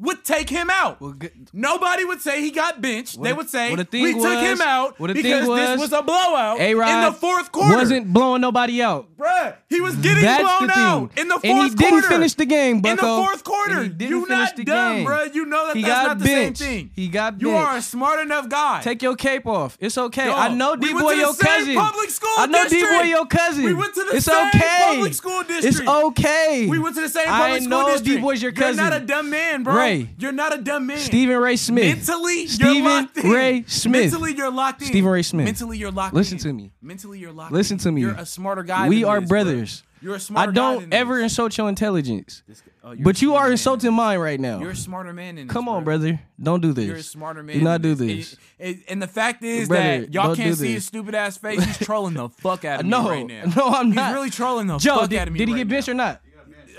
would 0.00 0.24
take 0.24 0.48
him 0.48 0.68
out. 0.70 1.00
Well, 1.00 1.12
good. 1.12 1.32
Nobody 1.52 2.04
would 2.04 2.20
say 2.20 2.40
he 2.40 2.50
got 2.50 2.80
benched. 2.80 3.22
they 3.22 3.32
would 3.32 3.50
say 3.50 3.68
well, 3.68 3.76
the 3.76 3.84
thing 3.84 4.02
we 4.02 4.14
took 4.14 4.40
him 4.40 4.60
out 4.60 4.98
well, 4.98 5.12
because 5.12 5.46
this 5.46 5.48
was, 5.48 5.78
was 5.80 5.92
a 5.92 6.02
blowout 6.02 6.56
in 6.58 6.62
A-Rod 6.62 7.12
the 7.12 7.16
fourth 7.18 7.52
quarter. 7.52 7.76
wasn't 7.76 8.12
blowing 8.12 8.40
nobody 8.40 8.82
out. 8.82 9.06
Bruh, 9.18 9.54
he 9.68 9.80
was 9.82 9.94
getting 9.96 10.22
That's 10.22 10.42
blown 10.42 10.70
out 10.70 11.18
in 11.18 11.28
the 11.28 11.34
fourth 11.34 11.42
quarter. 11.42 11.60
and 11.60 11.70
he 11.70 11.76
didn't 11.76 11.90
quarter. 11.92 12.08
finish 12.08 12.34
the 12.34 12.46
game, 12.46 12.80
but 12.80 12.90
in 12.92 12.96
the 12.96 13.02
fourth 13.02 13.44
quarter. 13.44 13.74
And 13.74 13.82
he 13.84 13.88
didn't 13.90 14.10
You 14.20 14.26
not 14.26 14.56
the 14.56 14.64
dumb, 14.64 14.96
game. 14.96 15.06
bruh. 15.06 15.34
You 15.34 15.44
know 15.44 15.66
that 15.66 15.76
He 15.76 15.82
that's 15.82 16.06
not 16.08 16.18
the 16.18 16.24
benched. 16.24 16.58
same 16.58 16.68
thing. 16.86 16.90
He 16.94 17.08
got 17.08 17.34
benched. 17.34 17.42
You 17.42 17.50
are 17.50 17.76
a 17.76 17.82
smart 17.82 18.20
enough 18.20 18.48
guy. 18.48 18.80
Take 18.82 19.02
your 19.02 19.16
cape 19.16 19.46
off. 19.46 19.76
It's 19.80 19.98
okay. 19.98 20.26
Dog, 20.26 20.38
I 20.38 20.54
know 20.54 20.76
D 20.76 20.92
boy 20.94 21.12
your 21.12 21.34
cousin. 21.34 21.74
public 21.74 22.08
school 22.10 22.30
I 22.38 22.46
know 22.46 22.66
D 22.66 22.80
boy 22.82 23.02
your 23.02 23.26
cousin. 23.26 23.64
We 23.64 23.74
went 23.74 23.92
to 23.94 24.04
the 24.04 24.16
it's 24.16 24.24
same 24.26 24.48
okay. 24.48 24.78
public 24.94 25.12
school 25.14 25.42
district. 25.42 25.80
It's 25.80 25.80
okay. 25.88 26.66
We 26.66 26.78
went 26.78 26.94
to 26.94 27.02
the 27.02 27.08
same 27.10 27.26
public 27.26 27.62
school 27.62 27.84
district. 27.84 28.06
I 28.08 28.10
know. 28.12 28.16
D-Boy's 28.20 28.42
your 28.42 28.52
cousin. 28.52 28.82
You're 28.82 28.90
not 28.90 29.02
a 29.02 29.04
dumb 29.04 29.28
man, 29.30 29.62
bro. 29.62 29.74
Ray. 29.90 30.10
You're 30.18 30.32
not 30.32 30.54
a 30.58 30.62
dumb 30.62 30.86
man. 30.86 30.98
Stephen 30.98 31.36
Ray 31.38 31.56
Smith. 31.56 31.96
Mentally, 31.96 32.46
Stephen 32.46 32.74
you're 32.76 32.84
locked 32.84 33.16
in. 33.18 33.30
Ray 33.30 33.64
Smith. 33.66 34.10
Mentally, 34.12 34.34
you're 34.34 34.50
locked 34.50 34.82
in. 34.82 34.88
Stephen 34.88 35.10
Ray 35.10 35.22
Smith. 35.22 35.44
Mentally, 35.46 35.78
you're 35.78 35.90
locked 35.90 36.12
in. 36.12 36.18
Listen 36.18 36.38
in. 36.38 36.42
to 36.44 36.52
me. 36.52 36.72
Mentally, 36.82 37.18
you're 37.18 37.32
locked 37.32 37.50
in. 37.50 37.56
Listen 37.56 37.74
in. 37.76 37.78
to 37.80 37.92
me. 37.92 38.00
You're 38.02 38.14
a 38.14 38.26
smarter 38.26 38.62
guy. 38.62 38.88
we 38.88 39.00
than 39.02 39.10
are 39.10 39.20
this, 39.20 39.28
bro. 39.28 39.44
brothers. 39.44 39.82
You're 40.02 40.12
a 40.14 40.16
I 40.16 40.18
smarter 40.18 40.52
guy 40.52 40.54
don't 40.54 40.94
ever 40.94 41.16
this. 41.16 41.24
insult 41.24 41.58
your 41.58 41.68
intelligence. 41.68 42.42
Oh, 42.82 42.94
But 42.98 43.20
you 43.20 43.34
are 43.34 43.42
man 43.44 43.52
insulting 43.52 43.92
mine 43.92 44.18
right 44.18 44.40
now. 44.40 44.58
You're 44.60 44.70
a 44.70 44.76
smarter 44.76 45.12
man 45.12 45.34
than 45.34 45.46
this, 45.46 45.52
Come 45.52 45.68
on, 45.68 45.84
bro. 45.84 45.98
brother. 45.98 46.20
Don't 46.42 46.62
do 46.62 46.72
this. 46.72 46.86
You're 46.86 46.96
a 46.96 47.02
smarter 47.02 47.42
man. 47.42 47.58
Do 47.58 47.62
not 47.64 47.82
do 47.82 47.94
this. 47.94 48.34
And, 48.58 48.82
and- 48.88 49.02
the 49.02 49.06
fact 49.06 49.42
is 49.44 49.68
Brother, 49.68 50.00
that 50.02 50.14
y'all 50.14 50.34
can't 50.34 50.56
see 50.56 50.72
his 50.72 50.86
stupid 50.86 51.14
ass 51.14 51.36
face. 51.36 51.62
He's 51.62 51.78
trolling 51.78 52.14
the 52.14 52.30
fuck 52.30 52.64
out 52.64 52.80
of 52.80 52.86
me 52.86 52.90
No, 52.90 53.10
right 53.10 53.26
now. 53.26 53.44
no, 53.54 53.68
I'm 53.68 53.88
He's 53.88 53.96
not. 53.96 54.14
really 54.14 54.30
trolling 54.30 54.68
the 54.68 54.78
Joe, 54.78 55.00
fuck 55.00 55.10
did, 55.10 55.18
out 55.18 55.28
of 55.28 55.34
me. 55.34 55.38
did 55.38 55.48
he 55.48 55.54
right 55.54 55.58
get 55.60 55.68
benched 55.68 55.88
or 55.90 55.94
not? 55.94 56.22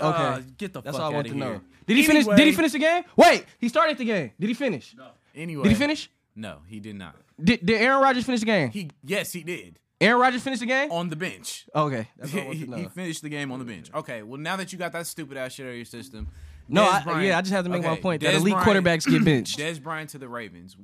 Uh, 0.00 0.40
get 0.58 0.72
the 0.72 0.80
That's 0.82 0.96
fuck 0.96 1.04
all 1.06 1.12
I 1.12 1.14
want 1.14 1.26
to 1.28 1.34
here. 1.34 1.44
know. 1.44 1.60
Did 1.86 1.96
he 1.96 2.02
finish? 2.04 2.26
Did 2.26 2.38
he 2.46 2.52
finish 2.52 2.72
the 2.72 2.78
game? 2.78 3.04
Wait, 3.16 3.44
he 3.58 3.68
started 3.68 3.98
the 3.98 4.04
game. 4.04 4.30
Did 4.38 4.48
he 4.48 4.54
finish? 4.54 4.94
No. 4.96 5.08
Anyway, 5.34 5.62
Did 5.64 5.70
he 5.70 5.74
finish? 5.76 6.10
No, 6.34 6.58
he 6.66 6.80
did 6.80 6.96
not. 6.96 7.16
Did, 7.42 7.64
did 7.64 7.80
Aaron 7.80 8.02
Rodgers 8.02 8.24
finish 8.24 8.40
the 8.40 8.46
game? 8.46 8.70
He 8.70 8.90
yes, 9.04 9.32
he 9.32 9.42
did 9.42 9.78
Aaron 10.00 10.20
Rodgers 10.20 10.42
finished 10.42 10.60
the 10.60 10.66
game? 10.66 10.90
on 10.90 11.08
the 11.10 11.16
bench. 11.16 11.66
Okay, 11.74 12.08
that's 12.18 12.34
all 12.34 12.40
I 12.40 12.44
want 12.44 12.56
he, 12.58 12.66
he 12.76 12.88
finished 12.88 13.22
the 13.22 13.28
game 13.28 13.52
on 13.52 13.58
the 13.58 13.64
bench. 13.64 13.90
Okay, 13.94 14.22
well 14.22 14.40
now 14.40 14.56
that 14.56 14.72
you 14.72 14.78
got 14.78 14.92
that 14.92 15.06
stupid 15.06 15.36
ass 15.36 15.52
shit 15.52 15.66
out 15.66 15.70
of 15.70 15.76
your 15.76 15.84
system, 15.84 16.28
No, 16.68 16.84
I, 16.84 17.02
Bryant- 17.02 17.26
yeah, 17.26 17.38
I 17.38 17.40
just 17.42 17.52
have 17.52 17.64
to 17.64 17.70
make 17.70 17.82
my 17.82 17.90
okay, 17.90 18.00
point 18.00 18.22
that 18.22 18.34
elite 18.34 18.54
Bryant- 18.54 18.84
quarterbacks 18.84 19.08
get 19.10 19.24
benched. 19.24 19.58
Dez 19.58 19.82
Bryant 19.82 20.10
to 20.10 20.18
the 20.18 20.28
Ravens 20.28 20.76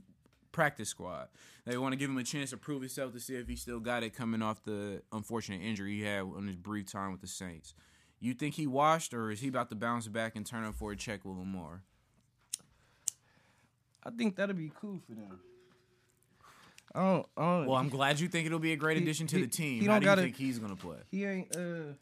practice 0.53 0.89
squad. 0.89 1.29
They 1.67 1.77
want 1.77 1.93
to 1.93 1.97
give 1.97 2.09
him 2.11 2.17
a 2.19 2.25
chance 2.25 2.51
to 2.51 2.57
prove 2.57 2.81
himself 2.81 3.13
to 3.13 3.21
see 3.21 3.35
if 3.35 3.47
he 3.49 3.55
still 3.57 3.79
got 3.81 4.03
it 4.03 4.15
coming 4.15 4.41
off 4.43 4.63
the 4.65 5.03
unfortunate 5.13 5.61
injury 5.63 5.97
he 5.97 6.03
had 6.03 6.23
on 6.23 6.47
his 6.47 6.57
brief 6.57 6.91
time 6.91 7.13
with 7.13 7.21
the 7.21 7.27
Saints. 7.27 7.75
You 8.21 8.35
think 8.35 8.55
he 8.55 8.67
washed, 8.67 9.15
or 9.15 9.31
is 9.31 9.41
he 9.41 9.49
about 9.49 9.69
to 9.71 9.77
bounce 9.77 10.09
back 10.09 10.35
and 10.37 10.45
turn 10.45 10.65
up 10.65 10.75
for 10.75 10.91
a 10.93 10.97
check 10.97 11.25
with 11.25 11.37
Lamar? 11.37 11.83
I 14.05 14.11
think 14.11 14.37
that'd 14.37 14.57
be 14.57 14.73
cool 14.81 14.99
for 15.07 15.15
them. 15.15 15.39
I 16.95 17.01
don't. 17.01 17.27
I 17.37 17.43
don't 17.43 17.67
Well, 17.67 17.77
I'm 17.77 17.89
glad 17.89 18.19
you 18.19 18.29
think 18.29 18.47
it'll 18.47 18.59
be 18.59 18.73
a 18.73 18.77
great 18.77 18.97
He- 18.97 19.03
addition 19.03 19.27
to 19.29 19.37
he- 19.37 19.43
the 19.43 19.49
team. 19.49 19.81
he 19.81 19.87
How 19.87 19.93
don't 19.95 20.01
do 20.01 20.05
you 20.05 20.11
gotta- 20.11 20.23
think 20.23 20.37
he's 20.37 20.59
gonna 20.59 20.77
play? 20.77 20.99
he 21.11 21.25
ain't. 21.25 21.55
Uh, 21.55 21.93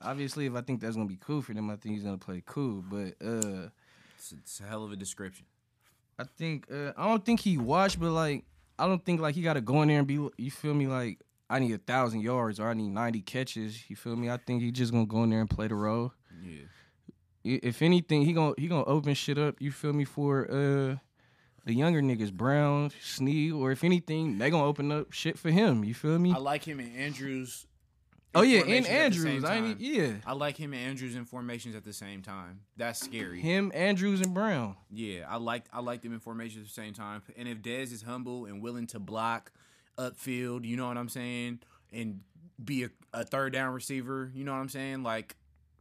obviously, 0.00 0.46
if 0.46 0.54
I 0.54 0.60
think 0.60 0.80
that's 0.80 0.96
gonna 0.96 1.08
be 1.08 1.16
cool 1.20 1.40
for 1.42 1.54
them, 1.54 1.70
I 1.70 1.76
think 1.76 1.94
he's 1.94 2.04
gonna 2.04 2.18
play 2.18 2.42
cool. 2.44 2.82
But 2.82 3.14
uh, 3.24 3.68
It's, 4.16 4.32
it's 4.32 4.60
a 4.60 4.64
hell 4.64 4.84
of 4.84 4.92
a 4.92 4.96
description. 4.96 5.46
I 6.18 6.24
think 6.24 6.70
uh, 6.70 6.92
I 6.96 7.08
don't 7.08 7.24
think 7.24 7.40
he 7.40 7.56
watched, 7.58 7.98
but 8.00 8.10
like 8.10 8.44
I 8.78 8.86
don't 8.86 9.04
think 9.04 9.20
like 9.20 9.34
he 9.34 9.42
got 9.42 9.54
to 9.54 9.60
go 9.60 9.82
in 9.82 9.88
there 9.88 9.98
and 9.98 10.06
be. 10.06 10.14
You 10.36 10.50
feel 10.50 10.74
me? 10.74 10.86
Like 10.88 11.20
I 11.52 11.58
need 11.58 11.72
a 11.74 11.78
thousand 11.78 12.22
yards 12.22 12.58
or 12.58 12.68
I 12.68 12.74
need 12.74 12.88
ninety 12.88 13.20
catches. 13.20 13.90
You 13.90 13.94
feel 13.94 14.16
me? 14.16 14.30
I 14.30 14.38
think 14.38 14.62
he's 14.62 14.72
just 14.72 14.90
gonna 14.90 15.04
go 15.04 15.22
in 15.22 15.30
there 15.30 15.40
and 15.40 15.50
play 15.50 15.68
the 15.68 15.74
role. 15.74 16.12
Yeah. 16.42 16.62
If 17.44 17.82
anything, 17.82 18.22
he 18.22 18.32
gonna 18.32 18.54
he 18.56 18.68
gonna 18.68 18.84
open 18.84 19.12
shit 19.12 19.36
up. 19.36 19.56
You 19.60 19.70
feel 19.70 19.92
me 19.92 20.04
for 20.04 20.50
uh 20.50 20.96
the 21.64 21.74
younger 21.74 22.00
niggas, 22.00 22.32
Brown, 22.32 22.90
Snead, 23.02 23.52
or 23.52 23.70
if 23.70 23.84
anything, 23.84 24.38
they 24.38 24.48
gonna 24.48 24.64
open 24.64 24.90
up 24.90 25.12
shit 25.12 25.38
for 25.38 25.50
him. 25.50 25.84
You 25.84 25.92
feel 25.92 26.18
me? 26.18 26.32
I 26.32 26.38
like 26.38 26.64
him 26.64 26.80
and 26.80 26.96
Andrews. 26.96 27.66
oh 28.34 28.40
yeah, 28.42 28.60
and 28.60 28.86
formations 28.86 28.86
at 28.86 28.92
the 28.92 28.98
Andrews. 28.98 29.44
I 29.44 29.54
time. 29.54 29.64
ain't, 29.66 29.80
yeah, 29.80 30.12
I 30.24 30.32
like 30.32 30.56
him 30.56 30.72
and 30.72 30.82
Andrews 30.82 31.16
in 31.16 31.26
formations 31.26 31.76
at 31.76 31.84
the 31.84 31.92
same 31.92 32.22
time. 32.22 32.60
That's 32.78 32.98
scary. 32.98 33.40
him, 33.42 33.70
Andrews, 33.74 34.22
and 34.22 34.32
Brown. 34.32 34.76
Yeah, 34.90 35.26
I 35.28 35.36
like 35.36 35.64
I 35.70 35.80
like 35.80 36.00
them 36.00 36.14
in 36.14 36.20
formations 36.20 36.62
at 36.62 36.68
the 36.68 36.74
same 36.74 36.94
time. 36.94 37.22
And 37.36 37.46
if 37.46 37.58
Dez 37.58 37.92
is 37.92 38.00
humble 38.02 38.46
and 38.46 38.62
willing 38.62 38.86
to 38.88 38.98
block 38.98 39.52
upfield, 39.98 40.64
you 40.64 40.76
know 40.76 40.86
what 40.88 40.96
I'm 40.96 41.08
saying, 41.08 41.60
and 41.92 42.20
be 42.62 42.84
a, 42.84 42.90
a 43.12 43.24
third 43.24 43.52
down 43.52 43.72
receiver, 43.72 44.30
you 44.34 44.44
know 44.44 44.52
what 44.52 44.58
I'm 44.58 44.68
saying, 44.68 45.02
like 45.02 45.36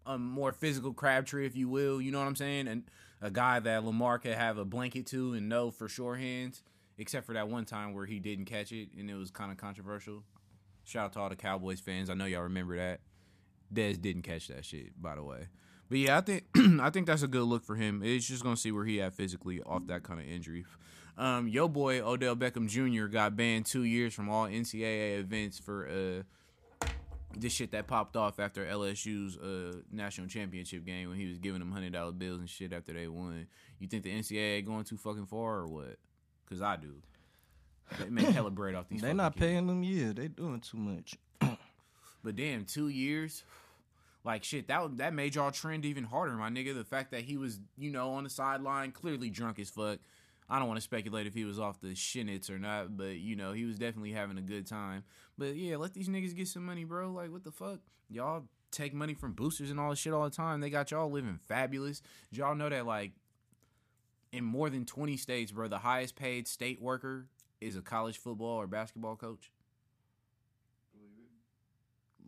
a 0.06 0.18
more 0.18 0.52
physical 0.52 0.94
Crabtree, 0.94 1.46
if 1.46 1.56
you 1.56 1.70
will, 1.70 2.02
you 2.02 2.12
know 2.12 2.20
what 2.20 2.28
I'm 2.28 2.36
saying, 2.36 2.68
and 2.68 2.84
a 3.22 3.30
guy 3.30 3.60
that 3.60 3.86
Lamar 3.86 4.20
could 4.20 4.34
have 4.34 4.58
a 4.58 4.66
blanket 4.66 5.06
to 5.08 5.34
and 5.34 5.48
know 5.48 5.72
for 5.72 5.88
sure 5.88 6.16
hands, 6.16 6.64
except 6.98 7.26
for 7.26 7.34
that 7.34 7.48
one 7.48 7.66
time 7.66 7.94
where 7.94 8.06
he 8.06 8.20
didn't 8.20 8.46
catch 8.46 8.72
it 8.72 8.90
and 8.98 9.10
it 9.10 9.16
was 9.16 9.32
kind 9.32 9.52
of 9.52 9.58
controversial. 9.58 10.24
Shout 10.84 11.06
out 11.06 11.14
to 11.14 11.20
all 11.20 11.30
the 11.30 11.36
Cowboys 11.36 11.80
fans. 11.80 12.10
I 12.10 12.16
know 12.16 12.26
y'all 12.26 12.42
remember 12.42 12.76
that. 12.78 13.02
Dez 13.74 14.02
didn't 14.02 14.24
catch 14.24 14.48
that 14.48 14.66
shit, 14.66 15.00
by 15.02 15.16
the 15.16 15.24
way. 15.24 15.48
But 15.90 16.00
yeah, 16.00 16.18
I 16.18 16.22
think 16.22 16.46
I 16.82 16.90
think 16.90 17.08
that's 17.08 17.22
a 17.22 17.28
good 17.28 17.44
look 17.44 17.64
for 17.64 17.76
him. 17.76 18.02
It's 18.04 18.26
just 18.26 18.44
gonna 18.44 18.58
see 18.58 18.72
where 18.72 18.86
he 18.86 19.02
at 19.02 19.14
physically 19.14 19.62
off 19.62 19.88
that 19.88 20.04
kind 20.04 20.20
of 20.20 20.26
injury. 20.26 20.66
Um, 21.18 21.48
yo 21.48 21.68
boy 21.68 22.02
Odell 22.02 22.36
Beckham 22.36 22.68
Jr. 22.68 23.08
got 23.08 23.36
banned 23.36 23.66
two 23.66 23.84
years 23.84 24.14
from 24.14 24.30
all 24.30 24.46
NCAA 24.48 25.20
events 25.20 25.60
for 25.60 25.88
uh 25.88 26.88
this 27.38 27.54
shit 27.54 27.72
that 27.72 27.88
popped 27.88 28.18
off 28.18 28.40
after 28.40 28.66
LSU's 28.66 29.38
uh 29.38 29.78
national 29.92 30.28
championship 30.28 30.86
game 30.86 31.10
when 31.10 31.18
he 31.18 31.28
was 31.28 31.38
giving 31.38 31.60
them 31.60 31.72
hundred 31.72 31.94
dollar 31.94 32.12
bills 32.12 32.40
and 32.40 32.50
shit 32.50 32.74
after 32.74 32.94
they 32.94 33.08
won. 33.08 33.48
You 33.80 33.88
think 33.88 34.04
the 34.04 34.12
NCAA 34.12 34.66
going 34.66 34.84
too 34.84 34.98
fucking 34.98 35.26
far 35.28 35.60
or 35.60 35.68
what? 35.68 35.98
because 36.52 36.62
I 36.62 36.76
do. 36.76 36.96
They 38.00 38.10
make 38.10 38.28
hella 38.28 38.52
bread 38.52 38.76
off 38.76 38.90
these. 38.90 39.02
They 39.02 39.14
not 39.14 39.34
kids. 39.34 39.42
paying 39.46 39.68
them. 39.68 39.84
Yeah, 39.84 40.12
they 40.14 40.28
doing 40.28 40.60
too 40.62 40.78
much. 40.78 41.16
But 42.24 42.36
damn, 42.36 42.66
two 42.66 42.88
years, 42.90 43.44
like 44.24 44.44
shit, 44.44 44.68
that 44.68 44.98
that 44.98 45.12
made 45.12 45.34
y'all 45.34 45.50
trend 45.50 45.86
even 45.86 46.04
harder, 46.04 46.34
my 46.34 46.52
nigga. 46.52 46.76
The 46.76 46.84
fact 46.84 47.10
that 47.14 47.22
he 47.22 47.36
was, 47.36 47.60
you 47.80 47.90
know, 47.90 48.12
on 48.12 48.26
the 48.26 48.30
sideline, 48.30 48.92
clearly 48.92 49.32
drunk 49.32 49.58
as 49.58 49.72
fuck. 49.72 49.98
I 50.52 50.60
don't 50.60 50.68
want 50.68 50.80
to 50.80 50.84
speculate 50.84 51.28
if 51.28 51.34
he 51.34 51.46
was 51.46 51.62
off 51.62 51.80
the 51.80 51.96
shinits 51.96 52.50
or 52.50 52.60
not, 52.60 52.98
but 52.98 53.16
you 53.16 53.38
know, 53.38 53.54
he 53.54 53.64
was 53.64 53.80
definitely 53.80 54.12
having 54.12 54.38
a 54.38 54.42
good 54.42 54.68
time. 54.68 55.06
But 55.38 55.56
yeah, 55.56 55.78
let 55.78 55.94
these 55.94 56.10
niggas 56.10 56.36
get 56.36 56.50
some 56.50 56.66
money, 56.66 56.84
bro. 56.84 57.10
Like, 57.10 57.32
what 57.32 57.46
the 57.46 57.52
fuck? 57.52 57.80
Y'all 58.10 58.44
take 58.70 58.94
money 58.94 59.14
from 59.14 59.32
boosters 59.32 59.72
and 59.72 59.80
all 59.80 59.92
this 59.92 60.00
shit 60.00 60.12
all 60.12 60.26
the 60.26 60.30
time. 60.30 60.60
They 60.60 60.70
got 60.70 60.92
y'all 60.92 61.10
living 61.10 61.40
fabulous. 61.48 62.02
Did 62.32 62.40
y'all 62.40 62.54
know 62.54 62.68
that 62.68 62.86
like 62.86 63.14
in 64.34 64.44
more 64.44 64.70
than 64.70 64.86
20 64.86 65.16
states, 65.16 65.54
bro, 65.54 65.70
the 65.70 65.80
highest 65.80 66.18
paid 66.18 66.50
state 66.50 66.82
worker 66.82 67.28
is 67.62 67.78
a 67.78 67.82
college 67.82 68.18
football 68.18 68.58
or 68.58 68.68
basketball 68.68 69.16
coach? 69.16 69.54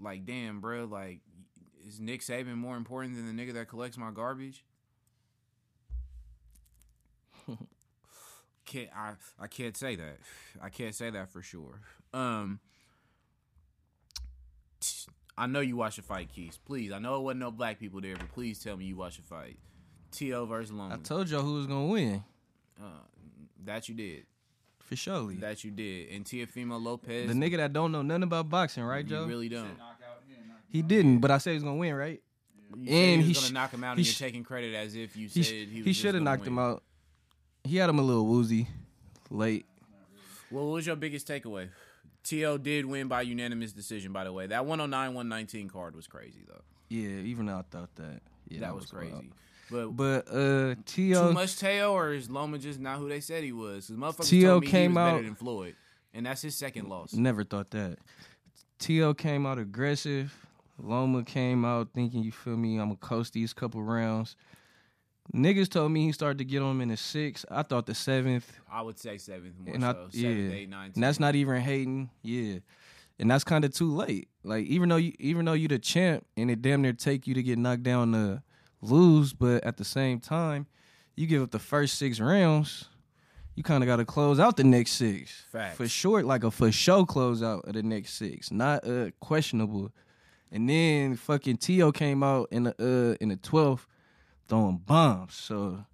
Like, 0.02 0.26
damn, 0.26 0.62
bro, 0.62 0.86
like, 0.86 1.20
is 1.86 2.00
Nick 2.00 2.22
Saban 2.22 2.56
more 2.56 2.78
important 2.78 3.16
than 3.16 3.36
the 3.36 3.44
nigga 3.44 3.54
that 3.54 3.68
collects 3.68 3.98
my 3.98 4.12
garbage? 4.12 4.64
Can't 8.66 8.90
I 8.96 9.14
I 9.40 9.48
can't 9.48 9.76
say 9.78 9.96
that. 9.96 10.18
I 10.62 10.70
can't 10.70 10.96
say 10.96 11.10
that 11.10 11.30
for 11.30 11.42
sure. 11.42 11.80
Um 12.14 12.60
I 15.38 15.48
know 15.48 15.62
you 15.62 15.76
watched 15.78 15.96
the 15.96 16.04
fight, 16.04 16.30
Keith. 16.34 16.60
Please, 16.66 16.92
I 16.92 17.00
know 17.00 17.16
it 17.18 17.22
wasn't 17.22 17.40
no 17.40 17.52
black 17.52 17.80
people 17.80 18.02
there, 18.02 18.16
but 18.16 18.32
please 18.34 18.60
tell 18.60 18.78
me 18.78 18.86
you 18.86 18.96
watched 18.96 19.18
the 19.18 19.24
fight. 19.24 19.58
T.O. 20.12 20.46
versus 20.46 20.72
Loma. 20.72 20.94
I 20.94 20.98
told 20.98 21.28
y'all 21.30 21.42
who 21.42 21.56
was 21.56 21.66
gonna 21.66 21.88
win 21.88 22.24
uh, 22.80 22.86
that 23.66 23.90
you 23.90 23.96
did. 23.96 24.26
for 24.80 24.96
sure. 24.96 25.34
That 25.40 25.64
you 25.64 25.72
did. 25.72 26.10
And 26.10 26.24
Teofimo 26.24 26.80
Lopez, 26.82 27.28
The 27.28 27.34
nigga 27.34 27.58
that 27.58 27.74
don't 27.74 27.92
know 27.92 28.04
nothing 28.04 28.24
about 28.24 28.48
boxing, 28.50 28.84
right, 28.84 29.04
you 29.04 29.10
Joe? 29.10 29.26
really 29.26 29.50
don't. 29.50 29.76
he 30.70 30.84
didn't, 30.84 31.20
but 31.20 31.32
I 31.32 31.40
said 31.40 31.52
he 31.52 31.56
was 31.56 31.64
gonna 31.64 31.78
win, 31.78 31.96
right? 31.96 32.22
You 32.78 32.92
And 32.92 33.22
he 33.22 33.28
he 33.28 33.28
was 33.30 33.38
sh- 33.38 33.42
gonna 33.42 33.54
knock 33.54 33.72
him 33.72 33.84
out, 33.84 33.98
he 33.98 34.02
and 34.02 34.08
you're 34.08 34.28
taking 34.28 34.44
credit 34.44 34.76
as 34.76 34.96
if 34.96 35.16
you 35.16 35.28
He 35.30 35.42
said 35.42 35.46
sh- 35.46 35.72
he, 35.72 35.82
he 35.84 35.94
should 35.94 36.14
have 36.14 36.24
gonna 36.24 36.38
knocked 36.38 36.46
him 36.48 36.60
out. 36.60 36.84
He 37.64 37.78
had 37.78 37.90
him 37.90 38.00
a 38.00 38.02
little 38.02 38.26
woozy, 38.26 38.68
late. 39.30 39.66
Well, 40.52 40.66
what 40.66 40.74
was 40.74 40.86
your 40.88 40.96
biggest 40.98 41.28
takeaway? 41.28 41.70
T.O. 42.24 42.58
did 42.58 42.86
win 42.86 43.08
by 43.08 43.22
unanimous 43.22 43.72
decision, 43.74 44.12
by 44.12 44.24
the 44.26 44.32
way. 44.34 44.48
That 44.48 44.66
109 44.66 45.14
119 45.14 45.70
card 45.70 45.96
was 45.96 46.08
crazy, 46.08 46.44
though. 46.48 46.62
Yeah, 46.90 47.08
even 47.10 47.46
though 47.46 47.58
I 47.58 47.64
thought 47.70 47.96
that. 47.96 48.22
Yeah, 48.50 48.60
that 48.62 48.76
was 48.76 48.92
wild. 48.94 49.10
crazy. 49.12 49.30
But, 49.72 49.88
But 49.96 50.28
uh, 50.30 50.76
too 50.86 51.14
T.O. 51.14 51.32
much 51.32 51.58
Teo, 51.58 51.94
or 51.94 52.14
is 52.14 52.30
Loma 52.30 52.58
just 52.60 52.80
not 52.80 53.00
who 53.00 53.08
they 53.10 53.22
said 53.22 53.44
he 53.44 53.52
was? 53.54 53.88
Because 53.88 53.98
motherfuckers 54.16 54.30
T.O. 54.30 54.50
told 54.52 54.64
me 54.66 54.70
came 54.70 54.92
he 54.92 54.96
was 54.96 55.02
out- 55.02 55.12
better 55.14 55.24
than 55.24 55.36
Floyd, 55.36 55.76
and 56.14 56.26
that's 56.26 56.42
his 56.42 56.56
second 56.56 56.90
loss. 56.90 57.14
Never 57.14 57.44
thought 57.44 57.72
that. 57.72 57.98
T.O. 58.80 59.14
came 59.14 59.46
out 59.46 59.58
aggressive. 59.58 60.34
Loma 60.78 61.24
came 61.24 61.64
out 61.64 61.90
thinking, 61.94 62.24
you 62.24 62.32
feel 62.32 62.58
me, 62.58 62.74
I'm 62.78 62.88
going 62.88 62.98
to 62.98 63.06
coast 63.08 63.34
these 63.34 63.54
couple 63.54 63.82
rounds. 63.82 64.36
Niggas 65.34 65.70
told 65.70 65.92
me 65.92 66.06
he 66.06 66.12
started 66.12 66.38
to 66.40 66.46
get 66.46 66.62
on 66.62 66.72
him 66.72 66.82
in 66.82 66.90
the 66.90 66.98
sixth. 66.98 67.46
I 67.50 67.64
thought 67.64 67.86
the 67.86 67.96
seventh. 67.96 68.52
I 68.72 68.82
would 68.82 69.00
say 69.00 69.18
seventh 69.18 69.54
more 69.64 69.74
And 69.74 69.86
I, 69.86 69.94
so. 69.94 70.08
yeah, 70.12 70.30
eight, 70.30 70.70
nine, 70.70 70.92
and 70.94 71.04
that's 71.04 71.18
10. 71.18 71.22
not 71.26 71.36
even 71.36 71.62
hating. 71.62 72.10
Yeah, 72.22 72.60
and 73.20 73.32
that's 73.32 73.44
kind 73.44 73.64
of 73.64 73.74
too 73.74 73.94
late. 73.96 74.28
Like 74.44 74.66
even 74.66 74.90
though 74.90 74.98
you, 74.98 75.14
even 75.20 75.46
though 75.46 75.54
you 75.54 75.68
the 75.70 75.80
champ, 75.80 76.26
and 76.36 76.52
it 76.52 76.62
damn 76.62 76.82
near 76.82 76.94
take 76.94 77.26
you 77.26 77.34
to 77.36 77.44
get 77.44 77.58
knocked 77.58 77.84
down 77.84 78.12
to 78.12 78.44
lose, 78.82 79.32
but 79.34 79.64
at 79.64 79.78
the 79.78 79.86
same 79.86 80.20
time, 80.20 80.68
you 81.16 81.26
give 81.26 81.42
up 81.42 81.52
the 81.52 81.60
first 81.60 81.98
six 81.98 82.20
rounds, 82.20 82.90
you 83.56 83.64
kind 83.64 83.82
of 83.82 83.88
got 83.88 83.96
to 83.98 84.06
close 84.06 84.40
out 84.42 84.58
the 84.58 84.64
next 84.66 84.92
six 84.94 85.44
Facts. 85.52 85.78
for 85.78 85.88
short, 85.88 86.26
like 86.26 86.44
a 86.44 86.52
for 86.52 86.72
show 86.72 87.06
close 87.06 87.42
out 87.42 87.66
of 87.66 87.74
the 87.74 87.84
next 87.84 88.16
six, 88.16 88.52
not 88.52 88.86
uh 88.86 89.12
questionable. 89.22 89.92
And 90.52 90.70
then 90.70 91.16
fucking 91.16 91.58
T.O. 91.58 91.92
came 91.94 92.22
out 92.24 92.50
in 92.52 92.64
the 92.64 92.76
uh 92.78 93.16
in 93.22 93.30
the 93.30 93.38
twelfth 93.38 93.88
throwing 94.48 94.78
bombs, 94.78 95.34
so 95.36 95.86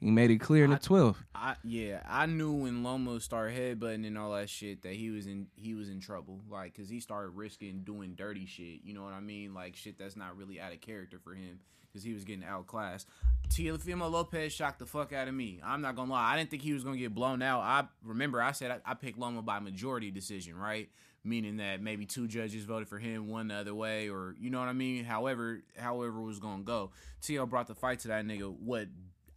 he 0.00 0.10
made 0.10 0.30
it 0.30 0.38
clear 0.38 0.64
in 0.64 0.70
the 0.70 0.76
I- 0.76 0.80
twelfth. 0.80 1.22
I 1.34 1.56
yeah, 1.64 2.02
I 2.08 2.26
knew 2.26 2.52
when 2.52 2.82
Loma 2.82 3.20
started 3.20 3.56
headbutting 3.56 4.06
and 4.06 4.16
all 4.18 4.32
that 4.32 4.48
shit 4.50 4.82
that 4.82 4.94
he 4.94 5.10
was 5.10 5.26
in 5.26 5.48
he 5.56 5.74
was 5.74 5.88
in 5.88 6.00
trouble, 6.00 6.40
like 6.50 6.74
because 6.74 6.88
he 6.88 7.00
started 7.00 7.30
risking 7.30 7.82
doing 7.84 8.14
dirty 8.14 8.46
shit. 8.46 8.80
You 8.84 8.94
know 8.94 9.02
what 9.04 9.12
I 9.12 9.20
mean? 9.20 9.54
Like 9.54 9.76
shit 9.76 9.98
that's 9.98 10.16
not 10.16 10.36
really 10.36 10.60
out 10.60 10.72
of 10.72 10.80
character 10.80 11.18
for 11.22 11.34
him 11.34 11.60
because 11.86 12.02
he 12.04 12.12
was 12.12 12.24
getting 12.24 12.44
outclassed. 12.44 13.08
Teofimo 13.48 14.10
Lopez 14.10 14.52
shocked 14.52 14.78
the 14.78 14.86
fuck 14.86 15.12
out 15.12 15.26
of 15.28 15.34
me. 15.34 15.60
I'm 15.64 15.80
not 15.80 15.96
gonna 15.96 16.12
lie, 16.12 16.32
I 16.34 16.36
didn't 16.36 16.50
think 16.50 16.62
he 16.62 16.72
was 16.72 16.84
gonna 16.84 16.98
get 16.98 17.14
blown 17.14 17.40
out. 17.42 17.60
I 17.60 17.84
remember 18.04 18.42
I 18.42 18.52
said 18.52 18.70
I, 18.84 18.90
I 18.90 18.94
picked 18.94 19.18
Loma 19.18 19.42
by 19.42 19.58
majority 19.58 20.10
decision, 20.10 20.56
right? 20.56 20.88
Meaning 21.24 21.58
that 21.58 21.82
maybe 21.82 22.06
two 22.06 22.28
judges 22.28 22.64
voted 22.64 22.88
for 22.88 22.98
him, 22.98 23.28
one 23.28 23.48
the 23.48 23.54
other 23.54 23.74
way, 23.74 24.08
or 24.08 24.34
you 24.38 24.50
know 24.50 24.60
what 24.60 24.68
I 24.68 24.72
mean. 24.72 25.04
However, 25.04 25.62
however 25.76 26.20
it 26.20 26.24
was 26.24 26.38
gonna 26.38 26.62
go. 26.62 26.90
T.O. 27.20 27.46
brought 27.46 27.66
the 27.66 27.74
fight 27.74 27.98
to 28.00 28.08
that 28.08 28.24
nigga. 28.24 28.50
What 28.50 28.88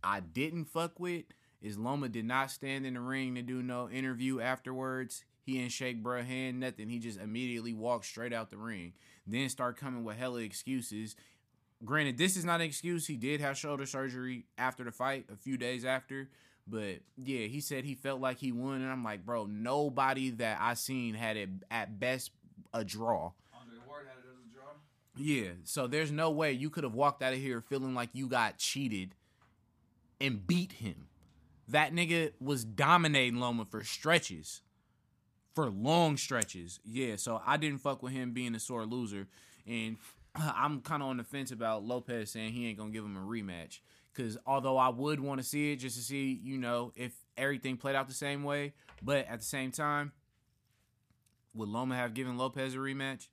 I 0.04 0.20
didn't 0.20 0.66
fuck 0.66 1.00
with 1.00 1.26
is 1.62 1.78
Loma 1.78 2.10
did 2.10 2.26
not 2.26 2.52
stand 2.52 2.86
in 2.86 2.94
the 2.94 3.00
ring 3.00 3.36
to 3.36 3.42
do 3.42 3.62
no 3.62 3.90
interview 3.90 4.40
afterwards. 4.40 5.24
He 5.44 5.58
didn't 5.58 5.72
shake 5.72 6.04
bruh 6.04 6.26
hand, 6.26 6.60
nothing. 6.60 6.90
He 6.90 7.00
just 7.00 7.20
immediately 7.20 7.74
walked 7.74 8.06
straight 8.06 8.34
out 8.34 8.50
the 8.50 8.58
ring. 8.58 8.94
Then 9.26 9.50
start 9.50 9.78
coming 9.78 10.04
with 10.04 10.18
hella 10.18 10.40
excuses. 10.42 11.16
Granted, 11.84 12.18
this 12.18 12.38
is 12.38 12.46
not 12.46 12.62
an 12.62 12.68
excuse. 12.68 13.08
He 13.08 13.16
did 13.16 13.42
have 13.42 13.58
shoulder 13.58 13.86
surgery 13.86 14.46
after 14.58 14.84
the 14.84 14.92
fight, 14.92 15.26
a 15.32 15.36
few 15.36 15.58
days 15.58 15.84
after. 15.84 16.30
But 16.68 17.00
yeah, 17.18 17.48
he 17.48 17.60
said 17.60 17.84
he 17.84 17.96
felt 17.96 18.22
like 18.22 18.38
he 18.38 18.52
won, 18.52 18.82
and 18.82 18.92
I'm 18.92 19.04
like, 19.04 19.26
bro, 19.26 19.46
nobody 19.46 20.30
that 20.32 20.60
I 20.62 20.76
seen 20.76 21.16
had 21.16 21.38
it 21.38 21.50
at 21.70 22.00
best 22.00 22.32
a 22.74 22.84
draw. 22.84 23.32
Yeah, 25.18 25.50
so 25.66 25.88
there's 25.88 26.12
no 26.12 26.32
way 26.32 26.54
you 26.54 26.70
could 26.70 26.84
have 26.84 26.94
walked 26.94 27.22
out 27.22 27.34
of 27.34 27.40
here 27.40 27.62
feeling 27.62 27.94
like 27.94 28.10
you 28.14 28.28
got 28.28 28.58
cheated 28.58 29.16
and 30.22 30.46
beat 30.48 30.74
him. 30.74 31.08
That 31.68 31.94
nigga 31.94 32.32
was 32.40 32.64
dominating 32.64 33.40
Loma 33.40 33.66
for 33.66 33.84
stretches, 33.84 34.62
for 35.54 35.70
long 35.70 36.18
stretches. 36.18 36.80
Yeah, 36.86 37.16
so 37.18 37.42
I 37.46 37.58
didn't 37.58 37.80
fuck 37.80 38.02
with 38.02 38.14
him 38.14 38.32
being 38.32 38.56
a 38.56 38.60
sore 38.60 38.86
loser, 38.86 39.28
and 39.68 39.98
I'm 40.36 40.82
kind 40.82 41.04
of 41.04 41.10
on 41.10 41.18
the 41.18 41.24
fence 41.24 41.52
about 41.52 41.84
Lopez 41.84 42.32
saying 42.32 42.54
he 42.54 42.68
ain't 42.68 42.78
gonna 42.78 42.92
give 42.92 43.04
him 43.04 43.18
a 43.18 43.22
rematch. 43.22 43.80
Because 44.14 44.38
although 44.46 44.78
I 44.78 44.90
would 44.90 45.20
want 45.20 45.40
to 45.40 45.46
see 45.48 45.72
it 45.72 45.78
just 45.78 45.96
to 45.96 46.02
see, 46.04 46.38
you 46.44 46.58
know, 46.58 46.92
if 46.96 47.14
everything 47.38 47.78
played 47.78 47.96
out 47.96 48.08
the 48.08 48.14
same 48.14 48.44
way, 48.44 48.74
but 49.02 49.26
at 49.28 49.40
the 49.40 49.46
same 49.46 49.72
time, 49.72 50.12
would 51.54 51.70
Loma 51.70 51.96
have 51.96 52.14
given 52.14 52.38
Lopez 52.38 52.76
a 52.76 52.78
rematch? 52.78 53.28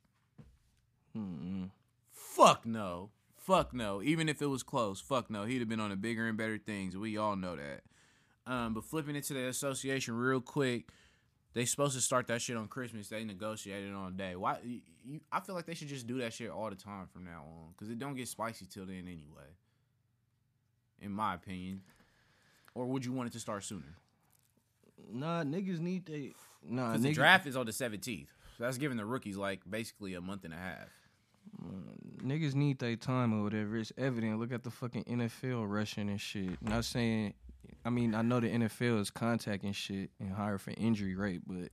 Mm-mm. 1.16 1.70
Fuck 2.10 2.66
no. 2.66 3.10
Fuck 3.36 3.72
no. 3.72 4.02
Even 4.02 4.28
if 4.28 4.42
it 4.42 4.46
was 4.46 4.62
close, 4.62 5.00
fuck 5.00 5.30
no. 5.30 5.44
He'd 5.44 5.60
have 5.60 5.68
been 5.68 5.80
on 5.80 5.90
the 5.90 5.96
bigger 5.96 6.26
and 6.28 6.36
better 6.36 6.58
things. 6.58 6.96
We 6.96 7.16
all 7.16 7.34
know 7.36 7.56
that. 7.56 7.82
Um, 8.46 8.74
but 8.74 8.84
flipping 8.84 9.16
into 9.16 9.34
the 9.34 9.46
association 9.48 10.14
real 10.14 10.40
quick, 10.40 10.88
they 11.54 11.64
supposed 11.64 11.94
to 11.94 12.00
start 12.00 12.26
that 12.28 12.40
shit 12.42 12.56
on 12.56 12.68
Christmas. 12.68 13.08
They 13.08 13.24
negotiated 13.24 13.92
on 13.94 14.12
a 14.12 14.16
day. 14.16 14.36
Why? 14.36 14.58
You- 14.64 14.80
I 15.32 15.40
feel 15.40 15.54
like 15.54 15.64
they 15.64 15.74
should 15.74 15.88
just 15.88 16.06
do 16.06 16.18
that 16.18 16.34
shit 16.34 16.50
all 16.50 16.68
the 16.68 16.76
time 16.76 17.06
from 17.10 17.24
now 17.24 17.42
on 17.46 17.72
because 17.72 17.88
it 17.90 17.98
don't 17.98 18.14
get 18.14 18.28
spicy 18.28 18.66
till 18.66 18.84
then 18.84 19.04
anyway. 19.08 19.48
In 21.00 21.12
my 21.12 21.34
opinion, 21.34 21.82
or 22.74 22.86
would 22.86 23.04
you 23.04 23.12
want 23.12 23.28
it 23.28 23.32
to 23.32 23.40
start 23.40 23.64
sooner? 23.64 23.96
Nah, 25.12 25.42
niggas 25.44 25.78
need 25.78 26.06
they. 26.06 26.32
Nah, 26.68 26.88
Because 26.88 27.02
the 27.02 27.12
draft 27.12 27.46
is 27.46 27.56
on 27.56 27.66
the 27.66 27.72
seventeenth. 27.72 28.30
So 28.56 28.64
that's 28.64 28.78
giving 28.78 28.96
the 28.96 29.04
rookies 29.04 29.36
like 29.36 29.60
basically 29.68 30.14
a 30.14 30.20
month 30.20 30.44
and 30.44 30.52
a 30.52 30.56
half. 30.56 30.88
niggas 32.24 32.54
need 32.54 32.80
their 32.80 32.96
time 32.96 33.32
or 33.32 33.44
whatever. 33.44 33.76
It's 33.76 33.92
evident. 33.96 34.40
Look 34.40 34.52
at 34.52 34.64
the 34.64 34.70
fucking 34.70 35.04
NFL 35.04 35.64
rushing 35.68 36.08
and 36.08 36.20
shit. 36.20 36.60
Not 36.60 36.84
saying, 36.84 37.34
I 37.84 37.90
mean, 37.90 38.14
I 38.14 38.22
know 38.22 38.40
the 38.40 38.48
NFL 38.48 39.00
is 39.00 39.10
contacting 39.10 39.72
shit 39.72 40.10
and 40.18 40.32
higher 40.32 40.58
for 40.58 40.72
injury 40.76 41.14
rate, 41.14 41.42
but 41.46 41.70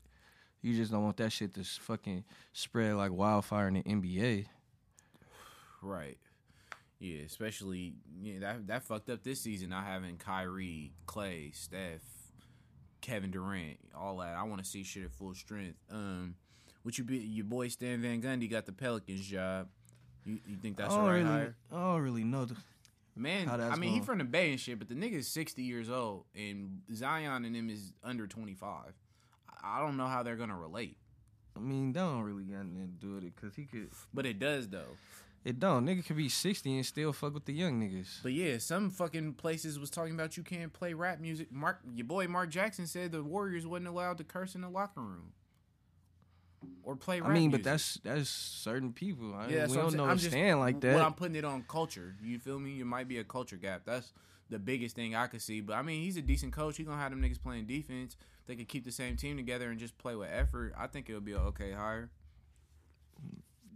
you 0.62 0.76
just 0.76 0.92
don't 0.92 1.04
want 1.04 1.18
that 1.18 1.32
shit 1.32 1.56
to 1.56 1.64
fucking 1.64 2.24
spread 2.54 2.96
like 2.96 3.12
wildfire 3.12 3.68
in 3.68 3.74
the 3.76 3.84
NBA. 3.84 4.46
Right. 5.82 6.18
Yeah, 7.06 7.24
especially 7.26 7.94
yeah, 8.24 8.40
that 8.40 8.68
that 8.68 8.84
fucked 8.84 9.12
up 9.12 9.24
this 9.24 9.40
season 9.42 9.70
not 9.70 9.86
having 9.86 10.18
Kyrie, 10.18 10.92
Klay, 11.06 11.56
Steph, 11.56 12.02
Kevin 13.02 13.30
Durant, 13.30 13.78
all 13.96 14.18
that. 14.18 14.36
I 14.36 14.44
want 14.44 14.64
to 14.64 14.66
see 14.68 14.84
shit 14.84 15.04
at 15.04 15.12
full 15.12 15.36
strength. 15.36 15.78
Um, 15.92 16.34
what 16.82 16.98
you 16.98 17.04
be 17.04 17.18
your 17.18 17.46
boy 17.46 17.68
Stan 17.68 18.02
Van 18.02 18.22
Gundy 18.22 18.50
got 18.50 18.66
the 18.66 18.72
Pelicans 18.72 19.26
job. 19.28 19.68
You, 20.26 20.40
you 20.48 20.56
think 20.56 20.78
that's 20.78 20.96
I 20.96 21.00
right 21.00 21.12
really, 21.18 21.26
hire? 21.26 21.56
I 21.72 21.76
don't 21.76 22.02
really 22.02 22.24
know. 22.24 22.46
The, 22.46 22.56
Man, 23.18 23.48
I 23.50 23.76
mean 23.78 23.94
he 23.94 24.02
from 24.02 24.18
the 24.18 24.24
Bay 24.26 24.50
and 24.50 24.60
shit, 24.60 24.78
but 24.80 24.90
the 24.90 24.96
nigga's 24.96 25.28
sixty 25.28 25.62
years 25.62 25.90
old 25.90 26.26
and 26.36 26.82
Zion 26.94 27.46
and 27.46 27.56
him 27.56 27.70
is 27.70 27.94
under 28.04 28.26
twenty 28.28 28.56
five. 28.56 28.94
I 29.64 29.80
don't 29.80 29.96
know 29.96 30.08
how 30.08 30.24
they're 30.24 30.36
gonna 30.36 30.58
relate, 30.58 30.98
I 31.56 31.60
mean, 31.60 31.94
that 31.94 32.00
don't 32.00 32.24
really 32.24 32.44
got 32.44 32.66
nothing 32.66 32.98
to 33.00 33.06
do 33.06 33.14
with 33.16 33.24
it 33.24 33.34
because 33.36 33.56
he 33.56 33.66
could. 33.66 33.90
but 34.14 34.26
it 34.26 34.40
does 34.40 34.68
though. 34.68 34.98
It 35.46 35.60
don't. 35.60 35.86
Nigga 35.86 36.04
could 36.04 36.18
be 36.18 36.28
60 36.28 36.76
and 36.76 36.84
still 36.84 37.14
fuck 37.14 37.36
with 37.36 37.46
the 37.46 37.54
young 37.54 37.80
niggas. 37.80 38.24
But 38.24 38.34
yeah, 38.34 38.58
some 38.58 38.90
fucking 38.90 39.34
places 39.34 39.78
was 39.78 39.92
talking 39.92 40.16
about 40.16 40.38
you 40.38 40.44
can't 40.44 40.74
play 40.74 40.94
rap 40.94 41.20
music. 41.20 41.52
Mark, 41.52 41.82
your 41.94 42.08
boy 42.08 42.28
Mark 42.28 42.50
Jackson 42.50 42.88
said 42.88 43.12
the 43.12 43.24
Warriors 43.24 43.68
wasn't 43.68 43.88
allowed 43.88 44.18
to 44.18 44.24
curse 44.24 44.56
in 44.56 44.62
the 44.62 44.70
locker 44.70 45.02
room 45.02 45.34
or 46.82 46.96
play. 46.96 47.22
Rap 47.22 47.30
music. 47.30 47.38
I 47.38 47.40
mean, 47.40 47.52
but 47.52 47.58
music. 47.58 47.64
that's 47.64 48.00
that's 48.04 48.30
certain 48.30 48.92
people. 48.92 49.36
I, 49.36 49.48
yeah, 49.50 49.68
we 49.68 49.76
don't 49.76 49.94
know 49.94 50.16
just 50.16 50.36
like 50.36 50.82
that. 50.82 50.96
What 50.96 51.04
I'm 51.04 51.14
putting 51.14 51.36
it 51.36 51.46
on 51.46 51.64
culture. 51.68 52.16
You 52.24 52.40
feel 52.40 52.58
me? 52.58 52.80
It 52.80 52.86
might 52.86 53.08
be 53.08 53.20
a 53.20 53.24
culture 53.24 53.58
gap. 53.58 53.84
That's 53.86 54.14
the 54.50 54.58
biggest 54.58 54.96
thing 54.96 55.16
I 55.16 55.28
could 55.28 55.44
see. 55.44 55.62
But 55.62 55.76
I 55.76 55.84
mean, 55.84 56.02
he's 56.02 56.18
a 56.18 56.24
decent 56.24 56.54
coach. 56.54 56.78
He 56.78 56.84
gonna 56.84 56.98
have 56.98 57.12
them 57.12 57.22
niggas 57.22 57.40
playing 57.40 57.68
defense. 57.68 58.18
They 58.48 58.56
could 58.56 58.68
keep 58.68 58.84
the 58.84 58.92
same 58.92 59.16
team 59.16 59.38
together 59.38 59.70
and 59.70 59.80
just 59.80 59.96
play 60.00 60.16
with 60.16 60.30
effort. 60.32 60.74
I 60.76 60.88
think 60.88 61.08
it'll 61.08 61.22
be 61.22 61.34
a 61.34 61.40
okay 61.40 61.72
hire. 61.72 62.10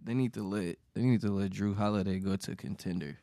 They 0.10 0.16
need 0.16 0.34
to 0.34 0.41
let 0.41 0.78
they 0.95 1.03
need 1.03 1.22
to 1.22 1.30
let 1.30 1.51
Jrue 1.51 1.76
Holiday 1.78 2.18
go 2.18 2.36
to 2.36 2.55
contender. 2.55 3.20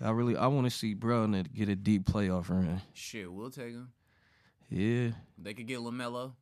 I 0.00 0.08
really 0.12 0.34
I 0.34 0.46
want 0.46 0.64
to 0.64 0.70
see 0.70 0.94
Brown 0.94 1.32
get 1.54 1.68
a 1.68 1.76
deep 1.76 2.06
playoff 2.06 2.48
run. 2.48 2.80
Shit, 2.94 3.30
we'll 3.30 3.50
take 3.50 3.72
him. 3.72 3.90
Yeah, 4.70 5.10
They 5.36 5.52
could 5.52 5.66
get 5.66 5.80
Lamelo, 5.80 6.32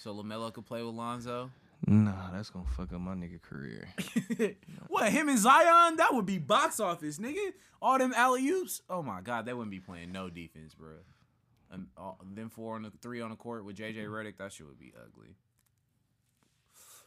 so 0.00 0.14
Lamelo 0.14 0.50
could 0.50 0.64
play 0.64 0.82
with 0.82 0.94
Lonzo. 0.94 1.50
nah, 1.86 2.30
that's 2.32 2.48
gonna 2.48 2.64
fuck 2.74 2.94
up 2.94 3.00
my 3.02 3.12
nigga 3.12 3.42
career. 3.42 3.90
what 4.88 5.12
him 5.12 5.28
and 5.28 5.38
Zion? 5.38 5.96
That 5.96 6.14
would 6.14 6.24
be 6.24 6.38
box 6.38 6.80
office, 6.80 7.18
nigga. 7.18 7.52
All 7.82 7.98
them 7.98 8.14
alley 8.16 8.48
oops. 8.48 8.80
Oh 8.88 9.02
my 9.02 9.20
god, 9.20 9.44
they 9.44 9.52
wouldn't 9.52 9.70
be 9.70 9.80
playing 9.80 10.12
no 10.12 10.30
defense, 10.30 10.74
bro. 10.74 10.94
And 11.70 11.82
um, 11.82 11.88
all, 11.98 12.18
them 12.34 12.48
four 12.48 12.76
on 12.76 12.84
the 12.84 12.92
three 13.02 13.20
on 13.20 13.28
the 13.28 13.36
court 13.36 13.66
with 13.66 13.76
JJ 13.76 14.06
Redick, 14.06 14.38
that 14.38 14.50
shit 14.50 14.66
would 14.66 14.78
be 14.78 14.94
ugly. 14.96 15.36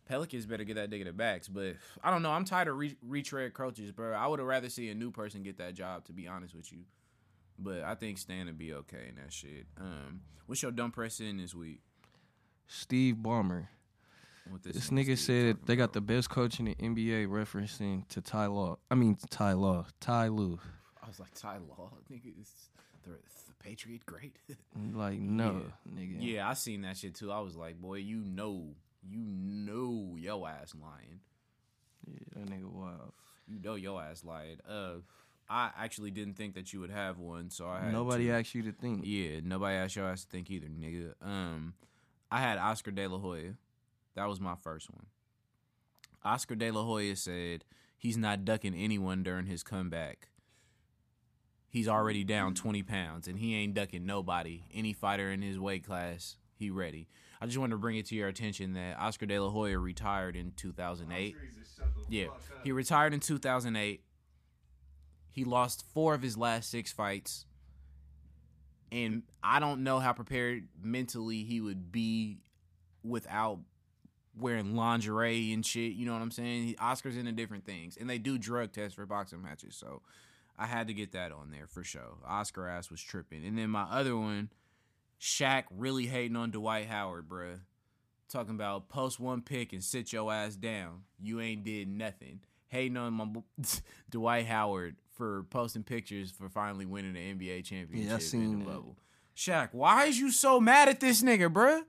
Pelicans 0.08 0.46
better 0.46 0.64
get 0.64 0.76
that 0.76 0.90
nigga 0.90 1.06
the 1.06 1.14
backs, 1.14 1.48
but 1.48 1.76
I 2.04 2.12
don't 2.12 2.22
know. 2.22 2.32
I'm 2.32 2.46
tired 2.46 2.68
of 2.70 2.78
re- 2.78 2.96
retread 3.02 3.54
coaches, 3.54 3.92
bro. 3.92 4.14
I 4.14 4.26
would 4.28 4.40
have 4.40 4.48
rather 4.48 4.70
see 4.70 4.90
a 4.90 4.96
new 4.96 5.12
person 5.12 5.44
get 5.44 5.58
that 5.58 5.74
job, 5.74 6.06
to 6.06 6.14
be 6.14 6.28
honest 6.28 6.56
with 6.56 6.72
you. 6.72 6.80
But 7.60 7.82
I 7.84 7.96
think 7.96 8.18
Stan 8.18 8.46
would 8.46 8.58
be 8.58 8.74
okay 8.74 9.08
in 9.10 9.16
that 9.16 9.34
shit. 9.34 9.66
Um, 9.80 10.22
what's 10.46 10.62
your 10.62 10.72
dumb 10.72 10.92
press 10.92 11.20
in 11.20 11.38
this 11.38 11.54
week? 11.56 11.82
Steve 12.68 13.16
Ballmer. 13.16 13.68
What 14.50 14.64
This 14.64 14.90
nigga 14.92 15.18
said 15.18 15.58
they 15.66 15.76
got 15.76 15.86
about? 15.86 15.94
the 15.94 16.02
best 16.02 16.30
coach 16.30 16.60
in 16.60 16.66
the 16.66 16.76
NBA, 16.76 17.28
referencing 17.28 18.08
to 18.10 18.22
Ty 18.22 18.46
Law. 18.48 18.78
I 18.90 18.96
mean 18.96 19.18
Ty 19.30 19.54
Law, 19.54 19.86
Ty 20.00 20.30
Lue. 20.30 20.60
I 21.04 21.08
was 21.08 21.20
like, 21.20 21.34
Ty 21.34 21.58
Law, 21.58 21.92
nigga, 22.12 22.40
is 22.42 22.52
the, 23.04 23.12
the 23.12 23.54
Patriot 23.60 24.06
great? 24.06 24.38
Like 24.94 25.20
no, 25.20 25.64
nigga. 25.92 26.18
Yeah, 26.20 26.48
I 26.48 26.54
seen 26.54 26.82
that 26.84 26.96
shit 26.98 27.16
too. 27.16 27.32
I 27.32 27.40
was 27.40 27.56
like, 27.56 27.82
boy, 27.82 27.96
you 27.96 28.18
know, 28.24 28.76
you 29.04 29.20
know 29.22 30.16
yo 30.18 30.46
ass 30.46 30.74
lying. 30.80 31.20
Yeah, 32.06 32.20
that 32.36 32.50
nigga 32.50 32.72
wild. 32.72 33.14
You 33.48 33.60
know 33.60 33.76
yo 33.76 33.98
ass 34.00 34.24
lying. 34.24 34.58
Uh, 34.68 34.98
I 35.50 35.72
actually 35.78 36.12
didn't 36.12 36.34
think 36.36 36.56
that 36.56 36.74
you 36.74 36.80
would 36.82 36.90
have 36.90 37.20
one, 37.20 37.50
so 37.50 37.68
I 37.68 37.80
had 37.82 37.94
Nobody 37.94 38.26
to- 38.26 38.32
asked 38.32 38.54
you 38.54 38.64
to 38.64 38.72
think. 38.72 39.02
Yeah, 39.06 39.40
nobody 39.44 39.76
asked 39.78 39.96
your 39.96 40.08
ass 40.10 40.24
to 40.26 40.30
think 40.30 40.50
either, 40.52 40.68
nigga. 40.68 41.14
Um, 41.22 41.74
I 42.30 42.42
had 42.42 42.58
Oscar 42.58 42.92
De 42.92 43.08
La 43.08 43.18
Hoya. 43.18 43.54
That 44.16 44.28
was 44.28 44.42
my 44.42 44.56
first 44.56 44.90
one. 44.92 45.06
Oscar 46.26 46.56
De 46.56 46.70
La 46.72 46.84
Hoya 46.84 47.16
said 47.16 47.64
he's 47.98 48.18
not 48.18 48.44
ducking 48.44 48.74
anyone 48.76 49.24
during 49.24 49.46
his 49.46 49.64
comeback. 49.64 50.28
He's 51.70 51.88
already 51.88 52.24
down 52.24 52.54
20 52.54 52.82
pounds, 52.84 53.28
and 53.28 53.38
he 53.40 53.56
ain't 53.56 53.74
ducking 53.74 54.06
nobody. 54.06 54.64
Any 54.74 54.94
fighter 54.94 55.30
in 55.32 55.42
his 55.42 55.60
weight 55.60 55.86
class, 55.86 56.38
he 56.56 56.70
ready. 56.70 57.08
I 57.40 57.46
just 57.46 57.58
wanted 57.58 57.72
to 57.72 57.78
bring 57.78 57.98
it 57.98 58.06
to 58.08 58.16
your 58.16 58.28
attention 58.28 58.74
that 58.74 58.98
Oscar 59.00 59.26
De 59.26 59.40
La 59.40 59.50
Hoya 59.50 59.78
retired 59.78 60.36
in 60.36 60.54
2008. 60.56 61.36
Yeah, 62.10 62.28
he 62.64 62.72
retired 62.72 63.14
in 63.14 63.20
2008. 63.20 64.02
He 65.30 65.44
lost 65.44 65.86
four 65.94 66.14
of 66.14 66.22
his 66.22 66.38
last 66.38 66.72
six 66.72 66.92
fights. 66.92 67.46
And 68.92 69.24
I 69.44 69.60
don't 69.60 69.84
know 69.84 70.00
how 70.00 70.14
prepared 70.14 70.68
mentally 70.82 71.44
he 71.44 71.62
would 71.62 71.92
be 71.92 72.40
without 73.04 73.60
wearing 74.40 74.76
lingerie 74.76 75.52
and 75.54 75.66
shit. 75.66 75.94
You 75.94 76.06
know 76.06 76.14
what 76.14 76.22
I'm 76.22 76.32
saying? 76.32 76.64
He, 76.64 76.78
Oscar's 76.78 77.18
into 77.18 77.32
different 77.34 77.66
things. 77.66 77.98
And 77.98 78.10
they 78.10 78.18
do 78.18 78.38
drug 78.38 78.72
tests 78.72 78.96
for 78.96 79.06
boxing 79.06 79.42
matches. 79.42 79.76
So 79.76 80.02
I 80.58 80.66
had 80.66 80.88
to 80.88 80.94
get 80.94 81.12
that 81.12 81.32
on 81.32 81.52
there 81.52 81.68
for 81.68 81.84
sure. 81.84 82.18
Oscar 82.26 82.68
ass 82.68 82.90
was 82.90 83.02
tripping. 83.02 83.46
And 83.46 83.58
then 83.58 83.70
my 83.70 83.84
other 83.84 84.18
one, 84.18 84.50
Shaq 85.20 85.64
really 85.76 86.06
hating 86.06 86.36
on 86.36 86.52
Dwight 86.52 86.88
Howard, 86.88 87.28
bruh. 87.28 87.60
Talking 88.30 88.56
about 88.56 88.90
post 88.90 89.20
one 89.20 89.42
pick 89.42 89.74
and 89.74 89.84
sit 89.84 90.12
your 90.12 90.32
ass 90.32 90.56
down. 90.56 91.04
You 91.20 91.40
ain't 91.40 91.64
did 91.64 91.88
nothing. 91.88 92.42
Hating 92.68 92.98
on 92.98 93.14
my 93.14 93.28
Dwight 94.10 94.46
Howard 94.46 94.98
for 95.14 95.44
posting 95.50 95.84
pictures 95.84 96.32
for 96.32 96.50
finally 96.50 96.86
winning 96.86 97.14
the 97.14 97.20
NBA 97.20 97.64
championship 97.64 98.10
yeah, 98.10 98.16
in 98.16 98.22
seen 98.22 98.60
the 98.60 98.66
that. 98.66 98.84
Shaq, 99.36 99.70
why 99.72 100.06
is 100.06 100.20
you 100.20 100.32
so 100.32 100.60
mad 100.60 100.90
at 100.90 101.00
this 101.00 101.24
nigga, 101.24 101.52
bruh? 101.52 101.84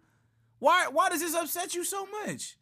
Why 0.58 0.88
why 0.88 1.08
does 1.08 1.20
this 1.20 1.34
upset 1.34 1.74
you 1.74 1.84
so 1.84 2.06
much? 2.06 2.56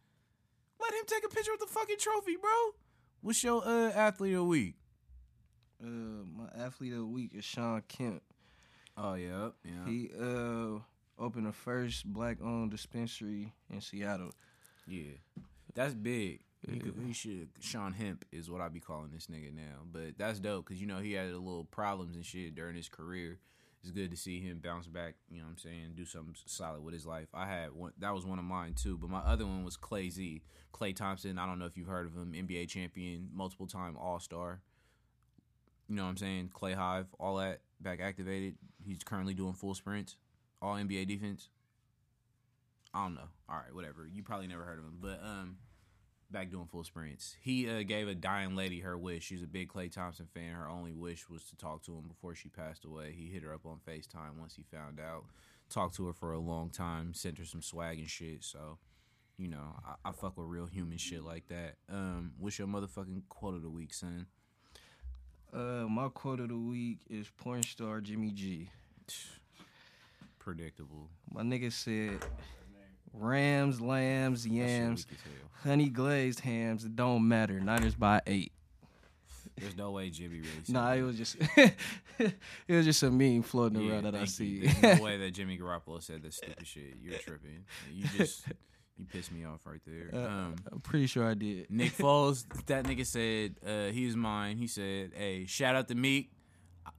Let 0.80 0.92
him 0.92 1.04
take 1.06 1.24
a 1.24 1.28
picture 1.28 1.52
with 1.52 1.60
the 1.60 1.66
fucking 1.66 1.96
trophy, 1.98 2.36
bro. 2.36 2.50
What's 3.20 3.42
your 3.42 3.66
uh, 3.66 3.90
athlete 3.90 4.34
of 4.34 4.40
the 4.40 4.44
week? 4.44 4.74
Uh, 5.82 5.86
my 5.86 6.48
athlete 6.56 6.92
of 6.92 6.98
the 6.98 7.06
week 7.06 7.32
is 7.34 7.44
Shawn 7.44 7.82
Kemp. 7.88 8.22
Oh 8.96 9.14
yeah, 9.14 9.50
yeah. 9.64 9.86
He 9.86 10.10
uh 10.18 10.80
opened 11.18 11.46
the 11.46 11.52
first 11.52 12.04
black-owned 12.06 12.70
dispensary 12.70 13.52
in 13.70 13.80
Seattle. 13.80 14.32
Yeah, 14.86 15.12
that's 15.74 15.94
big. 15.94 16.40
He, 16.68 16.80
could, 16.80 16.94
he 17.06 17.12
should. 17.12 17.48
Shawn 17.60 17.92
Hemp 17.92 18.24
is 18.32 18.50
what 18.50 18.60
I 18.60 18.68
be 18.68 18.80
calling 18.80 19.10
this 19.12 19.28
nigga 19.28 19.54
now. 19.54 19.84
But 19.92 20.18
that's 20.18 20.40
dope 20.40 20.66
because 20.66 20.80
you 20.80 20.86
know 20.86 20.98
he 20.98 21.12
had 21.12 21.30
a 21.30 21.38
little 21.38 21.64
problems 21.64 22.16
and 22.16 22.24
shit 22.24 22.54
during 22.54 22.74
his 22.74 22.88
career. 22.88 23.38
It's 23.82 23.92
good 23.92 24.10
to 24.10 24.16
see 24.16 24.40
him 24.40 24.60
bounce 24.64 24.88
back. 24.88 25.14
You 25.30 25.38
know 25.38 25.44
what 25.44 25.50
I'm 25.50 25.58
saying? 25.58 25.92
Do 25.94 26.04
something 26.04 26.34
solid 26.46 26.82
with 26.82 26.92
his 26.92 27.06
life. 27.06 27.28
I 27.32 27.46
had 27.46 27.72
one. 27.72 27.92
That 27.98 28.14
was 28.14 28.26
one 28.26 28.40
of 28.40 28.44
mine 28.44 28.74
too. 28.74 28.98
But 28.98 29.10
my 29.10 29.20
other 29.20 29.46
one 29.46 29.64
was 29.64 29.76
Clay 29.76 30.10
Z. 30.10 30.42
Klay 30.72 30.96
Thompson. 30.96 31.38
I 31.38 31.46
don't 31.46 31.58
know 31.58 31.66
if 31.66 31.76
you've 31.76 31.86
heard 31.86 32.06
of 32.06 32.14
him. 32.14 32.32
NBA 32.32 32.68
champion, 32.68 33.28
multiple 33.32 33.66
time 33.66 33.96
All 33.96 34.18
Star. 34.18 34.60
You 35.88 35.94
know 35.94 36.02
what 36.02 36.10
I'm 36.10 36.16
saying? 36.16 36.50
Clay 36.52 36.72
Hive, 36.72 37.06
all 37.20 37.36
that 37.36 37.60
back 37.80 38.00
activated. 38.00 38.56
He's 38.86 39.02
currently 39.04 39.34
doing 39.34 39.54
full 39.54 39.74
sprints, 39.74 40.16
all 40.62 40.76
NBA 40.76 41.08
defense. 41.08 41.48
I 42.94 43.04
don't 43.04 43.14
know. 43.14 43.28
All 43.48 43.56
right, 43.56 43.74
whatever. 43.74 44.08
You 44.10 44.22
probably 44.22 44.46
never 44.46 44.64
heard 44.64 44.78
of 44.78 44.84
him, 44.84 44.98
but 45.00 45.20
um, 45.22 45.56
back 46.30 46.50
doing 46.50 46.66
full 46.66 46.84
sprints. 46.84 47.36
He 47.40 47.68
uh, 47.68 47.82
gave 47.82 48.08
a 48.08 48.14
dying 48.14 48.56
lady 48.56 48.80
her 48.80 48.96
wish. 48.96 49.24
She's 49.24 49.42
a 49.42 49.46
big 49.46 49.68
Klay 49.68 49.90
Thompson 49.92 50.26
fan. 50.32 50.54
Her 50.54 50.68
only 50.68 50.92
wish 50.92 51.28
was 51.28 51.44
to 51.44 51.56
talk 51.56 51.82
to 51.84 51.92
him 51.92 52.08
before 52.08 52.34
she 52.34 52.48
passed 52.48 52.84
away. 52.84 53.14
He 53.16 53.26
hit 53.28 53.42
her 53.42 53.52
up 53.52 53.66
on 53.66 53.80
Facetime 53.86 54.38
once 54.38 54.54
he 54.56 54.62
found 54.62 55.00
out. 55.00 55.24
Talked 55.68 55.96
to 55.96 56.06
her 56.06 56.12
for 56.12 56.32
a 56.32 56.38
long 56.38 56.70
time. 56.70 57.12
Sent 57.12 57.38
her 57.38 57.44
some 57.44 57.62
swag 57.62 57.98
and 57.98 58.08
shit. 58.08 58.44
So, 58.44 58.78
you 59.36 59.48
know, 59.48 59.76
I, 59.84 60.08
I 60.08 60.12
fuck 60.12 60.36
with 60.36 60.46
real 60.46 60.66
human 60.66 60.98
shit 60.98 61.22
like 61.22 61.48
that. 61.48 61.74
Um, 61.90 62.32
what's 62.38 62.58
your 62.58 62.68
motherfucking 62.68 63.22
quote 63.28 63.54
of 63.54 63.62
the 63.62 63.70
week, 63.70 63.92
son? 63.92 64.26
Uh, 65.54 65.86
my 65.88 66.08
quote 66.08 66.40
of 66.40 66.48
the 66.48 66.56
week 66.56 66.98
is 67.08 67.28
porn 67.38 67.62
star 67.62 68.00
Jimmy 68.00 68.30
G. 68.30 68.68
Predictable. 70.38 71.08
My 71.32 71.42
nigga 71.42 71.72
said, 71.72 72.24
Rams, 73.12 73.80
lambs, 73.80 74.46
yams, 74.46 75.06
weak 75.08 75.18
as 75.18 75.24
hell. 75.24 75.50
honey 75.70 75.88
glazed 75.88 76.40
hams. 76.40 76.84
It 76.84 76.94
don't 76.94 77.26
matter. 77.26 77.58
Niners 77.58 77.94
by 77.94 78.20
eight. 78.26 78.52
There's 79.58 79.76
no 79.76 79.90
way 79.92 80.10
Jimmy 80.10 80.38
really. 80.40 80.50
said 80.64 80.74
Nah, 80.74 80.90
that. 80.90 80.98
it 80.98 81.02
was 81.02 81.16
just 81.16 81.36
it 82.18 82.34
was 82.68 82.84
just 82.84 83.02
a 83.02 83.10
meme 83.10 83.42
floating 83.42 83.80
Yeah, 83.80 83.94
around 83.94 84.04
that 84.04 84.14
I 84.14 84.26
see. 84.26 84.44
you. 84.44 84.68
There's 84.68 84.98
no 84.98 85.04
way 85.04 85.16
that 85.18 85.30
Jimmy 85.30 85.58
Garoppolo 85.58 86.02
said 86.02 86.22
that 86.22 86.34
stupid 86.34 86.66
shit. 86.66 86.94
You're 87.02 87.18
tripping. 87.18 87.64
You 87.92 88.04
just 88.18 88.44
you 88.98 89.04
pissed 89.04 89.32
me 89.32 89.44
off 89.44 89.66
right 89.66 89.80
there. 89.86 90.10
Uh, 90.12 90.26
Um, 90.26 90.54
I'm 90.72 90.80
pretty 90.80 91.06
sure 91.06 91.24
I 91.28 91.34
did. 91.34 91.70
Nick 91.70 91.92
Foles, 91.98 92.44
that 92.66 92.84
nigga 92.84 93.04
said 93.06 93.56
uh, 93.66 93.92
he 93.92 94.06
was 94.06 94.16
mine. 94.16 94.56
He 94.56 94.66
said, 94.66 95.12
"Hey, 95.14 95.46
shout 95.46 95.74
out 95.76 95.88
to 95.88 95.94
Meek." 95.94 96.30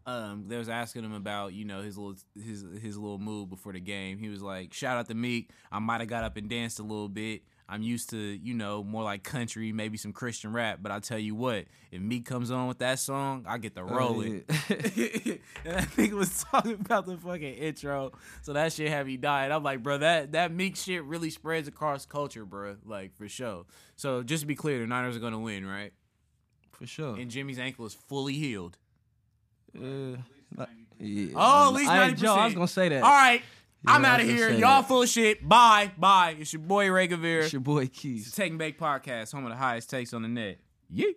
Um, 0.05 0.45
they 0.47 0.57
was 0.57 0.69
asking 0.69 1.03
him 1.05 1.13
about 1.13 1.53
you 1.53 1.65
know 1.65 1.81
his 1.81 1.97
little 1.97 2.15
his 2.35 2.65
his 2.81 2.97
little 2.97 3.19
move 3.19 3.49
before 3.49 3.73
the 3.73 3.79
game. 3.79 4.17
He 4.17 4.29
was 4.29 4.41
like, 4.41 4.73
"Shout 4.73 4.97
out 4.97 5.07
to 5.07 5.15
Meek. 5.15 5.49
I 5.71 5.79
might 5.79 6.01
have 6.01 6.09
got 6.09 6.23
up 6.23 6.37
and 6.37 6.49
danced 6.49 6.79
a 6.79 6.83
little 6.83 7.09
bit. 7.09 7.43
I'm 7.69 7.81
used 7.81 8.09
to 8.11 8.17
you 8.17 8.53
know 8.53 8.83
more 8.83 9.03
like 9.03 9.23
country, 9.23 9.71
maybe 9.71 9.97
some 9.97 10.13
Christian 10.13 10.53
rap. 10.53 10.79
But 10.81 10.91
I 10.91 10.99
tell 10.99 11.19
you 11.19 11.35
what, 11.35 11.65
if 11.91 12.01
Meek 12.01 12.25
comes 12.25 12.49
on 12.51 12.67
with 12.67 12.79
that 12.79 12.99
song, 12.99 13.45
I 13.47 13.57
get 13.57 13.75
the 13.75 13.83
rolling." 13.83 14.43
Oh, 14.49 14.55
and 14.69 15.75
I 15.75 15.81
think 15.81 16.11
it 16.11 16.15
was 16.15 16.43
talking 16.43 16.73
about 16.73 17.05
the 17.05 17.17
fucking 17.17 17.41
intro. 17.55 18.11
So 18.41 18.53
that 18.53 18.71
shit 18.73 18.89
had 18.89 19.05
me 19.05 19.17
dying. 19.17 19.51
I'm 19.51 19.63
like, 19.63 19.83
bro, 19.83 19.97
that 19.97 20.31
that 20.31 20.51
Meek 20.51 20.75
shit 20.75 21.03
really 21.03 21.29
spreads 21.29 21.67
across 21.67 22.05
culture, 22.05 22.45
bro. 22.45 22.77
Like 22.85 23.15
for 23.15 23.27
sure. 23.27 23.65
So 23.95 24.23
just 24.23 24.41
to 24.41 24.47
be 24.47 24.55
clear, 24.55 24.79
the 24.79 24.87
Niners 24.87 25.17
are 25.17 25.19
gonna 25.19 25.39
win, 25.39 25.65
right? 25.65 25.91
For 26.71 26.85
sure. 26.85 27.15
And 27.15 27.29
Jimmy's 27.31 27.59
ankle 27.59 27.85
is 27.85 27.93
fully 27.93 28.33
healed. 28.33 28.77
Uh, 29.75 30.17
not- 30.55 30.69
yeah. 30.99 31.33
Oh, 31.35 31.67
at 31.69 31.73
least 31.75 31.91
I, 31.91 31.97
ninety 31.97 32.21
Joe, 32.21 32.33
I 32.33 32.45
was 32.45 32.53
gonna 32.55 32.67
say 32.67 32.89
that. 32.89 33.03
All 33.03 33.09
right, 33.11 33.41
I'm 33.41 33.47
Yeah, 33.85 33.91
I 33.91 33.95
out 34.05 34.19
of 34.19 34.27
here. 34.27 34.49
Y'all 34.51 34.83
full 34.83 35.03
of 35.03 35.09
shit. 35.09 35.47
Bye, 35.47 35.91
bye. 35.97 36.35
It's 36.39 36.53
your 36.53 36.61
boy 36.61 36.89
Ray 36.91 37.07
Gavir. 37.07 37.43
It's 37.43 37.53
your 37.53 37.59
boy 37.59 37.83
It's 37.83 37.99
Keys. 37.99 38.31
Take 38.31 38.49
and 38.49 38.59
Bake 38.59 38.79
Podcast, 38.79 39.31
home 39.31 39.45
of 39.45 39.51
the 39.51 39.57
highest 39.57 39.89
takes 39.89 40.13
on 40.13 40.23
the 40.23 40.27
net. 40.27 40.59
Yeah. 40.89 41.11